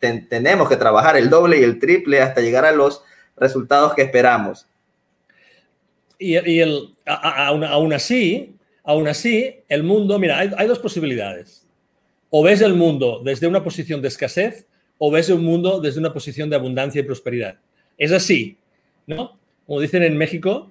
tenemos 0.00 0.68
que 0.68 0.76
trabajar 0.76 1.16
el 1.16 1.30
doble 1.30 1.60
y 1.60 1.62
el 1.62 1.78
triple 1.78 2.20
hasta 2.20 2.40
llegar 2.40 2.64
a 2.64 2.72
los 2.72 3.04
resultados 3.36 3.94
que 3.94 4.02
esperamos. 4.02 4.66
Y, 6.18 6.34
el, 6.34 6.92
aún, 7.04 7.92
así, 7.92 8.56
aún 8.82 9.06
así, 9.06 9.60
el 9.68 9.84
mundo, 9.84 10.18
mira, 10.18 10.40
hay, 10.40 10.50
hay 10.56 10.66
dos 10.66 10.80
posibilidades. 10.80 11.64
O 12.30 12.42
ves 12.42 12.62
el 12.62 12.74
mundo 12.74 13.22
desde 13.24 13.46
una 13.46 13.62
posición 13.62 14.02
de 14.02 14.08
escasez 14.08 14.66
o 14.98 15.12
ves 15.12 15.28
el 15.28 15.38
mundo 15.38 15.80
desde 15.80 16.00
una 16.00 16.12
posición 16.12 16.50
de 16.50 16.56
abundancia 16.56 17.00
y 17.00 17.04
prosperidad. 17.04 17.60
Es 17.98 18.12
así, 18.12 18.56
¿no? 19.06 19.38
Como 19.66 19.80
dicen 19.80 20.02
en 20.02 20.16
México, 20.16 20.70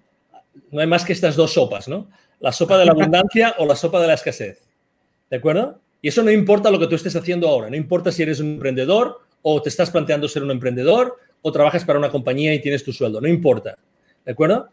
no 0.72 0.82
hay 0.82 0.88
más 0.88 1.04
que 1.04 1.14
estas 1.14 1.36
dos 1.36 1.54
sopas, 1.54 1.88
¿no? 1.88 2.08
La 2.40 2.52
sopa 2.52 2.78
de 2.78 2.86
la 2.86 2.92
abundancia 2.94 3.56
o 3.58 3.66
la 3.66 3.76
sopa 3.76 4.02
de 4.02 4.08
la 4.08 4.14
escasez. 4.14 4.62
¿De 5.30 5.38
acuerdo? 5.38 5.80
Y 6.02 6.10
eso 6.10 6.24
no 6.24 6.32
importa 6.32 6.70
lo 6.70 6.80
que 6.80 6.88
tú 6.88 6.96
estés 6.96 7.16
haciendo 7.16 7.50
ahora, 7.50 7.70
no 7.70 7.76
importa 7.76 8.12
si 8.12 8.24
eres 8.24 8.40
un 8.40 8.54
emprendedor 8.54 9.22
o 9.42 9.62
te 9.62 9.70
estás 9.70 9.90
planteando 9.90 10.28
ser 10.28 10.44
un 10.44 10.52
emprendedor 10.52 11.18
o 11.42 11.52
trabajas 11.52 11.84
para 11.84 12.00
una 12.00 12.10
compañía 12.10 12.54
y 12.54 12.62
tienes 12.62 12.84
tu 12.84 12.94
sueldo, 12.94 13.22
no 13.22 13.28
importa. 13.28 13.78
¿De 14.24 14.32
acuerdo? 14.32 14.70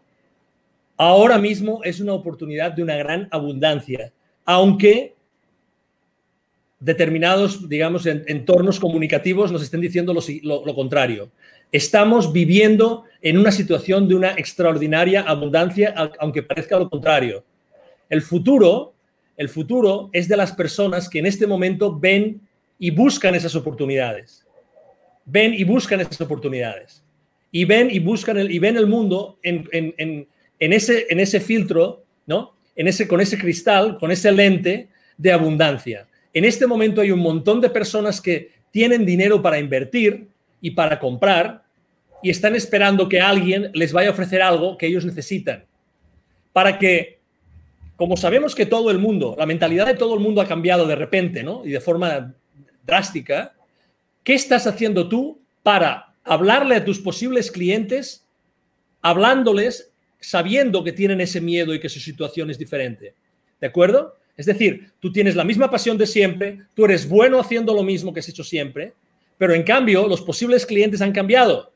Ahora 0.97 1.39
mismo 1.39 1.81
es 1.85 2.01
una 2.01 2.13
oportunidad 2.13 2.73
de 2.73 2.83
una 2.83 2.97
gran 2.97 3.29
abundancia, 3.31 4.13
aunque 4.45 5.15
determinados, 6.83 7.69
digamos, 7.69 8.07
entornos 8.07 8.81
comunicativos 8.81 9.53
nos 9.53 9.63
estén 9.63 9.81
diciendo 9.81 10.13
lo, 10.13 10.75
contrario. 10.75 11.31
Estamos 11.73 12.35
viviendo 12.35 13.05
en 13.23 13.39
una 13.39 13.51
situación 13.51 14.07
de 14.07 14.15
una 14.15 14.33
extraordinaria 14.33 15.23
abundancia, 15.23 15.95
aunque 16.19 16.43
parezca 16.43 16.79
lo 16.79 16.91
contrario. 16.91 17.45
El 18.11 18.21
futuro, 18.21 18.93
el 19.39 19.49
futuro 19.49 20.11
es 20.13 20.29
de 20.29 20.37
las 20.37 20.53
personas 20.53 21.09
que 21.09 21.21
en 21.21 21.25
este 21.25 21.47
momento 21.47 21.99
ven 21.99 22.43
y 22.79 22.91
buscan 22.91 23.35
esas 23.35 23.55
oportunidades. 23.55 24.45
Ven 25.25 25.55
y 25.55 25.65
buscan 25.65 26.01
esas 26.01 26.21
oportunidades. 26.21 27.03
Y 27.51 27.65
ven 27.65 27.91
y 27.91 28.01
buscan 28.01 28.37
el, 28.37 28.51
y 28.51 28.59
ven 28.59 28.77
el 28.77 28.87
mundo 28.87 29.39
en, 29.43 30.27
ese, 30.59 31.07
en 31.09 31.21
ese 31.21 31.41
filtro, 31.41 32.05
¿no? 32.27 32.53
En 32.77 32.87
ese, 32.87 33.09
con 33.09 33.21
ese 33.23 33.39
cristal, 33.39 33.97
con 33.99 34.11
ese 34.11 34.31
lente 34.31 34.89
de 35.17 35.33
abundancia. 35.33 36.07
En 36.35 36.45
este 36.45 36.67
momento 36.67 37.01
hay 37.01 37.13
un 37.13 37.21
montón 37.21 37.63
de 37.63 37.71
personas 37.71 38.21
que 38.21 38.51
tienen 38.71 39.07
dinero 39.07 39.41
para 39.41 39.59
invertir 39.59 40.27
y 40.61 40.73
para 40.73 40.99
comprar 40.99 41.62
y 42.23 42.31
están 42.31 42.55
esperando 42.55 43.09
que 43.09 43.21
alguien 43.21 43.71
les 43.75 43.93
vaya 43.93 44.09
a 44.09 44.13
ofrecer 44.13 44.41
algo 44.43 44.79
que 44.79 44.87
ellos 44.87 45.05
necesitan. 45.05 45.65
Para 46.53 46.79
que, 46.79 47.19
como 47.97 48.17
sabemos 48.17 48.55
que 48.55 48.67
todo 48.67 48.91
el 48.91 48.99
mundo, 48.99 49.35
la 49.37 49.47
mentalidad 49.47 49.87
de 49.87 49.95
todo 49.95 50.15
el 50.15 50.21
mundo 50.21 50.41
ha 50.41 50.47
cambiado 50.47 50.87
de 50.87 50.97
repente, 50.97 51.43
¿no? 51.43 51.65
Y 51.65 51.71
de 51.71 51.81
forma 51.81 52.35
drástica, 52.85 53.55
¿qué 54.23 54.35
estás 54.35 54.67
haciendo 54.67 55.09
tú 55.09 55.41
para 55.63 56.15
hablarle 56.25 56.77
a 56.77 56.85
tus 56.85 57.01
posibles 57.01 57.51
clientes, 57.51 58.25
hablándoles, 59.01 59.93
sabiendo 60.21 60.85
que 60.85 60.93
tienen 60.93 61.21
ese 61.21 61.41
miedo 61.41 61.75
y 61.75 61.81
que 61.81 61.89
su 61.89 62.01
situación 62.01 62.51
es 62.51 62.59
diferente? 62.59 63.15
¿De 63.61 63.67
acuerdo? 63.67 64.17
Es 64.37 64.47
decir, 64.47 64.93
tú 65.01 65.13
tienes 65.13 65.37
la 65.37 65.45
misma 65.45 65.71
pasión 65.71 65.99
de 65.99 66.07
siempre, 66.07 66.63
tú 66.75 66.85
eres 66.85 67.09
bueno 67.09 67.39
haciendo 67.39 67.75
lo 67.75 67.83
mismo 67.83 68.13
que 68.13 68.21
has 68.21 68.29
hecho 68.29 68.45
siempre, 68.45 68.95
pero 69.39 69.55
en 69.55 69.63
cambio 69.63 70.07
los 70.07 70.21
posibles 70.21 70.65
clientes 70.65 71.01
han 71.01 71.13
cambiado. 71.13 71.72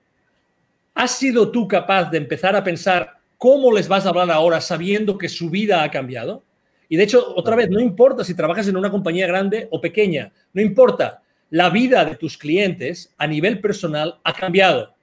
¿Has 0.97 1.19
sido 1.19 1.51
tú 1.51 1.69
capaz 1.69 2.11
de 2.11 2.17
empezar 2.17 2.57
a 2.57 2.65
pensar 2.65 3.19
cómo 3.37 3.71
les 3.71 3.87
vas 3.87 4.07
a 4.07 4.09
hablar 4.09 4.31
ahora 4.31 4.62
sabiendo 4.62 5.18
que 5.18 5.29
su 5.29 5.51
vida 5.51 5.83
ha 5.83 5.91
cambiado? 5.91 6.43
Y 6.89 6.97
de 6.97 7.03
hecho, 7.03 7.35
otra 7.37 7.55
vez, 7.55 7.68
no 7.68 7.81
importa 7.81 8.25
si 8.25 8.35
trabajas 8.35 8.66
en 8.66 8.79
una 8.79 8.91
compañía 8.91 9.27
grande 9.27 9.68
o 9.70 9.79
pequeña, 9.79 10.33
no 10.55 10.62
importa. 10.62 11.23
La 11.51 11.68
vida 11.68 12.03
de 12.07 12.16
tus 12.16 12.39
clientes 12.39 13.14
a 13.18 13.27
nivel 13.27 13.61
personal 13.61 14.20
ha 14.25 14.33
cambiado. 14.33 14.95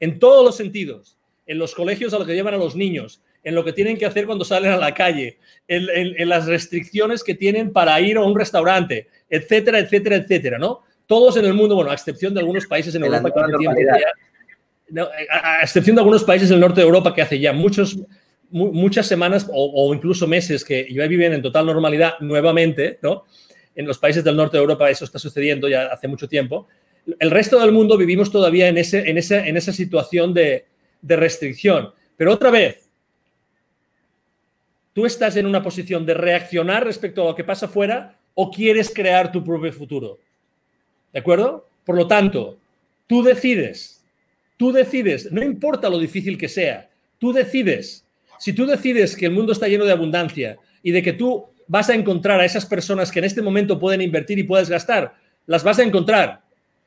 En 0.00 0.18
todos 0.18 0.44
los 0.44 0.56
sentidos. 0.56 1.16
En 1.46 1.56
los 1.60 1.72
colegios 1.72 2.12
a 2.14 2.18
lo 2.18 2.26
que 2.26 2.34
llevan 2.34 2.54
a 2.54 2.58
los 2.58 2.74
niños, 2.74 3.22
en 3.44 3.54
lo 3.54 3.64
que 3.64 3.72
tienen 3.72 3.96
que 3.96 4.06
hacer 4.06 4.26
cuando 4.26 4.44
salen 4.44 4.72
a 4.72 4.76
la 4.76 4.92
calle, 4.92 5.38
en, 5.68 6.28
las 6.28 6.46
restricciones 6.46 7.22
que 7.22 7.36
tienen 7.36 7.72
para 7.72 8.00
ir 8.00 8.16
a 8.16 8.22
un 8.22 8.36
restaurante, 8.36 9.06
etcétera, 9.30 9.78
etcétera, 9.78 10.16
etcétera, 10.16 10.58
¿no? 10.58 10.80
Todos 11.06 11.36
en 11.36 11.44
el 11.44 11.54
mundo, 11.54 11.76
bueno, 11.76 11.92
a 11.92 11.94
excepción 11.94 12.34
de 12.34 12.40
algunos 12.40 12.66
países 12.66 12.92
en 12.96 13.04
Europa 13.04 13.32
que 13.32 13.58
tiempo 13.58 13.80
a, 15.30 15.62
excepción 15.62 15.96
de 15.96 16.00
algunos 16.00 16.24
países 16.24 16.48
del 16.48 16.60
norte 16.60 16.80
de 16.80 16.86
Europa 16.86 17.14
que 17.14 17.22
hace 17.22 17.38
ya 17.38 17.52
muchos, 17.52 17.98
muchas 18.50 19.06
semanas 19.06 19.48
o, 19.52 19.92
incluso 19.94 20.26
meses 20.26 20.64
que 20.64 20.86
ya 20.92 21.06
viven 21.06 21.32
en 21.32 21.42
total 21.42 21.66
normalidad 21.66 22.14
nuevamente, 22.20 22.98
¿no? 23.02 23.24
En 23.74 23.86
los 23.86 23.98
países 23.98 24.22
del 24.22 24.36
norte 24.36 24.56
de 24.56 24.62
Europa 24.62 24.90
eso 24.90 25.04
está 25.04 25.18
sucediendo 25.18 25.68
ya 25.68 25.86
hace 25.86 26.08
mucho 26.08 26.28
tiempo. 26.28 26.68
El 27.18 27.30
resto 27.30 27.58
del 27.58 27.72
mundo 27.72 27.96
vivimos 27.96 28.30
todavía 28.30 28.68
en, 28.68 28.78
ese, 28.78 29.08
en, 29.08 29.18
ese, 29.18 29.38
en 29.48 29.56
esa 29.56 29.72
situación 29.72 30.34
de, 30.34 30.66
de 31.00 31.16
restricción. 31.16 31.92
Pero 32.16 32.32
otra 32.32 32.50
vez, 32.50 32.82
¿Tú 34.92 35.06
estás 35.06 35.36
en 35.36 35.46
una 35.46 35.62
posición 35.62 36.04
de 36.04 36.14
reaccionar 36.14 36.84
respecto 36.84 37.22
a 37.22 37.26
lo 37.30 37.34
que 37.34 37.44
pasa 37.44 37.66
afuera 37.66 38.18
o 38.34 38.50
quieres 38.50 38.92
crear 38.94 39.32
tu 39.32 39.42
propio 39.42 39.72
futuro? 39.72 40.18
¿De 41.12 41.20
acuerdo? 41.20 41.66
Por 41.84 41.96
lo 41.96 42.06
tanto, 42.06 42.58
tú 43.06 43.22
decides, 43.22 44.01
tú 44.62 44.70
decides, 44.70 45.32
no 45.32 45.42
importa 45.42 45.90
lo 45.90 45.98
difícil 45.98 46.38
que 46.38 46.48
sea, 46.48 46.88
tú 47.18 47.32
decides. 47.32 48.06
Si 48.38 48.52
tú 48.52 48.64
decides 48.64 49.16
que 49.16 49.26
el 49.26 49.32
mundo 49.32 49.50
está 49.50 49.66
lleno 49.66 49.84
de 49.84 49.90
abundancia 49.90 50.56
y 50.84 50.92
de 50.92 51.02
que 51.02 51.14
tú 51.14 51.46
vas 51.66 51.90
a 51.90 51.96
encontrar 51.96 52.38
a 52.38 52.44
esas 52.44 52.64
personas 52.64 53.10
que 53.10 53.18
en 53.18 53.24
este 53.24 53.42
momento 53.42 53.80
pueden 53.80 54.00
invertir 54.00 54.38
y 54.38 54.44
puedes 54.44 54.70
gastar, 54.70 55.16
las 55.46 55.64
vas 55.64 55.80
a 55.80 55.82
encontrar. 55.82 56.42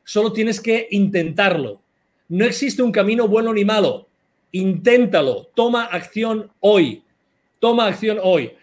Solo 0.05 0.31
tienes 0.31 0.61
que 0.61 0.87
intentarlo. 0.89 1.81
No 2.29 2.45
existe 2.45 2.81
un 2.81 2.93
camino 2.93 3.27
bueno 3.27 3.53
ni 3.53 3.65
malo. 3.65 4.07
Inténtalo. 4.53 5.49
Toma 5.53 5.83
acción 5.83 6.49
hoy. 6.61 7.03
Toma 7.59 7.87
acción 7.87 8.19
hoy. 8.23 8.53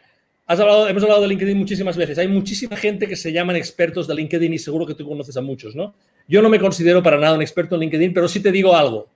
Has 0.46 0.58
hablado, 0.58 0.88
hemos 0.88 1.02
hablado 1.02 1.20
de 1.20 1.28
LinkedIn 1.28 1.58
muchísimas 1.58 1.98
veces. 1.98 2.16
Hay 2.16 2.28
muchísima 2.28 2.78
gente 2.78 3.06
que 3.06 3.16
se 3.16 3.30
llaman 3.30 3.56
expertos 3.56 4.06
de 4.06 4.14
LinkedIn 4.14 4.54
y 4.54 4.58
seguro 4.58 4.86
que 4.86 4.94
tú 4.94 5.06
conoces 5.06 5.36
a 5.36 5.42
muchos, 5.42 5.76
¿no? 5.76 5.94
Yo 6.28 6.42
no 6.42 6.48
me 6.48 6.60
considero 6.60 7.02
para 7.02 7.18
nada 7.18 7.34
un 7.34 7.42
experto 7.42 7.74
en 7.74 7.82
LinkedIn, 7.82 8.14
pero 8.14 8.28
sí 8.28 8.40
te 8.40 8.52
digo 8.52 8.76
algo. 8.76 9.08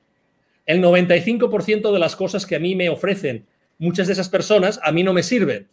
El 0.65 0.83
95% 0.83 1.93
de 1.93 1.99
las 1.99 2.17
cosas 2.17 2.45
que 2.45 2.57
a 2.57 2.61
mí 2.61 2.75
me 2.75 2.89
ofrecen 2.89 3.47
muchas 3.79 4.07
de 4.07 4.15
esas 4.15 4.29
personas 4.29 4.81
a 4.83 4.93
mí 4.93 5.03
no 5.03 5.13
me 5.13 5.23
sirven. 5.23 5.69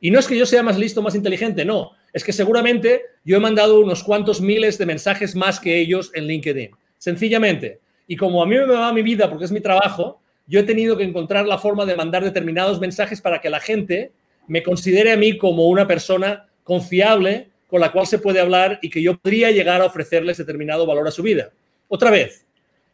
Y 0.00 0.10
no 0.10 0.18
es 0.18 0.26
que 0.26 0.36
yo 0.36 0.44
sea 0.44 0.62
más 0.62 0.78
listo, 0.78 1.02
más 1.02 1.14
inteligente, 1.14 1.64
no. 1.64 1.92
Es 2.12 2.22
que 2.22 2.32
seguramente 2.32 3.02
yo 3.24 3.36
he 3.36 3.40
mandado 3.40 3.80
unos 3.80 4.04
cuantos 4.04 4.40
miles 4.40 4.78
de 4.78 4.86
mensajes 4.86 5.34
más 5.34 5.58
que 5.58 5.78
ellos 5.78 6.10
en 6.14 6.26
LinkedIn. 6.26 6.70
Sencillamente. 6.98 7.80
Y 8.06 8.16
como 8.16 8.42
a 8.42 8.46
mí 8.46 8.56
me 8.56 8.66
va 8.66 8.92
mi 8.92 9.02
vida 9.02 9.28
porque 9.28 9.46
es 9.46 9.52
mi 9.52 9.60
trabajo, 9.60 10.20
yo 10.46 10.60
he 10.60 10.64
tenido 10.64 10.96
que 10.96 11.04
encontrar 11.04 11.46
la 11.46 11.58
forma 11.58 11.86
de 11.86 11.96
mandar 11.96 12.22
determinados 12.22 12.78
mensajes 12.78 13.20
para 13.20 13.40
que 13.40 13.50
la 13.50 13.60
gente 13.60 14.12
me 14.46 14.62
considere 14.62 15.12
a 15.12 15.16
mí 15.16 15.38
como 15.38 15.66
una 15.68 15.86
persona 15.86 16.46
confiable 16.62 17.48
con 17.76 17.82
la 17.82 17.92
cual 17.92 18.06
se 18.06 18.18
puede 18.18 18.40
hablar 18.40 18.78
y 18.80 18.88
que 18.88 19.02
yo 19.02 19.18
podría 19.18 19.50
llegar 19.50 19.82
a 19.82 19.84
ofrecerles 19.84 20.38
determinado 20.38 20.86
valor 20.86 21.06
a 21.08 21.10
su 21.10 21.22
vida. 21.22 21.50
Otra 21.88 22.10
vez, 22.10 22.46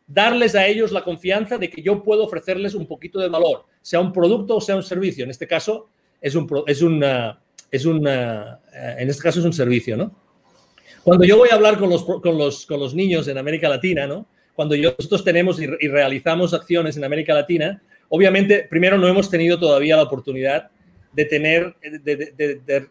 darles 0.09 0.57
a 0.57 0.67
ellos 0.67 0.91
la 0.91 1.05
confianza 1.05 1.57
de 1.57 1.71
que 1.71 1.81
yo 1.83 2.03
puedo 2.03 2.25
ofrecerles 2.25 2.75
un 2.75 2.89
poquito 2.89 3.21
de 3.21 3.29
valor, 3.29 3.65
sea 3.81 4.01
un 4.01 4.13
producto 4.13 4.57
o 4.57 4.61
sea 4.61 4.75
un 4.75 4.83
servicio. 4.83 5.23
En 5.23 5.31
este 5.31 5.47
caso 5.47 5.89
es 6.21 6.35
un, 6.35 6.51
es 6.67 6.83
una, 6.83 7.41
es 7.71 7.85
una, 7.85 8.59
eh, 8.75 8.97
en 8.99 9.09
este 9.09 9.23
caso 9.23 9.39
es 9.39 9.47
un 9.47 9.53
servicio, 9.53 9.97
¿no? 9.97 10.17
Cuando 11.05 11.25
yo 11.25 11.37
voy 11.37 11.51
a 11.53 11.55
hablar 11.55 11.79
con 11.79 11.89
los, 11.89 12.03
con 12.03 12.37
los, 12.37 12.67
con 12.67 12.81
los 12.81 12.93
niños 12.93 13.29
en 13.29 13.39
América 13.39 13.69
Latina, 13.69 14.09
¿no? 14.09 14.27
Cuando 14.53 14.77
nosotros 14.77 15.23
tenemos 15.23 15.61
y, 15.61 15.69
realizamos 15.69 16.55
acciones 16.55 16.97
en 16.97 17.05
América 17.05 17.35
Latina, 17.35 17.81
obviamente, 18.09 18.67
primero 18.69 18.99
no 18.99 19.07
hemos 19.07 19.31
tenido 19.31 19.61
todavía 19.61 19.95
la 19.95 20.03
oportunidad 20.03 20.73
de 21.13 21.25
tener, 21.27 21.77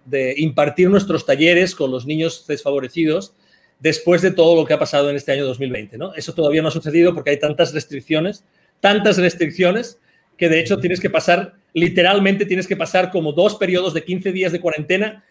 de, 0.06 0.34
impartir 0.38 0.90
nuestros 0.90 1.26
talleres 1.26 1.76
con 1.76 1.92
los 1.92 2.06
niños 2.06 2.46
desfavorecidos 2.48 3.34
después 3.80 4.22
de 4.22 4.32
todo 4.32 4.56
lo 4.56 4.66
que 4.66 4.74
ha 4.74 4.80
pasado 4.80 5.10
en 5.10 5.16
este 5.16 5.32
año 5.32 5.46
2020. 5.46 5.98
¿no? 5.98 6.14
Eso 6.14 6.34
todavía 6.34 6.62
no 6.62 6.68
ha 6.68 6.72
sucedido 6.72 7.14
porque 7.14 7.32
hay 7.32 7.40
tantas 7.40 7.74
restricciones, 7.74 8.44
tantas 8.80 9.18
restricciones, 9.18 10.00
que 10.38 10.50
de 10.50 10.60
hecho 10.60 10.80
tienes 10.80 11.00
que 11.00 11.10
pasar, 11.10 11.56
literalmente 11.74 12.46
tienes 12.46 12.68
que 12.68 12.76
pasar 12.76 13.12
como 13.12 13.32
dos 13.32 13.56
periodos 13.56 13.94
de 13.94 14.04
15 14.04 14.32
días 14.32 14.52
de 14.52 14.60
cuarentena, 14.60 15.24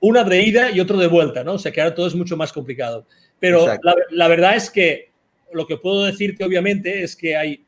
una 0.00 0.24
de 0.24 0.42
ida 0.42 0.70
y 0.70 0.80
otro 0.80 0.96
de 0.98 1.06
vuelta, 1.06 1.44
¿no? 1.44 1.54
O 1.54 1.58
sea 1.58 1.72
que 1.72 1.80
ahora 1.80 1.94
todo 1.94 2.06
es 2.06 2.14
mucho 2.14 2.36
más 2.36 2.52
complicado. 2.52 3.06
Pero 3.40 3.66
la, 3.66 3.94
la 4.10 4.28
verdad 4.28 4.56
es 4.56 4.70
que 4.70 5.10
lo 5.52 5.66
que 5.66 5.76
puedo 5.76 6.04
decirte 6.04 6.44
obviamente 6.44 7.02
es 7.02 7.16
que 7.16 7.36
hay 7.36 7.64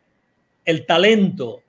el 0.65 0.85
talento 0.85 1.63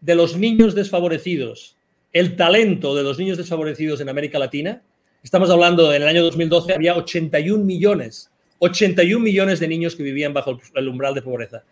de 0.00 0.14
los 0.16 0.36
niños 0.36 0.74
desfavorecidos 0.74 1.76
el 2.12 2.36
talento 2.36 2.94
de 2.94 3.02
los 3.02 3.18
niños 3.18 3.38
desfavorecidos 3.38 4.00
en 4.00 4.08
América 4.08 4.38
Latina, 4.38 4.82
estamos 5.22 5.50
hablando 5.50 5.92
en 5.94 6.02
el 6.02 6.08
año 6.08 6.22
2012 6.22 6.74
había 6.74 6.94
81 6.94 7.64
millones, 7.64 8.30
81 8.58 9.22
millones 9.22 9.60
de 9.60 9.68
niños 9.68 9.96
que 9.96 10.02
vivían 10.02 10.34
bajo 10.34 10.60
el 10.74 10.88
umbral 10.88 11.14
de 11.14 11.22
pobreza. 11.22 11.64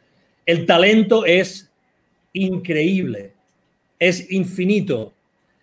El 0.47 0.67
talento 0.67 1.27
es 1.27 1.71
increíble, 2.33 3.35
es 3.99 4.31
infinito. 4.31 5.13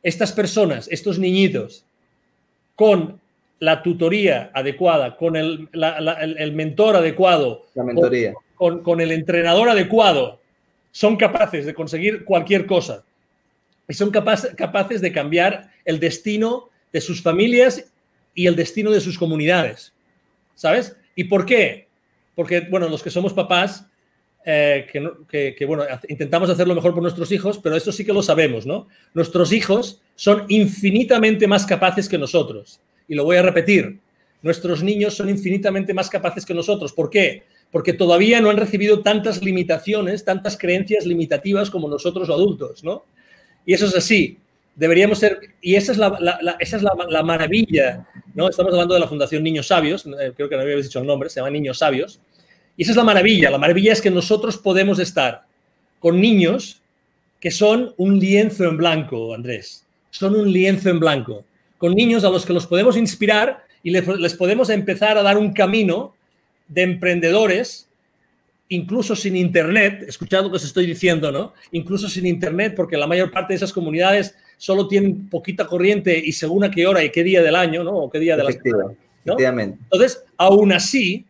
Estas 0.03 0.31
personas, 0.31 0.87
estos 0.89 1.17
niñitos, 1.17 1.83
con 2.75 3.19
la 3.59 3.81
tutoría 3.81 4.51
adecuada, 4.53 5.17
con 5.17 5.35
el, 5.35 5.67
mentor 6.53 6.97
adecuado, 6.97 7.65
la 7.73 7.83
mentoría. 7.83 8.33
Con, 8.53 8.83
con 8.83 9.01
el 9.01 9.11
entrenador 9.11 9.69
adecuado, 9.69 10.39
son 10.91 11.17
capaces 11.17 11.65
de 11.65 11.73
conseguir 11.73 12.23
cualquier 12.23 12.67
cosa 12.67 13.03
y 13.87 13.93
son 13.93 14.11
capaces 14.11 15.01
de 15.01 15.11
cambiar 15.11 15.71
el 15.85 15.99
destino 15.99 16.69
de 16.91 17.01
sus 17.01 17.21
familias 17.21 17.91
y 18.33 18.47
el 18.47 18.55
destino 18.55 18.91
de 18.91 19.01
sus 19.01 19.17
comunidades. 19.17 19.93
¿Sabes? 20.55 20.95
¿Y 21.15 21.25
por 21.25 21.45
qué? 21.45 21.87
Porque, 22.35 22.61
bueno, 22.61 22.89
los 22.89 23.01
que 23.01 23.09
somos 23.09 23.33
papás, 23.33 23.85
eh, 24.45 24.87
que, 24.91 25.65
bueno, 25.65 25.83
intentamos 26.07 26.49
hacer 26.49 26.67
lo 26.67 26.75
mejor 26.75 26.93
por 26.93 27.03
nuestros 27.03 27.31
hijos, 27.31 27.59
pero 27.59 27.75
eso 27.75 27.91
sí 27.91 28.05
que 28.05 28.13
lo 28.13 28.21
sabemos, 28.21 28.65
¿no? 28.65 28.87
Nuestros 29.13 29.51
hijos 29.51 30.01
son 30.15 30.45
infinitamente 30.47 31.47
más 31.47 31.65
capaces 31.65 32.07
que 32.07 32.17
nosotros. 32.17 32.79
Y 33.07 33.15
lo 33.15 33.23
voy 33.23 33.37
a 33.37 33.41
repetir, 33.41 33.99
nuestros 34.41 34.83
niños 34.83 35.15
son 35.15 35.29
infinitamente 35.29 35.93
más 35.93 36.09
capaces 36.09 36.45
que 36.45 36.53
nosotros. 36.53 36.93
¿Por 36.93 37.09
qué? 37.09 37.43
Porque 37.71 37.93
todavía 37.93 38.39
no 38.39 38.49
han 38.49 38.57
recibido 38.57 39.01
tantas 39.01 39.41
limitaciones, 39.41 40.23
tantas 40.23 40.57
creencias 40.57 41.05
limitativas 41.05 41.69
como 41.69 41.89
nosotros 41.89 42.29
adultos, 42.29 42.83
¿no? 42.83 43.03
Y 43.67 43.73
eso 43.73 43.85
es 43.85 43.95
así. 43.95 44.37
Deberíamos 44.75 45.19
ser, 45.19 45.39
y 45.61 45.75
esa 45.75 45.91
es 45.91 45.97
la, 45.97 46.57
esa 46.59 46.77
es 46.77 46.83
la, 46.83 47.23
maravilla, 47.23 48.07
¿no? 48.33 48.47
Estamos 48.47 48.71
hablando 48.71 48.93
de 48.93 49.01
la 49.01 49.07
Fundación 49.07 49.43
Niños 49.43 49.67
Sabios, 49.67 50.05
eh, 50.05 50.31
creo 50.35 50.47
que 50.47 50.55
no 50.55 50.61
habéis 50.61 50.85
dicho 50.85 50.99
el 50.99 51.05
nombre, 51.05 51.29
se 51.29 51.41
llama 51.41 51.49
Niños 51.49 51.79
Sabios. 51.79 52.21
Y 52.77 52.83
esa 52.83 52.91
es 52.91 52.97
la 52.97 53.03
maravilla. 53.03 53.51
La 53.51 53.57
maravilla 53.57 53.91
es 53.91 54.01
que 54.01 54.09
nosotros 54.09 54.57
podemos 54.57 54.99
estar 54.99 55.43
con 55.99 56.21
niños 56.21 56.81
que 57.41 57.51
son 57.51 57.93
un 57.97 58.19
lienzo 58.19 58.63
en 58.63 58.77
blanco, 58.77 59.33
Andrés. 59.33 59.85
Son 60.11 60.33
un 60.33 60.49
lienzo 60.49 60.89
en 60.89 60.99
blanco. 60.99 61.43
Con 61.77 61.93
niños 61.93 62.23
a 62.23 62.29
los 62.29 62.45
que 62.45 62.53
los 62.53 62.67
podemos 62.67 62.95
inspirar 62.95 63.65
y 63.83 63.89
les, 63.89 64.07
les 64.07 64.33
podemos 64.35 64.69
empezar 64.69 65.17
a 65.17 65.23
dar 65.23 65.37
un 65.37 65.51
camino 65.51 66.15
de 66.69 66.83
emprendedores 66.83 67.86
incluso 68.69 69.15
sin 69.15 69.35
Internet, 69.35 70.03
escuchad 70.07 70.43
lo 70.43 70.49
que 70.49 70.57
os 70.57 70.65
estoy 70.65 70.85
diciendo, 70.85 71.31
¿no? 71.31 71.53
Incluso 71.71 72.09
sin 72.09 72.25
Internet, 72.25 72.73
porque 72.75 72.97
la 72.97 73.07
mayor 73.07 73.31
parte 73.31 73.53
de 73.53 73.57
esas 73.57 73.73
comunidades 73.73 74.35
solo 74.57 74.87
tienen 74.87 75.29
poquita 75.29 75.67
corriente 75.67 76.17
y 76.17 76.31
según 76.31 76.63
a 76.63 76.71
qué 76.71 76.87
hora 76.87 77.03
y 77.03 77.11
qué 77.11 77.23
día 77.23 77.41
del 77.41 77.55
año, 77.55 77.83
¿no? 77.83 77.91
O 77.91 78.09
qué 78.09 78.19
día 78.19 78.35
de 78.35 78.43
la 78.43 78.51
semana. 78.51 78.93
Entonces, 79.25 80.23
aún 80.37 80.71
así, 80.71 81.25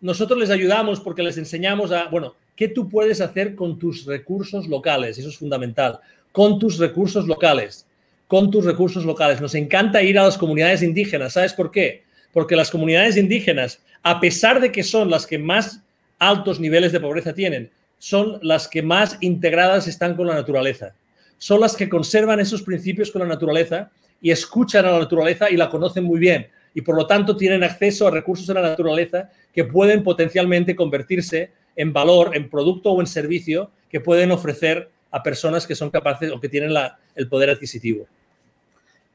nosotros 0.00 0.38
les 0.38 0.50
ayudamos 0.50 1.00
porque 1.00 1.22
les 1.22 1.38
enseñamos 1.38 1.92
a, 1.92 2.08
bueno, 2.08 2.34
¿qué 2.56 2.68
tú 2.68 2.88
puedes 2.88 3.20
hacer 3.20 3.54
con 3.54 3.78
tus 3.78 4.04
recursos 4.04 4.68
locales? 4.68 5.18
Eso 5.18 5.28
es 5.28 5.38
fundamental. 5.38 6.00
Con 6.32 6.58
tus 6.58 6.78
recursos 6.78 7.26
locales. 7.26 7.86
Con 8.26 8.50
tus 8.50 8.64
recursos 8.64 9.04
locales. 9.04 9.40
Nos 9.40 9.54
encanta 9.54 10.02
ir 10.02 10.18
a 10.18 10.24
las 10.24 10.38
comunidades 10.38 10.82
indígenas. 10.82 11.34
¿Sabes 11.34 11.52
por 11.52 11.70
qué? 11.70 12.02
Porque 12.32 12.56
las 12.56 12.70
comunidades 12.70 13.16
indígenas, 13.16 13.80
a 14.02 14.20
pesar 14.20 14.60
de 14.60 14.72
que 14.72 14.82
son 14.82 15.10
las 15.10 15.26
que 15.26 15.38
más 15.38 15.82
altos 16.28 16.60
niveles 16.60 16.92
de 16.92 17.00
pobreza 17.00 17.34
tienen, 17.34 17.70
son 17.98 18.38
las 18.42 18.68
que 18.68 18.82
más 18.82 19.18
integradas 19.20 19.88
están 19.88 20.14
con 20.16 20.26
la 20.26 20.34
naturaleza. 20.34 20.94
Son 21.38 21.60
las 21.60 21.76
que 21.76 21.88
conservan 21.88 22.38
esos 22.38 22.62
principios 22.62 23.10
con 23.10 23.22
la 23.22 23.28
naturaleza 23.28 23.90
y 24.20 24.30
escuchan 24.30 24.84
a 24.86 24.92
la 24.92 25.00
naturaleza 25.00 25.50
y 25.50 25.56
la 25.56 25.68
conocen 25.68 26.04
muy 26.04 26.20
bien. 26.20 26.46
Y 26.74 26.82
por 26.82 26.96
lo 26.96 27.06
tanto 27.06 27.36
tienen 27.36 27.64
acceso 27.64 28.06
a 28.06 28.10
recursos 28.12 28.46
de 28.46 28.54
la 28.54 28.62
naturaleza 28.62 29.30
que 29.52 29.64
pueden 29.64 30.04
potencialmente 30.04 30.76
convertirse 30.76 31.50
en 31.74 31.92
valor, 31.92 32.36
en 32.36 32.48
producto 32.48 32.92
o 32.92 33.00
en 33.00 33.06
servicio 33.06 33.70
que 33.90 34.00
pueden 34.00 34.30
ofrecer 34.30 34.90
a 35.10 35.22
personas 35.22 35.66
que 35.66 35.74
son 35.74 35.90
capaces 35.90 36.30
o 36.30 36.40
que 36.40 36.48
tienen 36.48 36.72
el 37.16 37.28
poder 37.28 37.50
adquisitivo. 37.50 38.06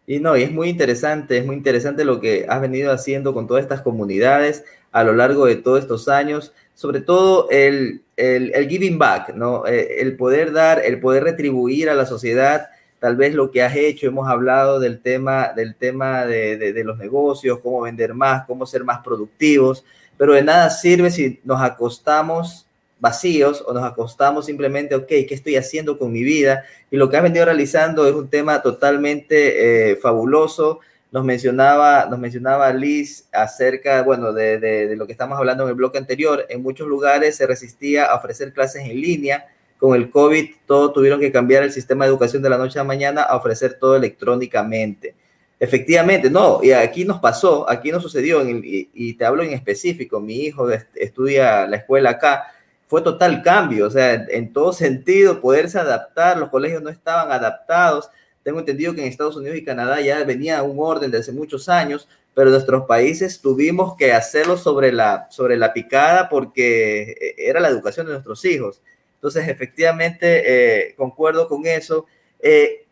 Y 0.05 0.20
no, 0.20 0.38
y 0.38 0.43
es 0.43 0.51
muy 0.51 0.70
interesante, 0.70 1.38
es 1.38 1.45
muy 1.45 1.55
interesante 1.55 2.05
lo 2.05 2.20
que 2.22 2.45
has 2.47 2.62
venido 2.62 2.91
haciendo 2.91 3.34
con 3.34 3.47
todas 3.47 3.64
estas 3.64 3.82
comunidades 3.82 4.64
a 4.91 5.03
lo 5.03 5.14
largo 5.14 5.45
de 5.45 5.58
todos 5.58 5.82
estos 5.82 6.08
años 6.08 6.53
sobre 6.78 7.01
todo 7.01 7.49
el, 7.49 8.03
el, 8.17 8.69
giving 8.69 8.99
back, 8.99 9.34
¿no? 9.34 9.65
Eh, 9.65 9.99
el 9.99 10.15
poder 10.15 10.51
dar, 10.51 10.80
el 10.86 10.99
poder 10.99 11.23
retribuir 11.23 11.89
a 11.89 11.95
la 11.95 12.05
sociedad 12.05 12.67
tal 12.99 13.15
vez 13.15 13.34
lo 13.34 13.49
que 13.49 13.63
has 13.63 13.75
hecho. 13.75 14.05
Hemos 14.05 14.30
hablado 14.30 14.80
del 14.80 15.01
tema, 15.01 15.53
del 15.55 15.73
tema 15.73 16.28
de, 16.28 16.55
de, 16.55 16.84
los 16.84 16.99
negocios, 16.99 17.61
cómo 17.63 17.82
vender 17.82 18.13
más, 18.13 18.45
cómo 18.45 18.67
ser 18.67 18.84
más 18.84 18.99
productivos, 18.99 19.84
pero 20.17 20.34
de 20.34 20.43
nada 20.43 20.69
sirve 20.69 21.09
si 21.09 21.39
nos 21.43 21.59
acostamos 21.63 22.67
vacíos 22.99 23.63
o 23.65 23.73
nos 23.73 23.84
acostamos 23.84 24.45
simplemente, 24.45 24.93
ok, 24.93 25.07
¿qué 25.07 25.28
estoy 25.32 25.55
haciendo 25.55 25.97
con 25.97 26.11
mi 26.11 26.21
vida? 26.21 26.63
Y 26.91 26.97
lo 26.97 27.09
que 27.09 27.17
has 27.17 27.23
venido 27.23 27.45
realizando 27.45 28.07
es 28.07 28.13
un 28.13 28.30
tema 28.30 28.61
totalmente 28.61 29.93
eh, 29.93 29.95
fabuloso 29.95 30.82
nos 31.12 31.24
mencionaba, 31.24 32.05
nos 32.10 32.20
mencionaba 32.20 32.72
Liz 32.74 33.28
acerca, 33.32 34.03
bueno, 34.03 34.34
de, 34.34 34.60
de, 34.60 34.95
lo 34.95 35.05
que 35.05 35.14
estamos 35.14 35.38
hablando 35.38 35.64
en 35.64 35.70
el 35.70 35.76
bloque 35.76 35.97
anterior. 35.97 36.45
En 36.49 36.62
muchos 36.62 36.88
lugares 36.88 37.36
se 37.38 37.47
resistía 37.47 38.05
a 38.05 38.16
ofrecer 38.16 38.53
clases 38.53 38.84
en 38.84 38.99
línea. 38.99 39.47
Con 39.78 39.95
el 39.95 40.10
COVID, 40.10 40.55
todos 40.66 40.93
tuvieron 40.93 41.20
que 41.20 41.32
cambiar 41.32 41.64
el 41.64 41.72
sistema 41.72 42.05
de 42.05 42.10
educación 42.10 42.41
de 42.41 42.49
la 42.49 42.58
noche 42.58 42.80
a 42.80 42.84
la 42.84 42.88
mañana 42.88 43.22
a 43.22 43.36
ofrecer 43.36 43.78
todo 43.80 43.95
electrónicamente. 43.95 45.16
Efectivamente, 45.60 46.30
no, 46.30 46.60
y 46.62 46.72
aquí 46.72 47.03
nos 47.03 47.20
pasó, 47.20 47.68
aquí 47.70 47.91
nos 47.91 48.03
sucedió, 48.03 48.47
y, 48.47 48.89
y, 48.93 49.14
te 49.16 49.26
hablo 49.26 49.41
en 49.41 49.53
específico, 49.53 50.20
mi 50.20 50.41
hijo 50.41 50.70
estudia 50.70 51.66
la 51.66 51.78
escuela 51.78 52.12
acá, 52.12 52.53
fue 52.88 53.01
total 53.01 53.41
cambio, 53.41 53.88
o 53.88 53.89
sea, 53.89 54.14
en, 54.14 54.53
todo 54.53 54.74
sentido, 54.74 55.41
poderse 55.41 55.80
adaptar, 55.80 56.38
los 56.38 56.49
colegios 56.49 56.82
no 56.82 56.89
estaban 56.89 57.32
adaptados. 57.32 58.10
Tengo 58.47 58.59
entendido 58.59 58.95
que 58.95 59.01
en 59.01 59.09
Estados 59.09 59.35
Unidos 59.35 59.57
y 59.57 59.65
Canadá 59.65 59.99
ya 59.99 60.23
venía 60.23 60.63
un 60.63 60.77
orden 60.79 61.11
desde 61.11 61.33
muchos 61.33 61.67
años, 61.67 62.07
pero 62.33 62.49
nuestros 62.49 62.85
países 62.85 63.41
tuvimos 63.41 63.97
que 63.97 64.13
hacerlo 64.13 64.55
sobre 64.55 64.93
la, 64.93 65.27
sobre 65.29 65.57
la 65.57 65.73
picada 65.73 66.29
porque 66.29 67.11
eh, 67.19 67.35
era 67.39 67.59
la 67.59 67.67
educación 67.67 68.05
de 68.05 68.13
nuestros 68.13 68.45
hijos. 68.45 68.81
Entonces, 69.15 69.49
efectivamente, 69.49 70.43
eh, 70.45 70.95
concuerdo 70.95 71.49
con 71.49 71.67
eso. 71.67 72.05
Eh, 72.39 72.85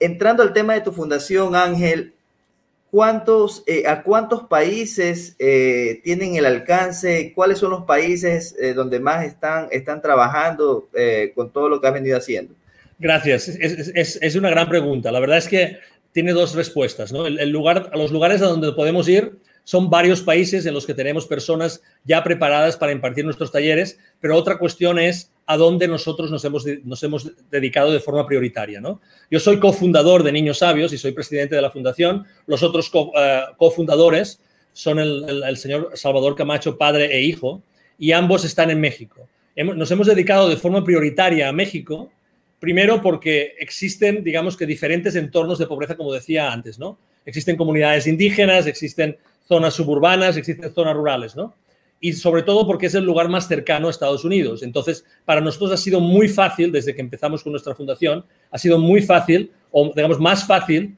entrando 0.00 0.42
al 0.42 0.52
tema 0.52 0.74
de 0.74 0.80
tu 0.80 0.90
fundación, 0.90 1.54
Ángel, 1.54 2.12
¿cuántos, 2.90 3.62
¿a 3.86 4.02
cuántos 4.02 4.48
países 4.48 5.36
tienen 5.38 6.34
el 6.34 6.46
alcance? 6.46 7.32
¿Cuáles 7.32 7.58
son 7.58 7.70
los 7.70 7.84
países 7.84 8.56
donde 8.74 8.98
más 8.98 9.24
están, 9.24 9.68
están 9.70 10.02
trabajando 10.02 10.88
con 11.36 11.52
todo 11.52 11.68
lo 11.68 11.80
que 11.80 11.86
has 11.86 11.94
venido 11.94 12.18
haciendo? 12.18 12.56
Gracias. 13.00 13.48
Es, 13.48 14.36
una 14.36 14.50
gran 14.50 14.68
pregunta. 14.68 15.10
La 15.10 15.20
verdad 15.20 15.38
es 15.38 15.48
que 15.48 15.78
tiene 16.12 16.32
dos 16.32 16.54
respuestas. 16.54 17.12
¿no? 17.12 17.28
Los 17.28 18.12
lugares 18.12 18.42
a 18.42 18.46
donde 18.46 18.72
podemos 18.72 19.08
ir 19.08 19.38
son 19.64 19.88
varios 19.88 20.20
países 20.20 20.66
en 20.66 20.74
los 20.74 20.84
que 20.84 20.92
tenemos 20.92 21.26
personas 21.26 21.82
ya 22.04 22.22
preparadas 22.22 22.76
para 22.76 22.92
impartir 22.92 23.24
nuestros 23.24 23.52
talleres, 23.52 23.98
pero 24.20 24.36
otra 24.36 24.58
cuestión 24.58 24.98
es 24.98 25.32
a 25.46 25.56
dónde 25.56 25.88
nosotros 25.88 26.30
nos 26.30 26.44
hemos, 26.44 27.32
dedicado 27.50 27.90
de 27.90 28.00
forma 28.00 28.26
prioritaria. 28.26 28.82
Yo 29.30 29.40
soy 29.40 29.58
cofundador 29.58 30.22
de 30.22 30.32
Niños 30.32 30.58
Sabios 30.58 30.92
y 30.92 30.98
soy 30.98 31.12
presidente 31.12 31.54
de 31.54 31.62
la 31.62 31.70
fundación. 31.70 32.26
Los 32.46 32.62
otros 32.62 32.90
eh, 33.16 33.40
cofundadores 33.56 34.40
son 34.74 34.98
el, 34.98 35.56
señor 35.56 35.92
Salvador 35.94 36.36
Camacho, 36.36 36.76
padre 36.76 37.16
e 37.16 37.22
hijo, 37.22 37.62
y 37.98 38.12
ambos 38.12 38.44
están 38.44 38.70
en 38.70 38.80
México. 38.80 39.26
nos 39.56 39.90
hemos 39.90 40.06
dedicado 40.06 40.48
de 40.50 40.56
forma 40.56 40.84
prioritaria 40.84 41.48
a 41.48 41.52
México 41.52 42.10
Primero 42.60 43.00
porque 43.00 43.54
existen, 43.58 44.22
digamos 44.22 44.56
que 44.56 44.66
diferentes 44.66 45.16
entornos 45.16 45.58
de 45.58 45.66
pobreza, 45.66 45.96
como 45.96 46.12
decía 46.12 46.52
antes, 46.52 46.78
¿no? 46.78 46.98
Existen 47.24 47.56
comunidades 47.56 48.06
indígenas, 48.06 48.66
existen 48.66 49.16
zonas 49.48 49.74
suburbanas, 49.74 50.36
existen 50.36 50.72
zonas 50.72 50.94
rurales, 50.94 51.34
¿no? 51.34 51.54
Y 52.00 52.12
sobre 52.12 52.42
todo 52.42 52.66
porque 52.66 52.86
es 52.86 52.94
el 52.94 53.04
lugar 53.04 53.28
más 53.28 53.48
cercano 53.48 53.88
a 53.88 53.90
Estados 53.90 54.24
Unidos. 54.24 54.62
Entonces, 54.62 55.04
para 55.24 55.40
nosotros 55.40 55.72
ha 55.72 55.76
sido 55.76 56.00
muy 56.00 56.28
fácil, 56.28 56.70
desde 56.70 56.94
que 56.94 57.00
empezamos 57.00 57.42
con 57.42 57.52
nuestra 57.52 57.74
fundación, 57.74 58.24
ha 58.50 58.58
sido 58.58 58.78
muy 58.78 59.02
fácil, 59.02 59.50
o 59.70 59.92
digamos 59.94 60.20
más 60.20 60.46
fácil, 60.46 60.96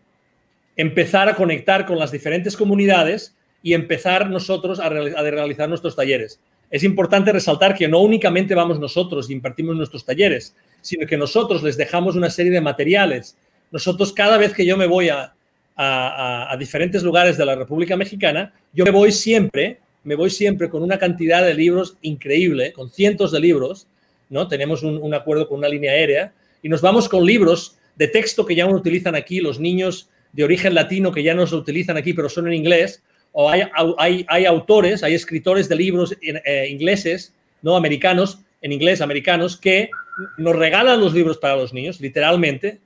empezar 0.77 1.29
a 1.29 1.37
conectar 1.37 1.87
con 1.87 1.99
las 1.99 2.13
diferentes 2.13 2.57
comunidades 2.57 3.37
y 3.63 3.75
empezar 3.75 4.29
nosotros 4.29 4.81
a, 4.81 4.89
realizar 4.89 5.69
nuestros 5.69 5.95
talleres. 5.95 6.41
Es 6.71 6.83
importante 6.83 7.33
resaltar 7.33 7.75
que 7.75 7.87
no 7.87 8.01
únicamente 8.01 8.55
vamos 8.55 8.81
nosotros 8.81 9.29
y 9.29 9.35
impartimos 9.35 9.77
nuestros 9.77 10.05
talleres, 10.05 10.57
sino 10.83 11.07
que 11.07 11.17
nosotros 11.17 11.63
les 11.63 11.79
dejamos 11.79 12.17
una 12.17 12.29
serie 12.29 12.53
de 12.53 12.61
materiales. 12.61 13.39
Nosotros 13.71 14.13
cada 14.13 14.37
vez 14.37 14.53
que 14.53 14.67
yo 14.67 14.77
me 14.77 14.87
voy 14.87 15.09
a, 15.09 15.33
a, 15.77 16.57
diferentes 16.59 17.03
lugares 17.03 17.37
de 17.37 17.47
la 17.47 17.55
República 17.55 17.97
Mexicana, 17.97 18.53
yo 18.73 18.85
me 18.85 18.91
voy 18.91 19.13
siempre, 19.13 19.79
me 20.05 20.15
voy 20.15 20.31
siempre 20.31 20.69
con 20.69 20.83
una 20.83 20.99
cantidad 20.99 21.43
de 21.43 21.55
libros 21.55 21.97
increíble, 22.03 22.73
con 22.73 22.91
cientos 22.91 23.33
de 23.33 23.41
libros, 23.41 23.87
¿no? 24.29 24.49
Tenemos 24.49 24.83
un, 24.83 25.15
acuerdo 25.15 25.49
con 25.49 25.59
una 25.59 25.69
línea 25.69 25.93
aérea 25.93 26.33
y 26.63 26.69
nos 26.69 26.81
vamos 26.81 27.09
con 27.09 27.25
libros 27.25 27.77
de 27.97 28.09
texto 28.09 28.47
que 28.47 28.55
ya 28.55 28.67
no 28.67 28.75
utilizan 28.75 29.15
aquí 29.15 29.41
los 29.41 29.61
niños 29.61 30.09
de 30.33 30.45
origen 30.45 30.75
latino 30.75 31.13
que 31.13 31.23
ya 31.23 31.35
no 31.35 31.47
se 31.47 31.55
utilizan 31.55 31.97
aquí, 31.97 32.15
pero 32.15 32.29
son 32.29 32.47
en 32.47 32.55
inglés, 32.55 33.03
o 33.33 33.51
hay, 33.51 33.63
hay, 33.99 34.25
hay 34.29 34.45
autores, 34.45 35.03
hay 35.03 35.15
escritores 35.15 35.69
de 35.69 35.77
libros 35.77 36.17
eh, 36.21 36.67
ingleses, 36.71 37.35
no 37.61 37.77
americanos, 37.77 38.41
en 38.63 38.73
inglés, 38.73 39.01
americanos, 39.01 39.57
que 39.57 39.91
nos 40.37 40.57
regalan 40.57 41.01
los 41.01 41.15
libros 41.15 41.39
para 41.39 41.57
los 41.57 41.73
niños, 41.73 42.01
literalmente. 42.01 42.81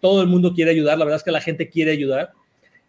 Todo 0.00 0.22
el 0.22 0.28
mundo 0.28 0.52
quiere 0.54 0.70
ayudar, 0.70 0.98
la 0.98 1.04
verdad 1.04 1.18
es 1.18 1.24
que 1.24 1.30
la 1.30 1.40
gente 1.40 1.68
quiere 1.68 1.92
ayudar. 1.92 2.32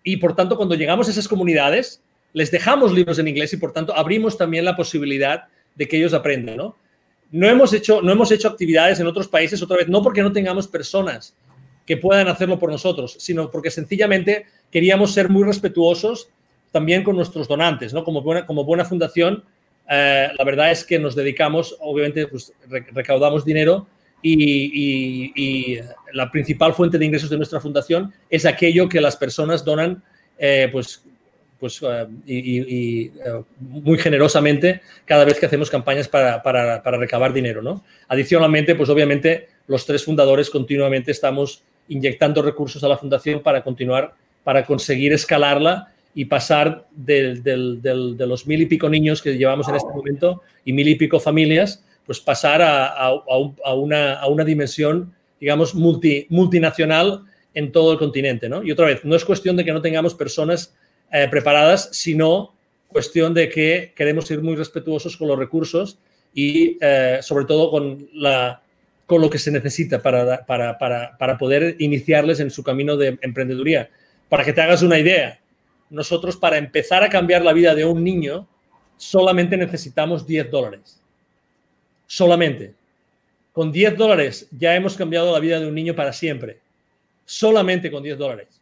Y 0.03 0.17
por 0.17 0.35
tanto, 0.35 0.57
cuando 0.57 0.75
llegamos 0.75 1.07
a 1.07 1.11
esas 1.11 1.27
comunidades, 1.27 2.01
les 2.33 2.51
dejamos 2.51 2.93
libros 2.93 3.19
en 3.19 3.27
inglés 3.27 3.53
y 3.53 3.57
por 3.57 3.73
tanto 3.73 3.95
abrimos 3.95 4.37
también 4.37 4.65
la 4.65 4.75
posibilidad 4.75 5.45
de 5.75 5.87
que 5.87 5.97
ellos 5.97 6.13
aprendan, 6.13 6.57
¿no? 6.57 6.75
No 7.31 7.47
hemos 7.47 7.73
hecho, 7.73 8.01
no 8.01 8.11
hemos 8.11 8.31
hecho 8.31 8.47
actividades 8.47 8.99
en 8.99 9.07
otros 9.07 9.27
países 9.27 9.61
otra 9.61 9.77
vez, 9.77 9.87
no 9.87 10.01
porque 10.01 10.23
no 10.23 10.31
tengamos 10.31 10.67
personas 10.67 11.35
que 11.85 11.97
puedan 11.97 12.27
hacerlo 12.27 12.59
por 12.59 12.71
nosotros, 12.71 13.15
sino 13.19 13.49
porque 13.51 13.71
sencillamente 13.71 14.45
queríamos 14.71 15.13
ser 15.13 15.29
muy 15.29 15.43
respetuosos 15.43 16.29
también 16.71 17.03
con 17.03 17.15
nuestros 17.15 17.47
donantes, 17.47 17.93
¿no? 17.93 18.03
Como 18.03 18.21
buena, 18.21 18.45
como 18.45 18.63
buena 18.63 18.85
fundación, 18.85 19.43
eh, 19.89 20.29
la 20.37 20.43
verdad 20.43 20.71
es 20.71 20.83
que 20.83 20.99
nos 20.99 21.15
dedicamos, 21.15 21.75
obviamente, 21.79 22.27
pues 22.27 22.53
recaudamos 22.93 23.43
dinero 23.43 23.87
y, 24.21 25.79
la 26.13 26.29
principal 26.31 26.73
fuente 26.73 26.97
de 26.97 27.05
ingresos 27.05 27.29
de 27.29 27.37
nuestra 27.37 27.59
fundación 27.59 28.13
es 28.29 28.45
aquello 28.45 28.89
que 28.89 29.01
las 29.01 29.15
personas 29.15 29.63
donan, 29.65 30.03
eh, 30.37 30.69
pues, 30.71 31.03
pues 31.59 31.81
eh, 31.83 32.07
y, 32.25 33.11
muy 33.59 33.97
generosamente 33.97 34.81
cada 35.05 35.25
vez 35.25 35.39
que 35.39 35.45
hacemos 35.47 35.69
campañas 35.69 36.07
para, 36.07 36.41
para, 36.43 36.83
para, 36.83 36.97
recabar 36.97 37.33
dinero, 37.33 37.61
¿no? 37.61 37.83
Adicionalmente, 38.07 38.75
pues 38.75 38.89
obviamente 38.89 39.49
los 39.67 39.85
tres 39.85 40.03
fundadores 40.03 40.49
continuamente 40.49 41.11
estamos 41.11 41.63
inyectando 41.87 42.41
recursos 42.41 42.83
a 42.83 42.87
la 42.87 42.97
fundación 42.97 43.41
para 43.41 43.63
continuar, 43.63 44.13
para 44.43 44.65
conseguir 44.65 45.13
escalarla 45.13 45.93
y 46.13 46.25
pasar 46.25 46.87
de, 46.91 47.41
los 48.27 48.47
mil 48.47 48.61
y 48.61 48.65
pico 48.65 48.89
niños 48.89 49.21
que 49.21 49.37
llevamos 49.37 49.67
en 49.67 49.75
este 49.75 49.89
momento 49.93 50.41
y 50.65 50.73
mil 50.73 50.87
y 50.87 50.95
pico 50.95 51.19
familias, 51.19 51.83
pues 52.05 52.19
pasar 52.19 52.61
a, 52.61 53.11
una, 53.75 54.43
dimensión, 54.43 55.13
digamos, 55.39 55.75
multi, 55.75 56.25
multinacional 56.29 57.23
en 57.53 57.71
todo 57.71 57.93
el 57.93 57.99
continente. 57.99 58.49
¿no? 58.49 58.63
Y 58.63 58.71
otra 58.71 58.87
vez, 58.87 59.05
no 59.05 59.15
es 59.15 59.23
cuestión 59.23 59.55
de 59.55 59.63
que 59.63 59.71
no 59.71 59.81
tengamos 59.81 60.15
personas 60.15 60.75
eh, 61.11 61.27
preparadas, 61.29 61.89
sino 61.91 62.53
cuestión 62.87 63.33
de 63.33 63.49
que 63.49 63.93
queremos 63.95 64.25
ser 64.25 64.41
muy 64.41 64.55
respetuosos 64.55 65.15
con 65.15 65.27
los 65.27 65.37
recursos 65.37 65.99
y 66.33 66.77
eh, 66.81 67.19
sobre 67.21 67.45
todo 67.45 67.69
con, 67.69 68.09
la, 68.13 68.63
con 69.05 69.21
lo 69.21 69.29
que 69.29 69.37
se 69.37 69.51
necesita 69.51 70.01
para, 70.01 70.45
para, 70.45 70.77
para 70.77 71.37
poder 71.37 71.75
iniciarles 71.79 72.39
en 72.39 72.49
su 72.49 72.63
camino 72.63 72.97
de 72.97 73.17
emprendeduría. 73.21 73.89
Para 74.27 74.43
que 74.43 74.53
te 74.53 74.61
hagas 74.61 74.81
una 74.81 74.99
idea, 74.99 75.39
nosotros 75.89 76.37
para 76.37 76.57
empezar 76.57 77.03
a 77.03 77.09
cambiar 77.09 77.43
la 77.43 77.53
vida 77.53 77.75
de 77.75 77.85
un 77.85 78.03
niño 78.03 78.47
solamente 78.97 79.57
necesitamos 79.57 80.27
10 80.27 80.51
dólares. 80.51 81.01
Solamente. 82.05 82.73
Con 83.53 83.71
10 83.71 83.97
dólares 83.97 84.47
ya 84.51 84.75
hemos 84.75 84.95
cambiado 84.95 85.31
la 85.31 85.39
vida 85.39 85.59
de 85.59 85.67
un 85.67 85.73
niño 85.73 85.95
para 85.95 86.13
siempre. 86.13 86.59
Solamente 87.25 87.89
con 87.89 88.03
10 88.03 88.17
dólares. 88.17 88.61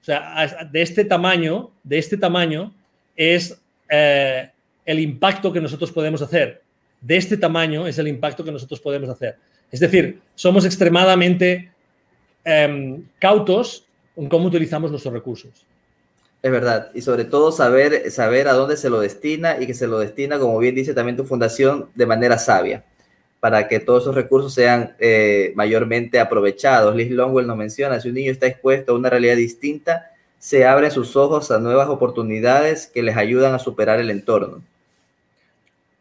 O 0.00 0.04
sea, 0.04 0.68
de 0.70 0.82
este 0.82 1.04
tamaño, 1.04 1.70
de 1.84 1.98
este 1.98 2.16
tamaño 2.16 2.74
es 3.14 3.60
eh, 3.88 4.50
el 4.84 4.98
impacto 4.98 5.52
que 5.52 5.60
nosotros 5.60 5.92
podemos 5.92 6.22
hacer. 6.22 6.62
De 7.00 7.16
este 7.16 7.36
tamaño 7.36 7.86
es 7.86 7.98
el 7.98 8.08
impacto 8.08 8.42
que 8.42 8.52
nosotros 8.52 8.80
podemos 8.80 9.08
hacer. 9.10 9.36
Es 9.70 9.80
decir, 9.80 10.20
somos 10.34 10.64
extremadamente 10.64 11.70
em, 12.44 13.04
cautos 13.18 13.86
en 14.16 14.28
cómo 14.28 14.46
utilizamos 14.46 14.90
nuestros 14.90 15.14
recursos. 15.14 15.66
Es 16.42 16.50
verdad, 16.50 16.90
y 16.92 17.02
sobre 17.02 17.24
todo 17.24 17.52
saber, 17.52 18.10
saber 18.10 18.48
a 18.48 18.54
dónde 18.54 18.76
se 18.76 18.90
lo 18.90 19.00
destina 19.00 19.58
y 19.60 19.66
que 19.66 19.74
se 19.74 19.86
lo 19.86 20.00
destina, 20.00 20.40
como 20.40 20.58
bien 20.58 20.74
dice 20.74 20.92
también 20.92 21.16
tu 21.16 21.24
fundación, 21.24 21.88
de 21.94 22.04
manera 22.04 22.36
sabia, 22.36 22.82
para 23.38 23.68
que 23.68 23.78
todos 23.78 24.02
esos 24.02 24.16
recursos 24.16 24.52
sean 24.52 24.96
eh, 24.98 25.52
mayormente 25.54 26.18
aprovechados. 26.18 26.96
Liz 26.96 27.12
Longwell 27.12 27.46
nos 27.46 27.56
menciona, 27.56 28.00
si 28.00 28.08
un 28.08 28.14
niño 28.14 28.32
está 28.32 28.48
expuesto 28.48 28.90
a 28.90 28.96
una 28.96 29.08
realidad 29.08 29.36
distinta, 29.36 30.10
se 30.40 30.64
abren 30.64 30.90
sus 30.90 31.14
ojos 31.14 31.52
a 31.52 31.60
nuevas 31.60 31.88
oportunidades 31.88 32.88
que 32.88 33.04
les 33.04 33.16
ayudan 33.16 33.54
a 33.54 33.60
superar 33.60 34.00
el 34.00 34.10
entorno. 34.10 34.64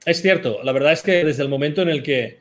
Es 0.04 0.24
cierto, 0.24 0.64
la 0.64 0.72
verdad 0.72 0.94
es 0.94 1.04
que 1.04 1.24
desde 1.24 1.44
el 1.44 1.50
momento 1.50 1.84
en 1.84 1.90
el 1.90 2.02
que, 2.02 2.40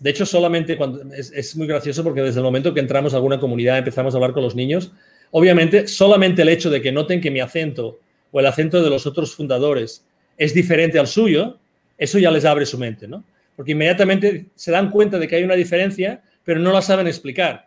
de 0.00 0.10
hecho 0.10 0.24
solamente 0.24 0.78
cuando, 0.78 1.12
es, 1.12 1.30
es 1.30 1.54
muy 1.54 1.66
gracioso 1.66 2.02
porque 2.02 2.22
desde 2.22 2.40
el 2.40 2.44
momento 2.44 2.72
que 2.72 2.80
entramos 2.80 3.12
a 3.12 3.16
alguna 3.16 3.38
comunidad 3.38 3.76
empezamos 3.76 4.14
a 4.14 4.16
hablar 4.16 4.32
con 4.32 4.42
los 4.42 4.54
niños, 4.54 4.92
Obviamente, 5.32 5.88
solamente 5.88 6.42
el 6.42 6.50
hecho 6.50 6.70
de 6.70 6.80
que 6.80 6.92
noten 6.92 7.20
que 7.20 7.30
mi 7.30 7.40
acento 7.40 7.98
o 8.30 8.40
el 8.40 8.46
acento 8.46 8.82
de 8.82 8.90
los 8.90 9.06
otros 9.06 9.34
fundadores 9.34 10.06
es 10.36 10.54
diferente 10.54 10.98
al 10.98 11.06
suyo, 11.06 11.58
eso 11.96 12.18
ya 12.18 12.30
les 12.30 12.44
abre 12.44 12.66
su 12.66 12.78
mente, 12.78 13.08
¿no? 13.08 13.24
Porque 13.56 13.72
inmediatamente 13.72 14.46
se 14.54 14.70
dan 14.70 14.90
cuenta 14.90 15.18
de 15.18 15.26
que 15.26 15.36
hay 15.36 15.42
una 15.42 15.54
diferencia, 15.54 16.22
pero 16.44 16.60
no 16.60 16.72
la 16.72 16.82
saben 16.82 17.06
explicar. 17.06 17.66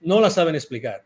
No 0.00 0.20
la 0.20 0.30
saben 0.30 0.54
explicar. 0.54 1.02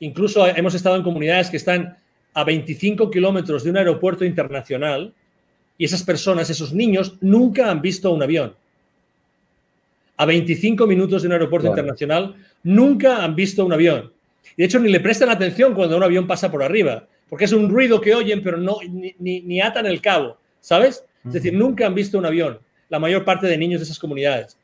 Incluso 0.00 0.46
hemos 0.46 0.74
estado 0.74 0.96
en 0.96 1.02
comunidades 1.02 1.48
que 1.48 1.56
están 1.56 1.96
a 2.34 2.44
25 2.44 3.10
kilómetros 3.10 3.64
de 3.64 3.70
un 3.70 3.76
aeropuerto 3.76 4.24
internacional 4.24 5.14
y 5.78 5.84
esas 5.84 6.02
personas, 6.02 6.50
esos 6.50 6.72
niños, 6.72 7.16
nunca 7.20 7.70
han 7.70 7.80
visto 7.80 8.10
un 8.10 8.22
avión. 8.22 8.54
A 10.16 10.26
25 10.26 10.86
minutos 10.86 11.22
de 11.22 11.28
un 11.28 11.32
aeropuerto 11.32 11.68
internacional, 11.68 12.34
nunca 12.62 13.22
han 13.22 13.34
visto 13.36 13.64
un 13.64 13.72
avión. 13.72 14.12
Y 14.56 14.62
de 14.62 14.64
hecho 14.64 14.78
ni 14.78 14.90
le 14.90 15.00
prestan 15.00 15.30
atención 15.30 15.74
cuando 15.74 15.96
un 15.96 16.02
avión 16.02 16.26
pasa 16.26 16.50
por 16.50 16.62
arriba, 16.62 17.06
porque 17.28 17.44
es 17.44 17.52
un 17.52 17.68
ruido 17.68 18.00
que 18.00 18.14
oyen, 18.14 18.42
pero 18.42 18.56
no, 18.56 18.78
ni, 18.88 19.40
ni, 19.40 19.60
atan 19.60 19.86
el 19.86 20.00
cabo, 20.00 20.38
¿sabes? 20.60 21.04
Es 21.24 21.32
decir, 21.32 21.52
nunca 21.52 21.86
han 21.86 21.94
visto 21.94 22.18
un 22.18 22.26
avión. 22.26 22.60
la 22.88 23.00
mayor 23.00 23.24
parte 23.24 23.48
de 23.48 23.58
niños 23.58 23.80
de 23.80 23.84
esas 23.84 23.98
comunidades. 23.98 24.56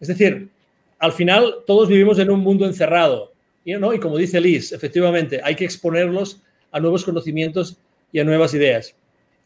Es 0.00 0.08
decir, 0.08 0.50
al 0.98 1.12
final 1.12 1.56
todos 1.66 1.88
vivimos 1.88 2.18
en 2.18 2.30
un 2.30 2.40
mundo 2.40 2.66
encerrado. 2.66 3.32
Y, 3.64 3.72
¿no? 3.74 3.94
y 3.94 3.98
como 3.98 4.18
dice 4.18 4.40
Liz, 4.40 4.72
efectivamente, 4.72 5.40
hay 5.42 5.54
que 5.54 5.64
exponerlos 5.64 6.42
a 6.70 6.78
nuevos 6.78 7.04
conocimientos 7.04 7.78
y 8.12 8.18
a 8.18 8.24
nuevas 8.24 8.52
ideas. 8.52 8.94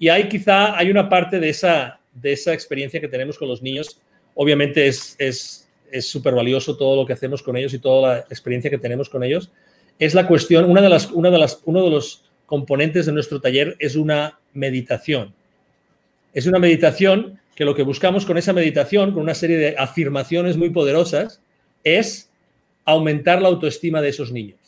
Y 0.01 0.09
hay 0.09 0.29
quizá, 0.29 0.77
hay 0.77 0.91
una 0.91 1.09
parte 1.09 1.39
de 1.39 1.49
esa, 1.49 2.01
de 2.13 2.33
esa 2.33 2.53
experiencia 2.53 3.01
que 3.01 3.09
tenemos 3.09 3.39
con 3.39 3.49
los 3.49 3.63
niños. 3.63 4.01
Obviamente 4.35 4.89
es 4.89 5.69
súper 6.01 6.35
valioso 6.35 6.77
todo 6.77 6.97
lo 6.97 7.07
que 7.07 7.13
hacemos 7.13 7.41
con 7.41 7.57
ellos 7.57 7.73
y 7.73 7.79
toda 7.79 8.15
la 8.15 8.21
experiencia 8.23 8.69
que 8.69 8.79
tenemos 8.79 9.09
con 9.09 9.23
ellos. 9.23 9.51
Es 9.99 10.15
la 10.15 10.27
cuestión, 10.27 10.65
una 10.71 10.81
de 10.81 10.89
las, 10.89 11.11
una 11.11 11.31
de 11.31 11.39
las, 11.39 11.61
uno 11.65 11.85
de 11.85 11.91
los 11.91 12.25
componentes 12.47 13.07
de 13.07 13.13
nuestro 13.13 13.41
taller 13.41 13.77
es 13.79 13.97
una 13.97 14.39
meditación. 14.53 15.35
Es 16.33 16.47
una 16.47 16.59
meditación 16.59 17.41
que 17.55 17.65
lo 17.65 17.75
que 17.75 17.83
buscamos 17.83 18.27
con 18.27 18.37
esa 18.37 18.53
meditación, 18.53 19.13
con 19.13 19.23
una 19.23 19.35
serie 19.35 19.57
de 19.57 19.77
afirmaciones 19.79 20.57
muy 20.57 20.71
poderosas, 20.71 21.41
es 21.85 22.31
aumentar 22.85 23.41
la 23.41 23.49
autoestima 23.49 24.03
de 24.03 24.09
esos 24.09 24.33
niños. 24.33 24.59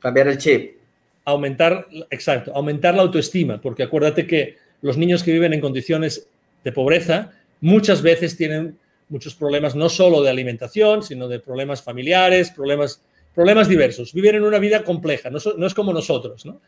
Cambiar 0.00 0.28
el 0.28 0.38
chip. 0.38 0.76
Aumentar, 1.24 1.86
exacto, 2.10 2.52
aumentar 2.54 2.94
la 2.94 3.02
autoestima, 3.02 3.60
porque 3.60 3.82
acuérdate 3.82 4.26
que 4.26 4.56
los 4.82 4.96
niños 4.96 5.22
que 5.22 5.32
viven 5.32 5.54
en 5.54 5.60
condiciones 5.60 6.28
de 6.62 6.72
pobreza 6.72 7.32
muchas 7.60 8.02
veces 8.02 8.36
tienen 8.36 8.78
muchos 9.08 9.34
problemas, 9.34 9.74
no 9.74 9.88
solo 9.88 10.22
de 10.22 10.30
alimentación, 10.30 11.02
sino 11.02 11.28
de 11.28 11.40
problemas 11.40 11.82
familiares, 11.82 12.50
problemas, 12.50 13.02
problemas 13.36 13.68
diversos. 13.68 14.14
Viven 14.14 14.36
en 14.36 14.42
una 14.42 14.58
vida 14.58 14.82
compleja, 14.82 15.28
no, 15.28 15.66
es 15.66 15.74
como 15.74 15.92
nosotros, 15.92 16.46
¿no? 16.46 16.58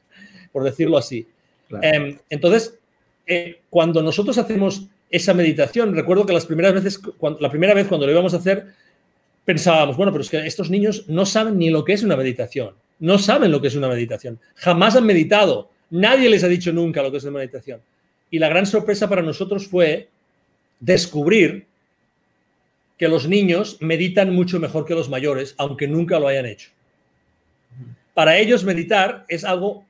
por 0.53 0.62
decirlo 0.62 0.99
así. 0.99 1.27
Em, 1.83 2.19
entonces, 2.29 2.79
eh, 3.27 3.62
cuando 3.71 4.03
nosotros 4.03 4.37
hacemos 4.37 4.87
esa 5.11 5.33
meditación, 5.33 5.97
recuerdo 5.97 6.27
que 6.27 6.35
las 6.35 6.45
primeras 6.45 6.75
veces, 6.75 7.01
la 7.41 7.51
primera 7.51 7.73
vez 7.73 7.89
cuando 7.89 8.07
lo 8.07 8.12
íbamos 8.12 8.35
a 8.35 8.37
hacer, 8.37 8.66
pensábamos, 9.47 9.97
bueno, 9.97 10.12
pero 10.12 10.23
es 10.23 10.29
que 10.29 10.47
estos 10.47 10.69
niños 10.69 11.09
no 11.09 11.25
saben 11.25 11.59
ni 11.59 11.71
lo 11.71 11.85
que 11.85 11.95
es 11.95 12.03
una 12.03 12.16
meditación, 12.16 12.75
no 12.99 13.19
saben 13.19 13.51
lo 13.51 13.62
que 13.62 13.69
es 13.69 13.75
una 13.75 13.89
meditación, 13.89 14.39
jamás 14.55 14.95
han 14.95 15.07
meditado, 15.07 15.71
nadie 15.89 16.29
les 16.29 16.45
ha 16.45 16.49
dicho 16.49 16.71
nunca 16.71 17.03
lo 17.03 17.11
que 17.11 17.16
es 17.16 17.25
una 17.25 17.39
meditación. 17.39 17.81
Y 18.31 18.39
la 18.39 18.51
gran 18.51 18.66
sorpresa 18.66 19.09
para 19.09 19.23
nosotros 19.23 19.66
fue 19.66 20.09
descubrir 20.81 21.64
que 22.99 23.09
los 23.09 23.28
niños 23.28 23.78
meditan 23.80 24.34
mucho 24.34 24.59
mejor 24.59 24.84
que 24.84 24.94
los 24.94 25.09
mayores, 25.09 25.55
aunque 25.57 25.86
nunca 25.86 26.18
lo 26.18 26.26
hayan 26.26 26.46
hecho. 26.46 26.70
Para 28.12 28.36
ellos 28.38 28.64
meditar 28.64 29.24
es 29.28 29.44
algo 29.44 29.84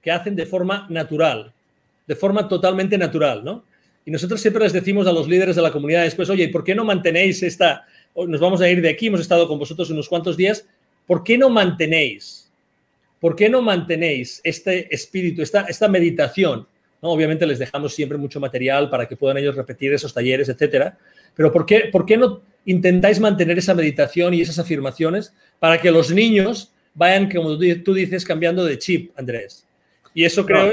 que 0.00 0.10
hacen 0.10 0.34
de 0.34 0.46
forma 0.46 0.86
natural, 0.88 1.52
de 2.06 2.16
forma 2.16 2.48
totalmente 2.48 2.96
natural, 2.96 3.44
¿no? 3.44 3.64
Y 4.06 4.10
nosotros 4.10 4.40
siempre 4.40 4.64
les 4.64 4.72
decimos 4.72 5.06
a 5.06 5.12
los 5.12 5.28
líderes 5.28 5.56
de 5.56 5.62
la 5.62 5.72
comunidad 5.72 6.02
después, 6.02 6.28
oye, 6.30 6.48
¿por 6.48 6.64
qué 6.64 6.74
no 6.74 6.84
mantenéis 6.84 7.42
esta, 7.42 7.86
nos 8.14 8.40
vamos 8.40 8.60
a 8.60 8.68
ir 8.68 8.80
de 8.80 8.90
aquí, 8.90 9.06
hemos 9.06 9.20
estado 9.20 9.46
con 9.46 9.58
vosotros 9.58 9.90
unos 9.90 10.08
cuantos 10.08 10.36
días, 10.36 10.66
¿por 11.06 11.22
qué 11.22 11.38
no 11.38 11.50
mantenéis, 11.50 12.50
por 13.20 13.36
qué 13.36 13.48
no 13.48 13.62
mantenéis 13.62 14.40
este 14.44 14.94
espíritu, 14.94 15.42
esta, 15.42 15.62
esta 15.62 15.88
meditación? 15.88 16.66
¿No? 17.04 17.10
Obviamente 17.10 17.46
les 17.46 17.58
dejamos 17.58 17.94
siempre 17.94 18.16
mucho 18.16 18.40
material 18.40 18.88
para 18.88 19.06
que 19.06 19.14
puedan 19.14 19.36
ellos 19.36 19.54
repetir 19.54 19.92
esos 19.92 20.14
talleres, 20.14 20.48
etcétera, 20.48 20.96
pero 21.34 21.52
¿por 21.52 21.66
qué, 21.66 21.90
por 21.92 22.06
qué 22.06 22.16
no 22.16 22.40
intentáis 22.64 23.20
mantener 23.20 23.58
esa 23.58 23.74
meditación 23.74 24.32
y 24.32 24.40
esas 24.40 24.58
afirmaciones 24.58 25.34
para 25.58 25.78
que 25.78 25.90
los 25.90 26.10
niños 26.10 26.72
vayan, 26.94 27.30
como 27.30 27.58
tú 27.84 27.92
dices, 27.92 28.24
cambiando 28.24 28.64
de 28.64 28.78
chip, 28.78 29.12
Andrés? 29.18 29.66
Y 30.14 30.24
eso 30.24 30.46
creo 30.46 30.72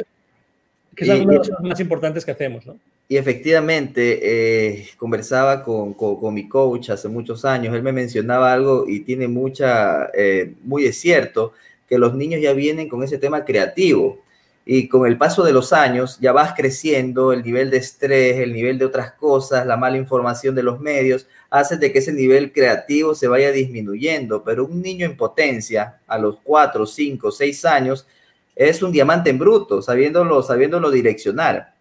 que 0.95 1.03
es 1.03 1.09
algo 1.09 1.29
de 1.29 1.38
las 1.38 1.49
cosas 1.49 1.63
más 1.65 1.79
importantes 1.82 2.23
que 2.23 2.32
hacemos, 2.32 2.65
¿no? 2.65 2.79
Y 3.09 3.17
efectivamente, 3.17 4.19
eh, 4.23 4.88
conversaba 4.95 5.63
con, 5.63 5.93
con, 5.93 6.34
mi 6.34 6.47
coach 6.47 6.91
hace 6.91 7.09
muchos 7.09 7.43
años, 7.43 7.75
él 7.75 7.84
me 7.84 7.91
mencionaba 7.91 8.53
algo 8.53 8.86
y 8.88 9.01
tiene 9.01 9.27
mucha, 9.27 10.09
eh, 10.13 10.53
muy 10.63 10.84
de 10.84 10.93
cierto, 10.93 11.51
que 11.89 11.97
los 11.97 12.15
niños 12.15 12.41
ya 12.41 12.53
vienen 12.53 12.88
con 12.88 13.03
ese 13.03 13.17
tema 13.17 13.43
creativo 13.43 14.21
y 14.66 14.88
con 14.88 15.07
el 15.07 15.18
paso 15.18 15.43
de 15.43 15.53
los 15.53 15.74
años 15.74 16.18
ya 16.20 16.32
vas 16.32 16.53
creciendo, 16.53 17.34
el 17.34 17.43
nivel 17.43 17.70
de 17.70 17.78
estrés, 17.78 18.39
el 18.39 18.53
nivel 18.53 18.78
de 18.78 18.86
otras 18.86 19.14
cosas, 19.14 19.66
la 19.66 19.78
mala 19.78 19.97
información 19.97 20.53
de 20.53 20.64
los 20.64 20.80
medios, 20.80 21.28
hace 21.49 21.78
de 21.78 21.91
que 21.91 21.99
ese 21.99 22.14
nivel 22.14 22.51
creativo 22.51 23.16
se 23.16 23.28
vaya 23.28 23.51
disminuyendo, 23.51 24.43
pero 24.43 24.66
un 24.66 24.82
niño 24.82 25.05
en 25.05 25.18
potencia 25.18 25.99
a 26.07 26.18
los 26.18 26.38
4, 26.43 26.86
5, 26.86 27.32
6 27.32 27.66
años 27.66 28.07
es 28.55 28.84
un 28.84 28.91
diamante 28.91 29.30
en 29.30 29.39
bruto, 29.39 29.82
sabiéndolo, 29.82 30.43
sabiéndolo 30.43 30.91
direccionar. 30.91 31.74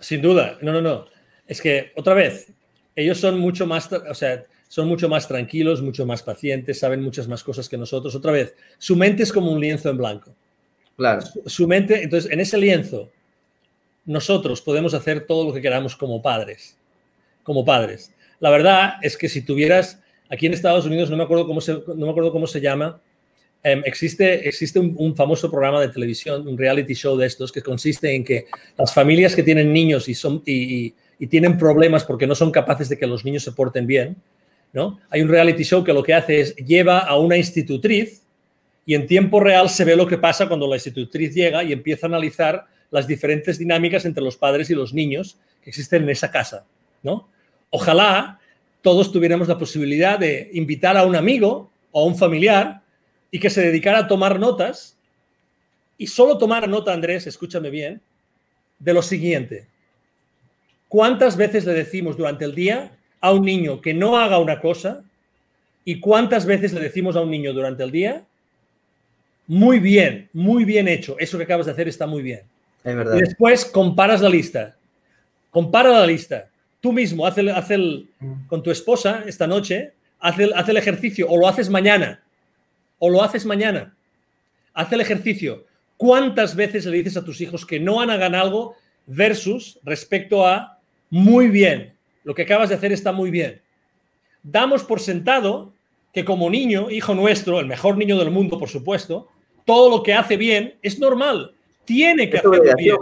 Sin 0.00 0.22
duda, 0.22 0.58
no, 0.62 0.72
no, 0.72 0.80
no. 0.80 1.06
Es 1.46 1.60
que, 1.60 1.92
otra 1.96 2.14
vez, 2.14 2.48
ellos 2.96 3.18
son 3.18 3.38
mucho 3.38 3.66
más, 3.66 3.90
o 3.92 4.14
sea, 4.14 4.44
son 4.68 4.88
mucho 4.88 5.08
más 5.08 5.28
tranquilos, 5.28 5.82
mucho 5.82 6.06
más 6.06 6.22
pacientes, 6.22 6.78
saben 6.78 7.02
muchas 7.02 7.28
más 7.28 7.44
cosas 7.44 7.68
que 7.68 7.76
nosotros. 7.76 8.14
Otra 8.14 8.32
vez, 8.32 8.54
su 8.78 8.96
mente 8.96 9.22
es 9.22 9.32
como 9.32 9.52
un 9.52 9.60
lienzo 9.60 9.90
en 9.90 9.98
blanco. 9.98 10.34
Su, 11.46 11.66
mente, 11.66 12.02
entonces, 12.02 12.30
en 12.30 12.40
ese 12.40 12.58
lienzo, 12.58 13.10
nosotros 14.04 14.60
podemos 14.60 14.94
hacer 14.94 15.26
todo 15.26 15.44
lo 15.46 15.52
que 15.52 15.60
queramos 15.60 15.96
como 15.96 16.22
padres. 16.22 16.76
Como 17.42 17.64
padres. 17.64 18.12
La 18.40 18.50
verdad 18.50 18.94
es 19.02 19.16
que 19.16 19.28
si 19.28 19.42
tuvieras, 19.42 20.00
aquí 20.30 20.46
en 20.46 20.54
Estados 20.54 20.86
Unidos, 20.86 21.10
no 21.10 21.16
me 21.16 21.24
acuerdo 21.24 21.46
cómo 21.46 21.60
se, 21.60 21.72
no 21.72 22.06
me 22.06 22.10
acuerdo 22.10 22.32
cómo 22.32 22.46
se 22.46 22.60
llama, 22.60 23.00
Em, 23.66 23.80
existe, 23.86 24.46
existe 24.46 24.78
un, 24.78 25.16
famoso 25.16 25.50
programa 25.50 25.80
de 25.80 25.88
televisión, 25.88 26.46
un 26.46 26.58
reality 26.58 26.92
show 26.92 27.16
de 27.16 27.26
estos, 27.26 27.50
que 27.50 27.62
consiste 27.62 28.14
en 28.14 28.22
que 28.22 28.44
las 28.76 28.92
familias 28.92 29.34
que 29.34 29.42
tienen 29.42 29.72
niños 29.72 30.06
y, 30.06 30.14
son, 30.14 30.42
y, 30.44 30.94
tienen 31.30 31.56
problemas 31.56 32.04
porque 32.04 32.26
no 32.26 32.34
son 32.34 32.50
capaces 32.50 32.90
de 32.90 32.98
que 32.98 33.06
los 33.06 33.24
niños 33.24 33.42
se 33.42 33.52
porten 33.52 33.86
bien, 33.86 34.16
¿no? 34.74 35.00
Hay 35.08 35.22
un 35.22 35.28
reality 35.30 35.64
show 35.64 35.82
que 35.82 35.94
lo 35.94 36.02
que 36.02 36.12
hace 36.12 36.40
es 36.40 36.56
lleva 36.56 36.98
a 36.98 37.18
una 37.18 37.38
institutriz 37.38 38.23
y 38.86 38.94
en 38.94 39.06
tiempo 39.06 39.40
real 39.40 39.68
se 39.70 39.84
ve 39.84 39.96
lo 39.96 40.06
que 40.06 40.18
pasa 40.18 40.46
cuando 40.46 40.66
la 40.66 40.76
institutriz 40.76 41.34
llega 41.34 41.64
y 41.64 41.72
empieza 41.72 42.06
a 42.06 42.08
analizar 42.08 42.66
las 42.90 43.06
diferentes 43.06 43.58
dinámicas 43.58 44.04
entre 44.04 44.22
los 44.22 44.36
padres 44.36 44.70
y 44.70 44.74
los 44.74 44.92
niños 44.92 45.38
que 45.62 45.70
existen 45.70 46.02
en 46.02 46.10
esa 46.10 46.30
casa, 46.30 46.66
¿no? 47.02 47.28
Ojalá 47.70 48.38
todos 48.82 49.10
tuviéramos 49.10 49.48
la 49.48 49.58
posibilidad 49.58 50.18
de 50.18 50.50
invitar 50.52 50.96
a 50.96 51.06
un 51.06 51.16
amigo 51.16 51.70
o 51.90 52.02
a 52.02 52.04
un 52.04 52.16
familiar 52.16 52.82
y 53.30 53.40
que 53.40 53.50
se 53.50 53.62
dedicara 53.62 54.00
a 54.00 54.06
tomar 54.06 54.38
notas 54.38 54.96
y 55.96 56.06
solo 56.06 56.38
tomar 56.38 56.68
nota, 56.68 56.92
Andrés, 56.92 57.26
escúchame 57.26 57.70
bien, 57.70 58.02
de 58.78 58.92
lo 58.92 59.02
siguiente. 59.02 59.66
¿Cuántas 60.88 61.36
veces 61.36 61.64
le 61.64 61.72
decimos 61.72 62.16
durante 62.16 62.44
el 62.44 62.54
día 62.54 62.92
a 63.20 63.32
un 63.32 63.44
niño 63.44 63.80
que 63.80 63.94
no 63.94 64.18
haga 64.18 64.38
una 64.38 64.60
cosa 64.60 65.02
y 65.84 65.98
cuántas 65.98 66.46
veces 66.46 66.72
le 66.72 66.80
decimos 66.80 67.16
a 67.16 67.22
un 67.22 67.30
niño 67.30 67.52
durante 67.52 67.82
el 67.82 67.90
día, 67.90 68.26
muy 69.46 69.78
bien, 69.78 70.28
muy 70.32 70.64
bien 70.64 70.88
hecho, 70.88 71.16
eso 71.18 71.36
que 71.38 71.44
acabas 71.44 71.66
de 71.66 71.72
hacer 71.72 71.88
está 71.88 72.06
muy 72.06 72.22
bien. 72.22 72.42
Es 72.82 72.94
verdad. 72.94 73.16
Y 73.16 73.20
después 73.20 73.64
comparas 73.64 74.20
la 74.20 74.28
lista. 74.28 74.76
Compara 75.50 75.90
la 75.90 76.06
lista. 76.06 76.48
Tú 76.80 76.92
mismo, 76.92 77.26
haz 77.26 77.38
el, 77.38 78.08
con 78.46 78.62
tu 78.62 78.70
esposa 78.70 79.24
esta 79.26 79.46
noche, 79.46 79.92
haz 80.20 80.36
haz 80.54 80.68
el 80.68 80.76
ejercicio 80.76 81.28
o 81.28 81.38
lo 81.38 81.48
haces 81.48 81.70
mañana 81.70 82.22
o 82.98 83.10
lo 83.10 83.22
haces 83.22 83.44
mañana. 83.44 83.94
Haz 84.72 84.92
el 84.92 85.00
ejercicio. 85.00 85.66
¿Cuántas 85.96 86.56
veces 86.56 86.86
le 86.86 86.96
dices 86.96 87.16
a 87.16 87.24
tus 87.24 87.40
hijos 87.40 87.64
que 87.64 87.78
no 87.78 88.00
hagan 88.00 88.34
algo 88.34 88.76
versus 89.06 89.78
respecto 89.84 90.46
a 90.46 90.78
muy 91.10 91.48
bien? 91.48 91.94
Lo 92.24 92.34
que 92.34 92.42
acabas 92.42 92.70
de 92.70 92.74
hacer 92.74 92.92
está 92.92 93.12
muy 93.12 93.30
bien. 93.30 93.60
Damos 94.42 94.84
por 94.84 95.00
sentado 95.00 95.72
que 96.12 96.24
como 96.24 96.48
niño, 96.50 96.90
hijo 96.90 97.14
nuestro, 97.14 97.60
el 97.60 97.66
mejor 97.66 97.96
niño 97.96 98.18
del 98.18 98.30
mundo, 98.30 98.58
por 98.58 98.68
supuesto, 98.68 99.28
todo 99.64 99.90
lo 99.90 100.02
que 100.02 100.14
hace 100.14 100.36
bien 100.36 100.74
es 100.82 100.98
normal. 100.98 101.52
Tiene 101.84 102.30
que 102.30 102.38
hacerlo 102.38 102.62
bien. 102.76 102.96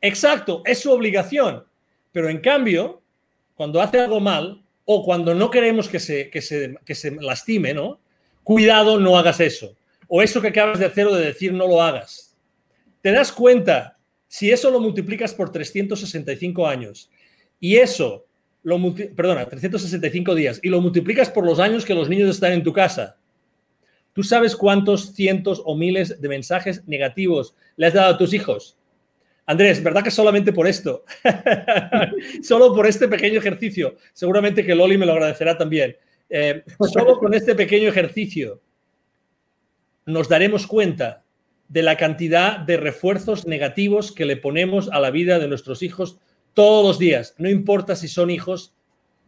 Exacto, 0.00 0.62
es 0.64 0.80
su 0.80 0.92
obligación. 0.92 1.64
Pero 2.12 2.28
en 2.28 2.38
cambio, 2.38 3.00
cuando 3.54 3.80
hace 3.80 4.00
algo 4.00 4.20
mal 4.20 4.62
o 4.84 5.04
cuando 5.04 5.34
no 5.34 5.50
queremos 5.50 5.88
que 5.88 5.98
se, 5.98 6.30
que 6.30 6.42
se, 6.42 6.76
que 6.84 6.94
se 6.94 7.10
lastime, 7.12 7.74
¿no? 7.74 7.98
cuidado, 8.44 9.00
no 9.00 9.18
hagas 9.18 9.40
eso. 9.40 9.74
O 10.06 10.22
eso 10.22 10.40
que 10.40 10.48
acabas 10.48 10.78
de 10.78 10.84
hacer 10.84 11.06
o 11.06 11.14
de 11.14 11.24
decir, 11.24 11.52
no 11.52 11.66
lo 11.66 11.82
hagas. 11.82 12.36
Te 13.00 13.10
das 13.10 13.32
cuenta, 13.32 13.98
si 14.28 14.50
eso 14.50 14.70
lo 14.70 14.78
multiplicas 14.78 15.34
por 15.34 15.50
365 15.50 16.68
años 16.68 17.10
y 17.58 17.76
eso, 17.76 18.26
lo 18.62 18.78
perdona, 19.16 19.46
365 19.46 20.34
días, 20.34 20.60
y 20.62 20.68
lo 20.68 20.80
multiplicas 20.80 21.30
por 21.30 21.44
los 21.44 21.58
años 21.58 21.84
que 21.84 21.94
los 21.94 22.08
niños 22.08 22.30
están 22.30 22.52
en 22.52 22.62
tu 22.62 22.72
casa, 22.72 23.16
¿tú 24.14 24.22
sabes 24.22 24.56
cuántos 24.56 25.12
cientos 25.12 25.60
o 25.64 25.76
miles 25.76 26.20
de 26.22 26.28
mensajes 26.28 26.82
negativos 26.86 27.54
le 27.76 27.86
has 27.88 27.92
dado 27.92 28.14
a 28.14 28.18
tus 28.18 28.32
hijos? 28.32 28.78
Andrés, 29.44 29.82
¿verdad 29.82 30.02
que 30.02 30.10
solamente 30.10 30.54
por 30.54 30.66
esto? 30.66 31.04
Solo 32.42 32.74
por 32.74 32.86
este 32.86 33.08
pequeño 33.08 33.38
ejercicio. 33.38 33.96
Seguramente 34.14 34.64
que 34.64 34.74
Loli 34.74 34.96
me 34.96 35.04
lo 35.04 35.12
agradecerá 35.12 35.58
también. 35.58 35.96
Eh, 36.30 36.64
solo 36.90 37.18
con 37.18 37.34
este 37.34 37.54
pequeño 37.54 37.86
ejercicio 37.86 38.62
nos 40.06 40.26
daremos 40.28 40.66
cuenta 40.66 41.22
de 41.68 41.82
la 41.82 41.98
cantidad 41.98 42.58
de 42.58 42.78
refuerzos 42.78 43.46
negativos 43.46 44.10
que 44.10 44.24
le 44.24 44.38
ponemos 44.38 44.88
a 44.90 45.00
la 45.00 45.10
vida 45.10 45.38
de 45.38 45.48
nuestros 45.48 45.82
hijos 45.82 46.18
todos 46.54 46.86
los 46.86 46.98
días, 46.98 47.34
no 47.38 47.50
importa 47.50 47.96
si 47.96 48.08
son 48.08 48.30
hijos 48.30 48.74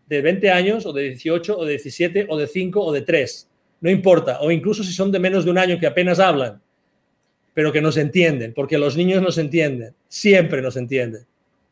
de 0.09 0.23
20 0.23 0.51
años 0.51 0.87
o 0.87 0.93
de 0.93 1.03
18 1.11 1.59
o 1.59 1.65
de 1.65 1.73
17 1.73 2.27
o 2.29 2.37
de 2.37 2.47
5 2.47 2.81
o 2.81 2.93
de 2.93 3.03
3, 3.03 3.51
no 3.81 3.91
importa, 3.91 4.41
o 4.41 4.51
incluso 4.51 4.83
si 4.83 4.93
son 4.93 5.13
de 5.13 5.19
menos 5.19 5.45
de 5.45 5.51
un 5.51 5.59
año 5.59 5.79
que 5.79 5.87
apenas 5.87 6.19
hablan, 6.19 6.61
pero 7.55 7.73
que 7.73 7.81
nos 7.81 7.97
entienden, 7.97 8.53
porque 8.55 8.79
los 8.79 8.97
niños 8.97 9.23
nos 9.23 9.39
entienden, 9.39 9.95
siempre 10.09 10.63
nos 10.63 10.77
entienden. 10.77 11.27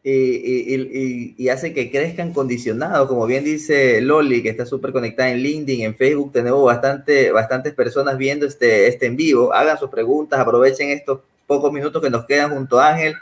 Y, 0.07 1.49
hace 1.49 1.73
que 1.73 1.91
crezcan 1.91 2.35
condicionados, 2.35 3.09
como 3.09 3.27
bien 3.27 3.43
dice 3.43 4.03
Loli, 4.03 4.43
que 4.43 4.51
está 4.51 4.67
súper 4.67 4.93
conectada 4.93 5.31
en 5.31 5.39
LinkedIn, 5.39 5.83
en 5.83 5.97
Facebook, 5.97 6.33
tenemos 6.33 6.63
bastante, 6.63 7.33
bastantes 7.33 7.73
personas 7.73 8.19
viendo 8.19 8.45
este, 8.45 8.87
este 8.87 9.07
en 9.07 9.17
vivo. 9.17 9.55
Hagan 9.55 9.79
sus 9.79 9.89
preguntas, 9.89 10.39
aprovechen 10.39 10.91
estos 10.91 11.21
pocos 11.47 11.73
minutos 11.73 12.03
que 12.03 12.11
nos 12.11 12.27
quedan 12.27 12.51
junto 12.51 12.79
a 12.79 12.93
Ángel. 12.93 13.15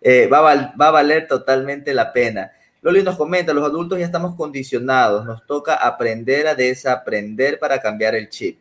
Eh, 0.00 0.26
va, 0.26 0.40
va 0.40 0.88
a 0.88 0.90
valer 0.90 1.28
totalmente 1.28 1.94
la 1.94 2.12
pena. 2.12 2.50
Loli 2.84 3.02
nos 3.02 3.16
comenta, 3.16 3.54
los 3.54 3.64
adultos 3.64 3.98
ya 3.98 4.04
estamos 4.04 4.34
condicionados, 4.34 5.24
nos 5.24 5.46
toca 5.46 5.74
aprender 5.74 6.46
a 6.46 6.54
desaprender 6.54 7.58
para 7.58 7.80
cambiar 7.80 8.14
el 8.14 8.28
chip. 8.28 8.60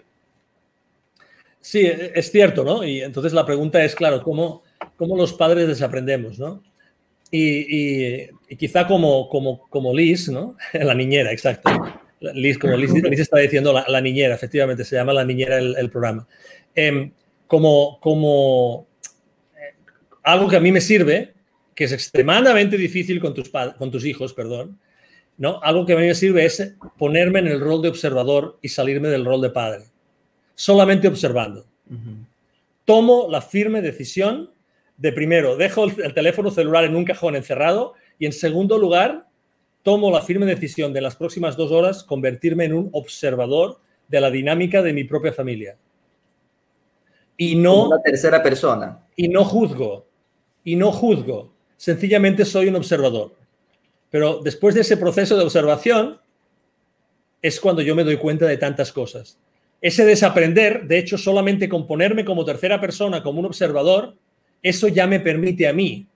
Sí, 1.59 1.86
es 1.86 2.32
cierto, 2.32 2.63
¿no? 2.63 2.86
Y 2.86 3.01
entonces 3.01 3.34
la 3.34 3.45
pregunta 3.45 3.84
es, 3.84 3.93
claro, 3.93 4.24
¿cómo, 4.24 4.63
cómo 4.95 5.17
los 5.17 5.34
padres 5.34 5.67
desaprendemos, 5.67 6.39
¿no? 6.39 6.63
Y, 7.30 8.28
quizá 8.55 8.88
como, 8.88 9.28
como, 9.28 9.67
como 9.67 9.93
Liz, 9.93 10.30
¿no? 10.30 10.55
La 10.74 10.93
niñera, 10.93 11.34
exacto. 11.34 11.69
Liz, 12.21 12.57
como 12.57 12.78
Liz, 12.78 12.93
está 13.19 13.39
diciendo, 13.39 13.74
la, 13.74 14.01
niñera, 14.01 14.36
efectivamente, 14.36 14.86
se 14.86 14.95
llama 14.95 15.11
la 15.11 15.26
niñera 15.26 15.57
el, 15.57 15.89
programa. 15.89 16.26
Em, 16.74 17.11
como, 17.47 17.99
como 17.99 18.88
algo 20.24 20.47
que 20.47 20.55
a 20.55 20.61
mí 20.61 20.71
me 20.71 20.80
sirve 20.80 21.33
que 21.76 21.86
es 21.86 21.91
extremadamente 21.91 22.78
difícil 22.78 23.19
con 23.19 23.34
tus, 23.34 23.49
con 23.49 23.91
tus 23.91 24.05
hijos, 24.05 24.34
perdón, 24.34 24.80
¿no? 25.38 25.59
Algo 25.63 25.86
que 25.86 25.93
a 25.93 25.97
mí 25.97 26.05
me 26.05 26.15
sirve 26.15 26.45
es 26.45 26.76
ponerme 26.97 27.39
en 27.39 27.47
el 27.47 27.59
rol 27.59 27.82
de 27.82 27.89
observador 27.89 28.59
y 28.61 28.69
salirme 28.69 29.09
del 29.09 29.26
rol 29.26 29.41
de 29.41 29.49
padre. 29.49 29.86
Solamente 30.55 31.07
observando. 31.07 31.65
Tomo 32.86 33.28
la 33.30 33.41
firme 33.41 33.82
decisión 33.82 34.51
de 34.97 35.11
primero, 35.11 35.57
dejo 35.57 35.86
el, 35.86 36.13
teléfono 36.13 36.51
celular 36.51 36.84
en 36.84 36.95
un 36.95 37.05
cajón 37.05 37.36
encerrado 37.36 37.93
y 38.19 38.26
en 38.26 38.34
segundo 38.34 38.78
lugar, 38.78 39.28
tomo 39.82 40.11
la 40.11 40.21
firme 40.21 40.45
decisión 40.45 40.93
de 40.93 41.01
las 41.01 41.15
próximas 41.15 41.57
dos 41.57 41.71
horas 41.71 42.03
convertirme 42.03 42.65
en 42.65 42.74
un 42.74 42.89
observador 42.93 43.80
de 44.07 44.21
la 44.21 44.30
dinámica 44.30 44.82
de 44.82 44.93
mi 44.93 45.03
propia 45.03 45.34
familia. 45.34 45.78
Y 47.36 47.55
no... 47.55 47.88
Una 47.88 48.01
tercera 48.01 48.43
persona. 48.43 48.99
Y 49.15 49.28
no 49.28 49.43
juzgo. 49.43 50.05
Y 50.63 50.76
no 50.76 50.91
juzgo 50.91 51.53
sencillamente 51.78 52.45
soy 52.45 52.67
un 52.67 52.76
observador. 52.76 53.34
Pero 54.09 54.39
después 54.43 54.76
de 54.76 54.82
ese 54.82 54.97
proceso 54.97 55.36
de 55.36 55.43
observación 55.43 56.19
es 57.41 57.59
cuando 57.59 57.82
yo 57.82 57.95
me 57.95 58.03
doy 58.03 58.17
cuenta 58.17 58.45
de 58.45 58.57
tantas 58.57 58.91
cosas. 58.91 59.38
Ese 59.82 60.05
desaprender, 60.05 60.88
de 60.88 60.97
hecho, 60.97 61.17
solamente 61.17 61.67
con 61.67 61.86
ponerme 61.86 62.24
como 62.24 62.45
tercera 62.45 62.80
persona, 62.80 63.21
como 63.21 63.39
un 63.39 63.47
observador, 63.47 64.15
eso 64.61 64.88
ya 64.88 65.07
me 65.07 65.19
permite 65.19 65.67
a 65.67 65.74
mí 65.74 66.07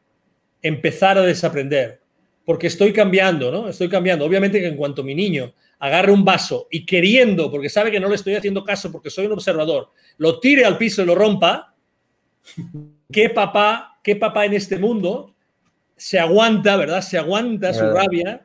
empezar 0.61 1.17
a 1.17 1.23
desaprender. 1.23 1.99
Porque 2.45 2.67
estoy 2.67 2.93
cambiando, 2.93 3.51
¿no? 3.51 3.67
Estoy 3.67 3.89
cambiando. 3.89 4.23
Obviamente 4.25 4.61
que 4.61 4.67
en 4.67 4.77
cuanto 4.77 5.03
mi 5.03 5.13
niño 5.13 5.53
agarre 5.79 6.11
un 6.11 6.23
vaso 6.23 6.67
y 6.71 6.85
queriendo, 6.85 7.51
porque 7.51 7.69
sabe 7.69 7.91
que 7.91 7.99
no 7.99 8.07
le 8.07 8.15
estoy 8.15 8.35
haciendo 8.35 8.63
caso 8.63 8.91
porque 8.91 9.09
soy 9.09 9.25
un 9.25 9.33
observador, 9.33 9.89
lo 10.17 10.39
tire 10.39 10.65
al 10.65 10.77
piso 10.77 11.03
y 11.03 11.05
lo 11.05 11.13
rompa, 11.13 11.75
¿qué 13.11 13.29
papá, 13.29 13.99
qué 14.03 14.15
papá 14.15 14.45
en 14.45 14.53
este 14.53 14.77
mundo 14.77 15.35
se 15.97 16.19
aguanta, 16.19 16.77
¿verdad? 16.77 17.01
Se 17.01 17.17
aguanta 17.17 17.73
su 17.73 17.83
rabia, 17.89 18.41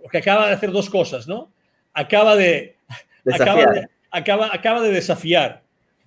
porque 0.00 0.18
acaba 0.18 0.46
de 0.46 0.54
hacer 0.54 0.70
dos 0.70 0.88
cosas, 0.88 1.28
¿no? 1.28 1.52
Acaba 1.92 2.36
de, 2.36 2.76
acaba 4.10 4.50
acaba, 4.50 4.80
de 4.80 4.92
desafiar, 4.92 5.62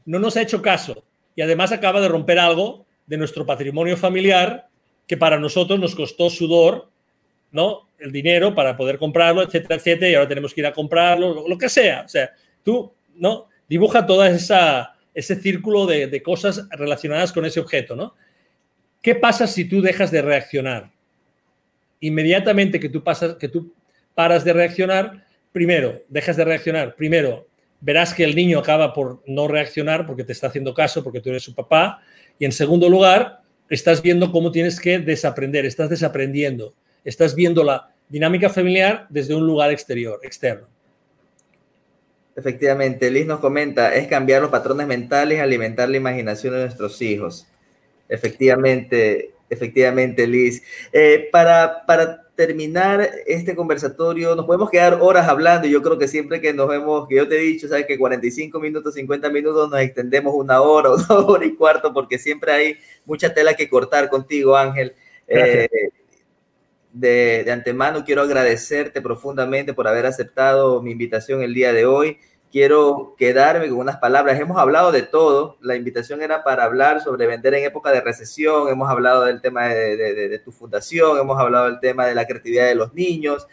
no 0.06 0.20
nos 0.20 0.38
ha 0.38 0.42
hecho 0.42 0.62
caso 0.62 1.04
y 1.36 1.42
además 1.42 1.72
acaba 1.72 2.00
de 2.00 2.08
romper 2.08 2.40
algo 2.40 2.86
de 3.08 3.18
nuestro 3.18 3.46
patrimonio 3.46 3.98
familiar 3.98 4.68
que 5.06 5.18
para 5.18 5.40
nosotros 5.40 5.80
nos 5.80 5.96
costó 5.96 6.30
sudor, 6.30 6.90
¿no? 7.52 7.90
El 8.00 8.12
dinero 8.12 8.56
para 8.56 8.76
poder 8.78 8.98
comprarlo, 8.98 9.42
etcétera, 9.42 9.76
etcétera, 9.76 10.12
y 10.12 10.16
ahora 10.16 10.30
tenemos 10.30 10.54
que 10.54 10.62
ir 10.62 10.68
a 10.68 10.74
comprarlo, 10.74 11.48
lo, 11.48 11.58
que 11.58 11.70
sea. 11.70 12.04
O 12.06 12.10
sea, 12.10 12.32
tú, 12.64 12.92
¿no? 13.16 13.48
Dibuja 13.68 14.06
todo 14.06 14.26
esa, 14.26 14.96
ese 15.14 15.36
círculo 15.36 15.86
de, 15.86 16.08
de 16.08 16.24
cosas 16.24 16.68
relacionadas 16.72 17.32
con 17.32 17.46
ese 17.46 17.60
objeto, 17.60 17.96
¿no? 17.96 18.16
¿Qué 19.06 19.14
pasa 19.14 19.46
si 19.46 19.66
tú 19.66 19.84
dejas 19.84 20.10
de 20.10 20.24
reaccionar? 20.24 20.92
Inmediatamente 22.00 22.80
que 22.80 22.90
tú, 22.90 23.04
pasas, 23.04 23.36
que 23.36 23.48
tú 23.48 23.72
paras 24.16 24.44
de 24.44 24.52
reaccionar, 24.52 25.28
primero, 25.52 26.02
dejas 26.10 26.38
de 26.38 26.44
reaccionar, 26.44 26.96
primero, 26.96 27.48
verás 27.82 28.16
que 28.16 28.24
el 28.24 28.36
niño 28.36 28.58
acaba 28.58 28.94
por 28.94 29.22
no 29.28 29.48
reaccionar 29.48 30.08
porque 30.08 30.24
te 30.24 30.32
está 30.32 30.48
haciendo 30.48 30.74
caso, 30.74 31.04
porque 31.04 31.22
tú 31.22 31.30
eres 31.30 31.44
su 31.44 31.54
papá, 31.54 32.02
y 32.40 32.46
en 32.46 32.52
segundo 32.52 32.90
lugar, 32.90 33.42
estás 33.70 34.02
viendo 34.02 34.32
cómo 34.32 34.52
tienes 34.52 34.80
que 34.80 34.98
desaprender, 34.98 35.68
estás 35.68 35.92
desaprendiendo, 35.92 36.74
estás 37.04 37.36
viendo 37.36 37.64
la 37.64 37.92
dinámica 38.10 38.50
familiar 38.50 39.06
desde 39.10 39.36
un 39.36 39.46
lugar 39.46 39.70
exterior, 39.70 40.20
externo. 40.24 40.68
Efectivamente, 42.36 43.12
Liz 43.12 43.28
nos 43.28 43.40
comenta, 43.40 43.94
es 43.94 44.08
cambiar 44.08 44.42
los 44.42 44.50
patrones 44.50 44.88
mentales, 44.88 45.42
alimentar 45.42 45.90
la 45.90 45.98
imaginación 45.98 46.56
de 46.56 46.62
nuestros 46.62 47.00
hijos. 47.04 47.48
Efectivamente, 48.08 49.34
efectivamente, 49.50 50.28
Liz. 50.28 50.62
Eh, 50.92 51.30
para, 51.32 51.86
para 51.86 52.24
terminar 52.36 53.10
este 53.26 53.56
conversatorio, 53.56 54.36
nos 54.36 54.46
podemos 54.46 54.70
quedar 54.70 55.00
horas 55.02 55.28
hablando. 55.28 55.68
Yo 55.68 55.82
creo 55.82 55.98
que 55.98 56.08
siempre 56.08 56.42
que 56.42 56.54
nos 56.54 56.68
vemos, 56.68 57.08
que 57.08 57.16
yo 57.16 57.28
te 57.28 57.38
he 57.38 57.42
dicho, 57.42 57.68
sabes 57.68 57.86
que 57.86 57.98
45 57.98 58.60
minutos, 58.60 58.94
50 58.94 59.30
minutos, 59.30 59.70
nos 59.70 59.80
extendemos 59.80 60.34
una 60.36 60.62
hora 60.62 60.92
o 60.92 60.98
dos 60.98 61.10
horas 61.10 61.48
y 61.48 61.56
cuarto, 61.56 61.94
porque 61.94 62.20
siempre 62.20 62.52
hay 62.52 62.78
mucha 63.06 63.34
tela 63.34 63.54
que 63.54 63.70
cortar 63.70 64.10
contigo, 64.10 64.56
Ángel. 64.56 64.94
Eh, 65.28 65.68
de, 66.94 67.44
de 67.44 67.52
antemano 67.52 68.06
quiero 68.06 68.22
agradecerte 68.22 69.02
profundamente 69.02 69.74
por 69.74 69.88
haber 69.88 70.06
aceptado 70.06 70.82
mi 70.82 70.92
invitación 70.92 71.42
el 71.42 71.54
día 71.54 71.74
de 71.74 71.86
hoy 71.86 72.20
quiero 72.56 73.16
quedarme 73.18 73.68
con 73.68 73.80
unas 73.80 73.98
palabras. 73.98 74.40
Hemos 74.40 74.58
hablado 74.58 74.94
de 74.94 75.02
todo. 75.02 75.58
La 75.60 75.76
invitación 75.76 76.22
era 76.22 76.42
para 76.42 76.64
hablar 76.64 77.02
sobre 77.02 77.28
vender 77.28 77.54
en 77.54 77.66
época 77.66 77.92
de 77.92 78.00
recesión. 78.00 78.70
Hemos 78.70 78.90
hablado 78.90 79.26
del 79.26 79.42
tema 79.42 79.68
de, 79.68 80.40
tu 80.40 80.54
fundación. 80.54 81.20
Hemos 81.20 81.38
hablado 81.38 81.66
del 81.66 81.82
tema 81.82 82.06
de 82.06 82.16
la 82.16 82.26
creatividad 82.26 82.68
de 82.68 82.76
los 82.76 82.94
niños. 82.94 83.46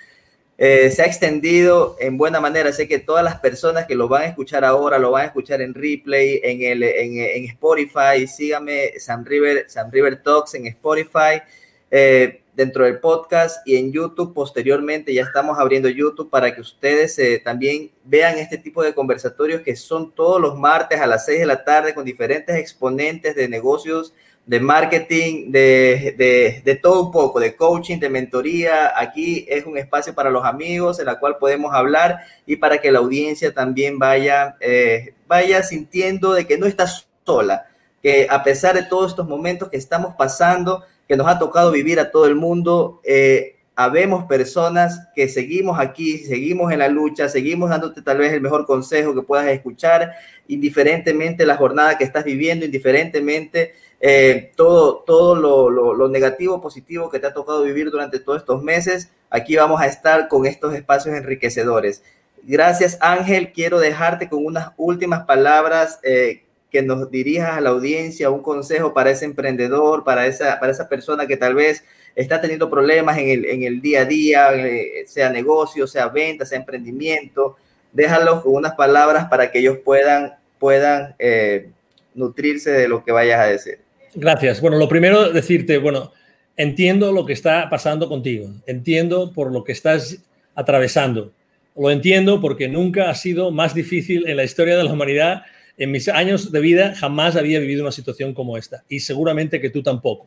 Eh, 0.57 0.89
se 0.93 1.03
ha 1.03 1.07
extendido 1.07 1.97
en 1.99 2.17
buena 2.17 2.41
manera. 2.41 2.73
Sé 2.73 2.87
que 2.87 3.01
todas 3.01 3.25
las 3.25 3.41
personas 3.41 3.87
que 3.87 3.97
lo 3.97 4.07
van 4.07 4.23
a 4.23 4.27
escuchar 4.27 4.65
ahora 4.65 5.01
lo 5.01 5.11
van 5.11 5.25
a 5.25 5.27
escuchar 5.27 5.63
en 5.63 5.75
replay, 5.75 6.41
en, 6.41 6.63
el, 6.63 6.85
en, 6.85 7.45
Spotify. 7.47 8.29
Síganme 8.29 9.01
Sam 9.01 9.25
River, 9.25 9.65
Sam 9.67 9.91
River 9.91 10.23
Talks 10.23 10.55
en 10.55 10.69
Spotify. 10.69 11.43
Eh, 11.91 12.42
dentro 12.55 12.85
del 12.85 13.01
podcast 13.01 13.67
y 13.67 13.77
en 13.77 13.93
YouTube 13.93 14.35
posteriormente. 14.35 15.15
Ya 15.15 15.23
estamos 15.23 15.59
abriendo 15.59 15.89
YouTube 15.89 16.31
para 16.31 16.55
que 16.55 16.61
ustedes 16.61 17.19
eh, 17.19 17.41
también 17.45 17.91
vean 18.05 18.39
este 18.39 18.59
tipo 18.59 18.83
de 18.83 18.95
conversatorios 18.95 19.63
que 19.63 19.75
son 19.77 20.13
todos 20.13 20.41
los 20.41 20.59
martes 20.59 21.01
a 21.01 21.07
las 21.07 21.25
6 21.27 21.41
de 21.41 21.47
la 21.47 21.65
tarde 21.65 21.95
con 21.95 22.05
diferentes 22.05 22.57
exponentes 22.57 23.35
de 23.35 23.49
negocios, 23.49 24.13
de 24.45 24.59
marketing, 24.59 25.53
de, 25.53 26.63
de, 26.65 26.75
todo 26.77 27.05
un 27.05 27.13
poco, 27.13 27.39
de 27.39 27.55
coaching, 27.55 27.99
de 27.99 28.11
mentoría. 28.11 28.93
Aquí 28.97 29.47
es 29.49 29.65
un 29.65 29.79
espacio 29.79 30.15
para 30.15 30.31
los 30.31 30.45
amigos 30.45 30.99
en 30.99 31.07
la 31.07 31.19
cual 31.19 31.39
podemos 31.39 31.73
hablar 31.73 32.19
y 32.45 32.57
para 32.57 32.79
que 32.81 32.91
la 32.91 32.99
audiencia 32.99 33.55
también 33.55 33.99
vaya, 33.99 34.57
eh, 34.61 35.15
vaya 35.29 35.63
sintiendo 35.63 36.33
de 36.33 36.47
que 36.47 36.59
no 36.59 36.67
está 36.67 36.87
sola, 37.25 37.67
que 38.03 38.27
a 38.29 38.43
pesar 38.43 38.75
de 38.75 38.83
todos 38.83 39.13
estos 39.13 39.29
momentos 39.29 39.69
que 39.69 39.77
estamos 39.77 40.15
pasando, 40.17 40.83
que 41.09 41.17
nos 41.17 41.27
ha 41.27 41.39
tocado 41.39 41.71
vivir 41.71 42.01
a 42.01 42.11
todo 42.11 42.27
el 42.27 42.35
mundo. 42.35 43.01
Eh, 43.05 43.57
habemos 43.75 44.25
personas 44.25 45.09
que 45.15 45.29
seguimos 45.29 45.79
aquí, 45.79 46.19
seguimos 46.19 46.73
en 46.73 46.81
la 46.81 46.89
lucha, 46.89 47.29
seguimos 47.29 47.71
dándote 47.71 48.03
tal 48.03 48.19
vez 48.19 48.33
el 48.33 48.41
mejor 48.41 48.67
consejo 48.67 49.15
que 49.15 49.23
puedas 49.23 49.47
escuchar, 49.47 50.13
indiferentemente 50.49 51.47
la 51.47 51.57
jornada 51.57 51.97
que 51.97 52.05
estás 52.05 52.25
viviendo, 52.25 52.65
indiferentemente 52.67 53.75
eh, 54.01 54.53
todo, 54.57 55.05
todo 55.07 55.35
lo, 55.37 55.71
lo, 55.71 56.09
negativo, 56.09 56.61
positivo 56.61 57.09
que 57.09 57.19
te 57.19 57.29
ha 57.29 57.33
tocado 57.33 57.63
vivir 57.63 57.91
durante 57.91 58.19
todos 58.19 58.41
estos 58.41 58.63
meses. 58.63 59.11
Aquí 59.31 59.57
vamos 59.57 59.81
a 59.81 59.87
estar 59.87 60.29
con 60.29 60.45
estos 60.47 60.75
espacios 60.75 61.15
enriquecedores. 61.15 62.03
Gracias 62.43 62.99
Ángel, 63.01 63.53
quiero 63.53 63.79
dejarte 63.79 64.29
con 64.29 64.45
unas 64.45 64.73
últimas 64.77 65.25
palabras 65.25 66.01
eh, 66.03 66.43
que 66.73 66.83
nos 66.83 67.11
dirijas 67.11 67.59
a 67.59 67.61
la 67.61 67.71
audiencia 67.71 68.31
un 68.31 68.43
consejo 68.43 68.95
para 68.95 69.11
ese 69.11 69.27
emprendedor, 69.27 70.05
para 70.05 70.27
esa, 70.27 70.59
para 70.59 70.73
esa 70.73 70.89
persona 70.89 71.27
que 71.27 71.37
tal 71.37 71.55
vez 71.55 71.85
está 72.17 72.41
teniendo 72.41 72.71
problemas 72.71 73.19
en 73.19 73.29
el, 73.29 73.45
en 73.45 73.63
el 73.63 73.83
día 73.83 74.01
a 74.01 74.05
día, 74.07 74.55
eh, 74.55 75.05
sea 75.07 75.29
negocio, 75.29 75.87
sea 75.87 76.09
venta, 76.09 76.47
sea 76.47 76.59
emprendimiento. 76.59 77.57
Déjalos 77.93 78.43
con 78.43 78.55
unas 78.55 78.73
palabras 78.73 79.27
para 79.27 79.51
que 79.51 79.59
ellos 79.59 79.79
puedan, 79.85 80.33
puedan 80.59 81.15
eh, 81.19 81.69
nutrirse 82.15 82.71
de 82.71 82.89
lo 82.89 83.05
que 83.05 83.13
vayas 83.13 83.41
a 83.41 83.47
decir. 83.47 83.79
Gracias. 84.15 84.61
Bueno, 84.63 84.79
lo 84.79 84.89
primero 84.89 85.31
decirte, 85.31 85.77
bueno, 85.77 86.13
entiendo 86.57 87.13
lo 87.13 87.27
que 87.27 87.35
está 87.35 87.69
pasando 87.69 88.09
contigo, 88.09 88.49
entiendo 88.67 89.31
por 89.33 89.53
lo 89.53 89.63
que 89.63 89.73
estás 89.73 90.19
atravesando. 90.55 91.33
Lo 91.77 91.91
entiendo 91.91 92.41
porque 92.41 92.69
nunca 92.69 93.11
ha 93.11 93.15
sido 93.15 93.51
más 93.51 93.75
difícil 93.75 94.27
en 94.27 94.37
la 94.39 94.45
historia 94.45 94.77
de 94.77 94.85
la 94.85 94.93
humanidad. 94.93 95.43
En 95.79 95.91
mis 95.91 96.09
años 96.09 96.53
de 96.53 96.61
vida 96.61 96.95
jamás 96.95 97.37
había 97.37 97.59
vivido 97.59 97.83
una 97.83 97.93
situación 97.93 98.35
como 98.35 98.57
esta 98.57 98.85
y 98.89 99.01
seguramente 99.01 99.61
que 99.61 99.71
tú 99.71 99.83
tampoco. 99.83 100.27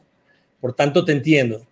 Por 0.60 0.74
tanto, 0.74 1.06
te 1.06 1.12
entiendo. 1.12 1.66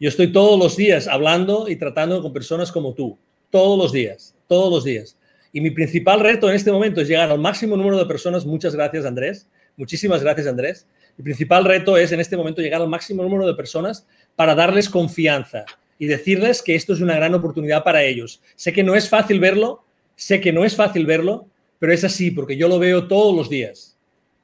Yo 0.00 0.08
estoy 0.08 0.32
todos 0.32 0.58
los 0.58 0.76
días 0.76 1.08
hablando 1.08 1.68
y 1.68 1.76
tratando 1.76 2.22
con 2.22 2.32
personas 2.32 2.72
como 2.72 2.94
tú, 2.94 3.18
todos 3.50 3.76
los 3.76 3.92
días, 3.92 4.34
todos 4.46 4.72
los 4.72 4.84
días. 4.84 5.16
Y 5.52 5.60
mi 5.60 5.70
principal 5.70 6.20
reto 6.20 6.48
en 6.48 6.54
este 6.54 6.70
momento 6.70 7.00
es 7.00 7.08
llegar 7.08 7.30
al 7.30 7.38
máximo 7.38 7.76
número 7.76 7.98
de 7.98 8.06
personas. 8.06 8.46
Muchas 8.46 8.74
gracias, 8.74 9.04
Andrés. 9.04 9.48
Muchísimas 9.76 10.22
gracias, 10.22 10.46
Andrés. 10.46 10.86
Mi 11.16 11.24
principal 11.24 11.64
reto 11.64 11.96
es 11.96 12.12
en 12.12 12.20
este 12.20 12.36
momento 12.36 12.62
llegar 12.62 12.80
al 12.80 12.88
máximo 12.88 13.22
número 13.22 13.46
de 13.46 13.54
personas 13.54 14.06
para 14.36 14.54
darles 14.54 14.88
confianza 14.88 15.64
y 15.98 16.06
decirles 16.06 16.62
que 16.62 16.74
esto 16.74 16.92
es 16.92 17.00
una 17.00 17.16
gran 17.16 17.34
oportunidad 17.34 17.82
para 17.82 18.04
ellos. 18.04 18.40
Sé 18.54 18.72
que 18.72 18.84
no 18.84 18.94
es 18.94 19.08
fácil 19.08 19.40
verlo, 19.40 19.84
sé 20.14 20.40
que 20.40 20.52
no 20.52 20.64
es 20.64 20.76
fácil 20.76 21.06
verlo, 21.06 21.48
pero 21.78 21.92
es 21.92 22.04
así 22.04 22.30
porque 22.30 22.56
yo 22.56 22.68
lo 22.68 22.78
veo 22.78 23.06
todos 23.06 23.34
los 23.34 23.48
días, 23.48 23.96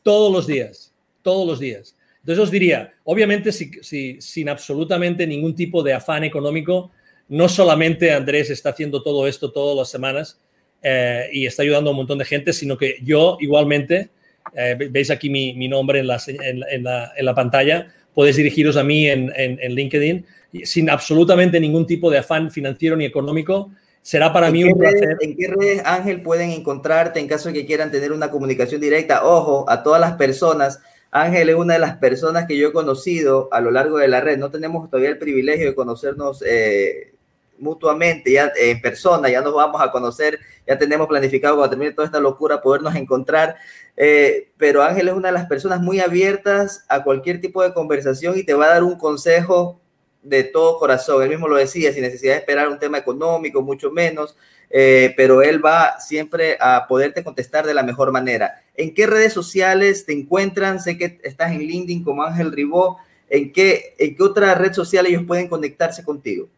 todos 0.02 0.32
los 0.32 0.46
días, 0.46 0.92
todos 1.22 1.46
los 1.46 1.58
días. 1.58 1.96
Entonces 2.20 2.42
os 2.42 2.50
diría, 2.50 2.94
obviamente 3.04 3.52
si, 3.52 4.20
sin 4.20 4.48
absolutamente 4.48 5.26
ningún 5.26 5.54
tipo 5.54 5.82
de 5.82 5.92
afán 5.92 6.24
económico, 6.24 6.90
no 7.28 7.48
solamente 7.48 8.12
Andrés 8.12 8.50
está 8.50 8.70
haciendo 8.70 9.02
todo 9.02 9.26
esto 9.26 9.52
todas 9.52 9.76
las 9.76 9.90
semanas 9.90 10.40
eh, 10.82 11.28
y 11.32 11.46
está 11.46 11.62
ayudando 11.62 11.90
a 11.90 11.92
un 11.92 11.98
montón 11.98 12.18
de 12.18 12.24
gente, 12.24 12.52
sino 12.52 12.78
que 12.78 12.96
yo 13.02 13.36
igualmente 13.40 14.10
eh, 14.56 14.76
veis 14.90 15.10
aquí 15.10 15.30
mi, 15.30 15.68
nombre 15.68 16.00
en 16.00 16.06
la, 16.06 17.34
pantalla, 17.34 17.92
podéis 18.14 18.36
dirigiros 18.36 18.76
a 18.76 18.84
mí 18.84 19.08
en, 19.08 19.74
LinkedIn 19.74 20.24
sin 20.62 20.88
absolutamente 20.88 21.58
ningún 21.58 21.86
tipo 21.86 22.10
de 22.10 22.18
afán 22.18 22.50
financiero 22.50 22.96
ni 22.96 23.04
económico. 23.04 23.70
Será 24.04 24.34
para 24.34 24.50
mí 24.50 24.62
un 24.62 24.78
placer. 24.78 25.16
¿En 25.20 25.34
qué 25.34 25.48
redes, 25.48 25.82
Ángel, 25.86 26.20
pueden 26.20 26.50
encontrarte 26.50 27.20
en 27.20 27.26
caso 27.26 27.48
de 27.48 27.54
que 27.54 27.64
quieran 27.64 27.90
tener 27.90 28.12
una 28.12 28.30
comunicación 28.30 28.78
directa? 28.78 29.24
Ojo, 29.24 29.64
a 29.66 29.82
todas 29.82 29.98
las 29.98 30.12
personas. 30.16 30.82
Ángel 31.10 31.48
es 31.48 31.54
una 31.54 31.72
de 31.72 31.80
las 31.80 31.96
personas 31.96 32.44
que 32.44 32.58
yo 32.58 32.68
he 32.68 32.72
conocido 32.74 33.48
a 33.50 33.62
lo 33.62 33.70
largo 33.70 33.96
de 33.96 34.08
la 34.08 34.20
red. 34.20 34.36
No 34.36 34.50
tenemos 34.50 34.90
todavía 34.90 35.08
el 35.08 35.16
privilegio 35.16 35.68
de 35.68 35.74
conocernos 35.74 36.44
eh, 36.46 37.14
mutuamente, 37.58 38.30
ya 38.30 38.52
en 38.60 38.78
persona, 38.82 39.30
ya 39.30 39.40
nos 39.40 39.54
vamos 39.54 39.80
a 39.80 39.90
conocer, 39.90 40.38
ya 40.66 40.76
tenemos 40.76 41.06
planificado 41.06 41.56
cuando 41.56 41.70
termine 41.70 41.92
toda 41.92 42.04
esta 42.04 42.20
locura 42.20 42.60
podernos 42.60 42.94
encontrar. 42.96 43.56
Eh, 43.96 44.50
pero 44.58 44.82
Ángel 44.82 45.08
es 45.08 45.14
una 45.14 45.28
de 45.28 45.34
las 45.34 45.46
personas 45.46 45.80
muy 45.80 46.00
abiertas 46.00 46.84
a 46.90 47.02
cualquier 47.04 47.40
tipo 47.40 47.62
de 47.62 47.72
conversación 47.72 48.36
y 48.36 48.42
te 48.42 48.52
va 48.52 48.66
a 48.66 48.74
dar 48.74 48.82
un 48.84 48.98
consejo 48.98 49.80
de 50.24 50.42
todo 50.44 50.78
corazón. 50.78 51.22
Él 51.22 51.28
mismo 51.28 51.46
lo 51.46 51.56
decía, 51.56 51.92
sin 51.92 52.02
necesidad 52.02 52.32
de 52.32 52.38
esperar 52.40 52.68
un 52.68 52.78
tema 52.78 52.98
económico, 52.98 53.62
mucho 53.62 53.92
menos, 53.92 54.36
eh, 54.70 55.14
pero 55.16 55.42
él 55.42 55.64
va 55.64 56.00
siempre 56.00 56.56
a 56.60 56.86
poderte 56.88 57.22
contestar 57.22 57.64
de 57.66 57.74
la 57.74 57.84
mejor 57.84 58.10
manera. 58.10 58.62
¿En 58.74 58.92
qué 58.92 59.06
redes 59.06 59.32
sociales 59.32 60.04
te 60.04 60.12
encuentran? 60.12 60.80
Sé 60.80 60.98
que 60.98 61.20
estás 61.22 61.52
en 61.52 61.60
LinkedIn 61.60 62.02
como 62.02 62.24
Ángel 62.24 62.50
Ribó. 62.50 62.98
¿En 63.30 63.52
qué, 63.52 63.94
¿En 63.98 64.16
qué 64.16 64.22
otra 64.22 64.54
red 64.54 64.72
social 64.72 65.06
ellos 65.06 65.22
pueden 65.26 65.48
conectarse 65.48 66.02
contigo? 66.02 66.48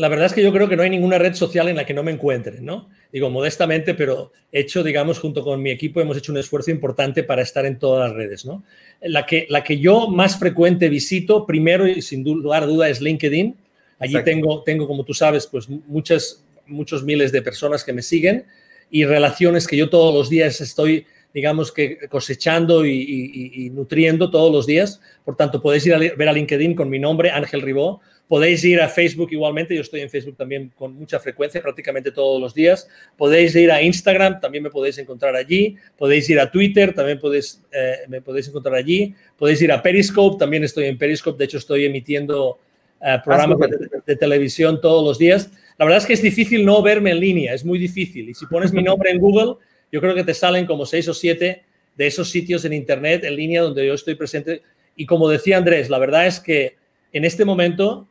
la 0.00 0.08
verdad 0.08 0.26
es 0.26 0.32
que 0.32 0.42
yo 0.42 0.50
creo 0.50 0.66
que 0.66 0.76
no 0.76 0.82
hay 0.82 0.88
ninguna 0.88 1.18
red 1.18 1.34
social 1.34 1.68
en 1.68 1.76
la 1.76 1.84
que 1.84 1.92
no 1.92 2.02
me 2.02 2.10
encuentre, 2.10 2.62
¿no? 2.62 2.88
Digo, 3.12 3.28
modestamente, 3.28 3.94
pero 3.94 4.32
hecho, 4.52 4.84
digamos, 4.84 5.18
junto 5.18 5.42
con 5.42 5.60
mi 5.60 5.70
equipo 5.70 6.00
hemos 6.00 6.16
hecho 6.16 6.30
un 6.30 6.38
esfuerzo 6.38 6.70
importante 6.70 7.24
para 7.24 7.42
estar 7.42 7.66
en 7.66 7.78
todas 7.78 8.08
las 8.08 8.16
redes, 8.16 8.44
¿no? 8.44 8.62
La 9.00 9.26
que, 9.26 9.46
la 9.48 9.64
que 9.64 9.78
yo 9.78 10.08
más 10.08 10.38
frecuente 10.38 10.88
visito, 10.88 11.44
primero 11.44 11.88
y 11.88 12.02
sin 12.02 12.22
lugar 12.22 12.62
a 12.62 12.66
duda, 12.66 12.88
es 12.88 13.00
LinkedIn. 13.00 13.56
Allí 13.98 14.16
tengo, 14.24 14.62
tengo, 14.62 14.86
como 14.86 15.04
tú 15.04 15.12
sabes, 15.12 15.46
pues 15.46 15.68
muchas, 15.68 16.44
muchos 16.66 17.02
miles 17.02 17.32
de 17.32 17.42
personas 17.42 17.82
que 17.84 17.92
me 17.92 18.02
siguen 18.02 18.46
y 18.90 19.04
relaciones 19.04 19.66
que 19.66 19.76
yo 19.76 19.90
todos 19.90 20.14
los 20.14 20.30
días 20.30 20.60
estoy, 20.60 21.06
digamos, 21.32 21.72
que 21.72 21.98
cosechando 22.08 22.84
y, 22.84 23.70
nutriendo 23.72 24.30
todos 24.30 24.52
los 24.52 24.66
días. 24.66 25.00
Por 25.24 25.36
tanto, 25.36 25.60
podéis 25.60 25.86
ir 25.86 25.94
a 25.94 25.98
ver 25.98 26.28
a 26.28 26.32
LinkedIn 26.32 26.74
con 26.74 26.90
mi 26.90 26.98
nombre, 26.98 27.30
Ángel 27.30 27.62
Ribó 27.62 28.00
Podéis 28.30 28.64
ir 28.64 28.80
a 28.80 28.88
Facebook 28.88 29.30
igualmente, 29.32 29.74
yo 29.74 29.80
estoy 29.80 30.02
en 30.02 30.08
Facebook 30.08 30.36
también 30.36 30.70
con 30.76 30.94
mucha 30.94 31.18
frecuencia, 31.18 31.60
prácticamente 31.60 32.12
todos 32.12 32.40
los 32.40 32.54
días. 32.54 32.88
Podéis 33.16 33.56
ir 33.56 33.72
a 33.72 33.82
Instagram, 33.82 34.38
también 34.38 34.62
me 34.62 34.70
podéis 34.70 34.98
encontrar 34.98 35.34
allí. 35.34 35.74
Podéis 35.98 36.30
ir 36.30 36.38
a 36.38 36.48
Twitter, 36.48 36.94
también 36.94 37.18
podéis, 37.18 37.60
eh, 37.72 38.02
me 38.06 38.22
podéis 38.22 38.46
encontrar 38.46 38.76
allí. 38.76 39.16
Podéis 39.36 39.60
ir 39.62 39.72
a 39.72 39.82
Periscope, 39.82 40.38
también 40.38 40.62
estoy 40.62 40.84
en 40.84 40.96
Periscope, 40.96 41.36
de 41.38 41.46
hecho 41.46 41.58
estoy 41.58 41.86
emitiendo 41.86 42.60
eh, 43.00 43.18
programas 43.24 43.58
de, 44.06 44.14
televisión 44.14 44.80
todos 44.80 45.04
los 45.04 45.18
días. 45.18 45.50
La 45.76 45.84
verdad 45.84 45.98
es 45.98 46.06
que 46.06 46.12
es 46.12 46.22
difícil 46.22 46.64
no 46.64 46.80
verme 46.82 47.10
en 47.10 47.18
línea, 47.18 47.52
es 47.52 47.64
muy 47.64 47.80
difícil. 47.80 48.28
Y 48.28 48.34
si 48.34 48.46
pones 48.46 48.72
mi 48.72 48.84
nombre 48.84 49.10
en 49.10 49.18
Google, 49.18 49.56
yo 49.92 50.00
creo 50.00 50.14
que 50.14 50.24
te 50.24 50.34
salen 50.34 50.66
como 50.66 50.86
seis 50.86 51.08
o 51.08 51.14
siete 51.14 51.64
de 51.96 52.06
esos 52.06 52.30
sitios 52.30 52.64
en 52.64 52.72
Internet, 52.72 53.24
en 53.24 53.36
línea, 53.36 53.62
donde 53.62 53.86
yo 53.86 53.94
estoy 53.94 54.14
presente. 54.14 54.62
Y 54.96 55.06
como 55.06 55.28
decía 55.28 55.56
Andrés, 55.56 55.90
la 55.90 55.98
verdad 55.98 56.26
es 56.26 56.40
que 56.40 56.76
en 57.12 57.24
este 57.24 57.44
momento 57.44 58.08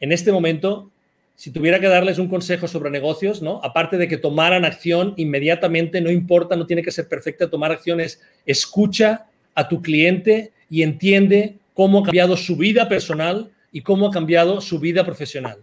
en 0.00 0.12
este 0.12 0.32
momento, 0.32 0.90
si 1.34 1.50
tuviera 1.50 1.80
que 1.80 1.88
darles 1.88 2.18
un 2.18 2.28
consejo 2.28 2.68
sobre 2.68 2.90
negocios, 2.90 3.42
¿no? 3.42 3.60
Aparte 3.64 3.96
de 3.96 4.08
que 4.08 4.16
tomaran 4.16 4.64
acción 4.64 5.14
inmediatamente, 5.16 6.00
no 6.00 6.10
importa, 6.10 6.56
no 6.56 6.66
tiene 6.66 6.82
que 6.82 6.92
ser 6.92 7.08
perfecta, 7.08 7.50
tomar 7.50 7.72
acciones, 7.72 8.20
escucha 8.46 9.26
a 9.54 9.68
tu 9.68 9.82
cliente 9.82 10.52
y 10.70 10.82
entiende 10.82 11.56
cómo 11.74 12.00
ha 12.00 12.02
cambiado 12.04 12.36
su 12.36 12.56
vida 12.56 12.88
personal 12.88 13.50
y 13.72 13.82
cómo 13.82 14.06
ha 14.06 14.10
cambiado 14.10 14.60
su 14.60 14.78
vida 14.78 15.04
profesional. 15.04 15.58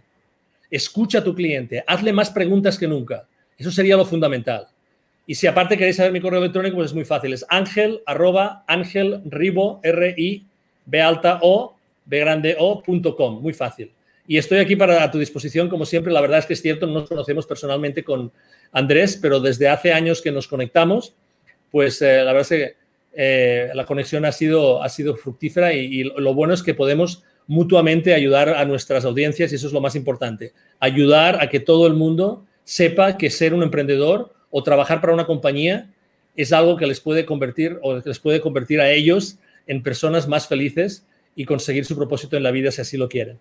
Escucha 0.70 1.18
a 1.18 1.24
tu 1.24 1.34
cliente, 1.34 1.82
hazle 1.86 2.12
más 2.12 2.30
preguntas 2.30 2.78
que 2.78 2.88
nunca. 2.88 3.26
Eso 3.56 3.70
sería 3.70 3.96
lo 3.96 4.04
fundamental. 4.04 4.66
Y 5.26 5.34
si 5.34 5.46
aparte 5.46 5.76
queréis 5.76 5.96
saber 5.96 6.12
mi 6.12 6.20
correo 6.20 6.40
electrónico, 6.40 6.76
pues 6.76 6.90
es 6.90 6.94
muy 6.94 7.04
fácil. 7.04 7.32
Es 7.32 7.44
ángel 7.48 8.02
arroba 8.06 8.64
ángel 8.66 9.22
ribo, 9.26 9.80
R 9.82 10.14
I 10.16 10.46
B 10.84 11.02
alta 11.02 11.40
O, 11.42 11.76
B 12.04 12.18
grande 12.20 12.56
O, 12.58 12.82
punto 12.82 13.16
com. 13.16 13.42
Muy 13.42 13.52
fácil. 13.52 13.90
Y 14.28 14.38
estoy 14.38 14.58
aquí 14.58 14.76
para 14.76 15.02
a 15.02 15.10
tu 15.10 15.18
disposición, 15.18 15.68
como 15.68 15.84
siempre. 15.86 16.12
La 16.12 16.20
verdad 16.20 16.38
es 16.38 16.46
que 16.46 16.54
es 16.54 16.62
cierto, 16.62 16.86
no 16.86 16.94
nos 16.94 17.08
conocemos 17.08 17.46
personalmente 17.46 18.02
con 18.02 18.32
Andrés, 18.72 19.18
pero 19.20 19.40
desde 19.40 19.68
hace 19.68 19.92
años 19.92 20.20
que 20.20 20.32
nos 20.32 20.48
conectamos, 20.48 21.14
pues 21.70 22.02
eh, 22.02 22.18
la 22.18 22.32
verdad 22.32 22.40
es 22.42 22.48
que 22.48 22.76
eh, 23.18 23.70
la 23.74 23.86
conexión 23.86 24.24
ha 24.24 24.32
sido, 24.32 24.82
ha 24.82 24.88
sido 24.88 25.16
fructífera 25.16 25.72
y, 25.72 26.04
lo 26.04 26.34
bueno 26.34 26.52
es 26.52 26.62
que 26.62 26.74
podemos 26.74 27.22
mutuamente 27.46 28.12
ayudar 28.12 28.50
a 28.50 28.64
nuestras 28.64 29.04
audiencias 29.04 29.52
y 29.52 29.54
eso 29.54 29.68
es 29.68 29.72
lo 29.72 29.80
más 29.80 29.96
importante. 29.96 30.52
Ayudar 30.80 31.40
a 31.40 31.48
que 31.48 31.60
todo 31.60 31.86
el 31.86 31.94
mundo 31.94 32.44
sepa 32.64 33.16
que 33.16 33.30
ser 33.30 33.54
un 33.54 33.62
emprendedor 33.62 34.34
o 34.56 34.62
trabajar 34.62 35.02
para 35.02 35.12
una 35.12 35.26
compañía 35.26 35.90
es 36.34 36.50
algo 36.50 36.78
que 36.78 36.86
les 36.86 36.98
puede 36.98 37.26
convertir 37.26 37.78
o 37.82 37.98
les 37.98 38.18
puede 38.18 38.40
convertir 38.40 38.80
a 38.80 38.90
ellos 38.90 39.36
en 39.66 39.82
personas 39.82 40.28
más 40.28 40.48
felices 40.48 41.04
y 41.34 41.44
conseguir 41.44 41.84
su 41.84 41.94
propósito 41.94 42.38
en 42.38 42.42
la 42.42 42.50
vida 42.52 42.70
si 42.70 42.80
así 42.80 42.96
lo 42.96 43.06
quieren. 43.06 43.38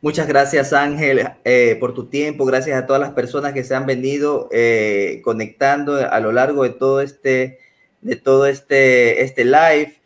Muchas 0.00 0.26
gracias 0.26 0.72
Ángel 0.72 1.28
eh, 1.44 1.76
por 1.78 1.94
tu 1.94 2.06
tiempo, 2.06 2.44
gracias 2.44 2.76
a 2.76 2.84
todas 2.84 3.00
las 3.00 3.12
personas 3.12 3.52
que 3.52 3.62
se 3.62 3.76
han 3.76 3.86
venido 3.86 4.48
eh, 4.50 5.20
conectando 5.22 5.94
a 5.94 6.18
lo 6.18 6.32
largo 6.32 6.64
de 6.64 6.70
todo 6.70 7.00
este, 7.00 7.60
de 8.00 8.16
todo 8.16 8.46
este, 8.46 9.22
este 9.22 9.44
live. 9.44 10.00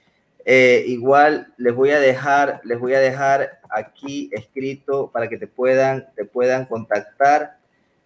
Eh, 0.44 0.84
igual 0.88 1.55
les 1.57 1.74
voy 1.74 1.88
a 1.92 2.01
dejar, 2.01 2.61
les 2.64 2.78
voy 2.78 2.92
a 2.92 3.01
dejar 3.01 3.61
aquí 3.70 4.28
escrito 4.34 5.11
para 5.11 5.30
que 5.30 5.38
te 5.38 5.47
puedan, 5.47 6.07
te 6.14 6.26
puedan 6.26 6.66
contactar 6.66 7.57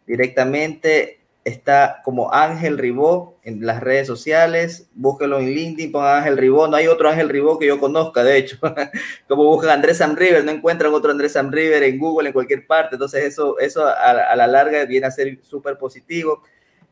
directamente 0.06 1.19
está 1.50 2.00
como 2.04 2.32
Ángel 2.32 2.78
Ribó 2.78 3.38
en 3.42 3.64
las 3.66 3.80
redes 3.80 4.06
sociales, 4.06 4.88
búsquelo 4.94 5.38
en 5.38 5.50
LinkedIn, 5.54 5.92
pongan 5.92 6.18
Ángel 6.18 6.38
Ribó, 6.38 6.68
no 6.68 6.76
hay 6.76 6.86
otro 6.86 7.08
Ángel 7.08 7.28
Ribó 7.28 7.58
que 7.58 7.66
yo 7.66 7.78
conozca, 7.78 8.22
de 8.24 8.38
hecho, 8.38 8.58
como 9.28 9.44
buscan 9.44 9.70
Andrés 9.70 9.98
Sam 9.98 10.16
River, 10.16 10.44
no 10.44 10.52
encuentran 10.52 10.94
otro 10.94 11.10
Andrés 11.10 11.32
Sam 11.32 11.50
River 11.52 11.82
en 11.82 11.98
Google, 11.98 12.28
en 12.28 12.32
cualquier 12.32 12.66
parte, 12.66 12.94
entonces 12.94 13.24
eso, 13.24 13.58
eso 13.58 13.86
a, 13.86 14.36
la 14.36 14.46
larga 14.46 14.84
viene 14.84 15.06
a 15.06 15.10
ser 15.10 15.38
súper 15.42 15.76
positivo. 15.78 16.42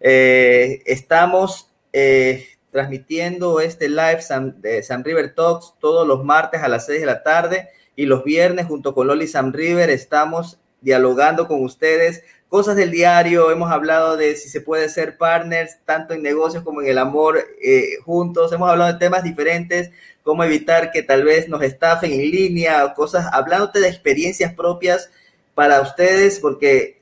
Eh, 0.00 0.82
estamos 0.86 1.72
eh, 1.92 2.46
transmitiendo 2.70 3.60
este 3.60 3.88
live 3.88 4.20
de 4.56 4.82
Sam 4.82 5.02
River 5.02 5.34
Talks 5.34 5.74
todos 5.80 6.06
los 6.06 6.24
martes 6.24 6.62
a 6.62 6.68
las 6.68 6.86
6 6.86 7.00
de 7.00 7.06
la 7.06 7.22
tarde. 7.22 7.68
Y 7.96 8.06
los 8.06 8.22
viernes 8.22 8.66
junto 8.66 8.94
con 8.94 9.08
Loli 9.08 9.26
Sam 9.26 9.52
River 9.52 9.90
estamos 9.90 10.60
dialogando 10.80 11.48
con 11.48 11.64
ustedes 11.64 12.22
cosas 12.48 12.76
del 12.76 12.90
diario, 12.90 13.50
hemos 13.50 13.70
hablado 13.70 14.16
de 14.16 14.36
si 14.36 14.48
se 14.48 14.60
puede 14.60 14.88
ser 14.88 15.18
partners, 15.18 15.78
tanto 15.84 16.14
en 16.14 16.22
negocios 16.22 16.62
como 16.62 16.80
en 16.82 16.88
el 16.88 16.98
amor, 16.98 17.38
eh, 17.62 17.98
juntos, 18.04 18.52
hemos 18.52 18.70
hablado 18.70 18.92
de 18.92 18.98
temas 18.98 19.22
diferentes, 19.22 19.90
cómo 20.22 20.44
evitar 20.44 20.90
que 20.90 21.02
tal 21.02 21.24
vez 21.24 21.48
nos 21.48 21.62
estafen 21.62 22.12
en 22.12 22.30
línea, 22.30 22.94
cosas, 22.94 23.26
hablándote 23.32 23.80
de 23.80 23.88
experiencias 23.88 24.54
propias 24.54 25.10
para 25.54 25.80
ustedes, 25.80 26.38
porque 26.40 26.98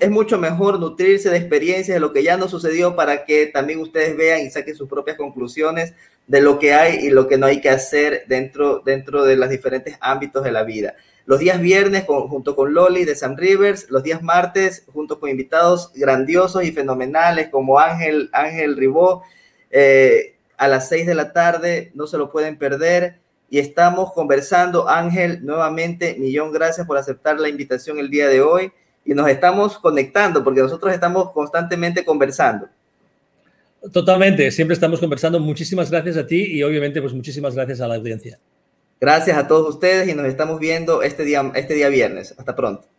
es 0.00 0.10
mucho 0.10 0.38
mejor 0.38 0.80
nutrirse 0.80 1.30
de 1.30 1.36
experiencias 1.36 1.94
de 1.94 2.00
lo 2.00 2.12
que 2.12 2.22
ya 2.22 2.36
no 2.36 2.48
sucedió 2.48 2.96
para 2.96 3.24
que 3.24 3.46
también 3.46 3.80
ustedes 3.80 4.16
vean 4.16 4.40
y 4.40 4.50
saquen 4.50 4.74
sus 4.74 4.88
propias 4.88 5.16
conclusiones 5.16 5.94
de 6.26 6.40
lo 6.40 6.58
que 6.58 6.74
hay 6.74 7.06
y 7.06 7.10
lo 7.10 7.28
que 7.28 7.38
no 7.38 7.46
hay 7.46 7.60
que 7.60 7.70
hacer 7.70 8.24
dentro, 8.26 8.80
dentro 8.84 9.24
de 9.24 9.36
los 9.36 9.50
diferentes 9.50 9.96
ámbitos 10.00 10.42
de 10.42 10.52
la 10.52 10.62
vida. 10.62 10.94
Los 11.28 11.40
días 11.40 11.60
viernes 11.60 12.06
junto 12.06 12.56
con 12.56 12.72
Loli 12.72 13.04
de 13.04 13.14
Sam 13.14 13.36
Rivers, 13.36 13.90
los 13.90 14.02
días 14.02 14.22
martes 14.22 14.86
junto 14.90 15.20
con 15.20 15.28
invitados 15.28 15.92
grandiosos 15.94 16.64
y 16.64 16.72
fenomenales 16.72 17.50
como 17.50 17.78
Ángel, 17.78 18.30
Ángel 18.32 18.78
Ribó, 18.78 19.22
eh, 19.70 20.36
a 20.56 20.68
las 20.68 20.88
6 20.88 21.06
de 21.06 21.14
la 21.14 21.34
tarde, 21.34 21.92
no 21.94 22.06
se 22.06 22.16
lo 22.16 22.32
pueden 22.32 22.56
perder. 22.56 23.18
Y 23.50 23.58
estamos 23.58 24.14
conversando, 24.14 24.88
Ángel, 24.88 25.44
nuevamente, 25.44 26.16
millón 26.18 26.50
gracias 26.50 26.86
por 26.86 26.96
aceptar 26.96 27.38
la 27.38 27.50
invitación 27.50 27.98
el 27.98 28.08
día 28.08 28.26
de 28.26 28.40
hoy. 28.40 28.72
Y 29.04 29.12
nos 29.12 29.28
estamos 29.28 29.78
conectando 29.78 30.42
porque 30.42 30.62
nosotros 30.62 30.94
estamos 30.94 31.30
constantemente 31.32 32.06
conversando. 32.06 32.70
Totalmente, 33.92 34.50
siempre 34.50 34.72
estamos 34.72 34.98
conversando. 34.98 35.38
Muchísimas 35.38 35.90
gracias 35.90 36.16
a 36.16 36.26
ti 36.26 36.56
y 36.56 36.62
obviamente 36.62 37.02
pues 37.02 37.12
muchísimas 37.12 37.54
gracias 37.54 37.82
a 37.82 37.86
la 37.86 37.96
audiencia. 37.96 38.38
Gracias 39.00 39.36
a 39.38 39.46
todos 39.46 39.68
ustedes 39.68 40.08
y 40.08 40.14
nos 40.14 40.26
estamos 40.26 40.58
viendo 40.58 41.02
este 41.02 41.24
día, 41.24 41.52
este 41.54 41.74
día 41.74 41.88
viernes. 41.88 42.34
Hasta 42.36 42.56
pronto. 42.56 42.97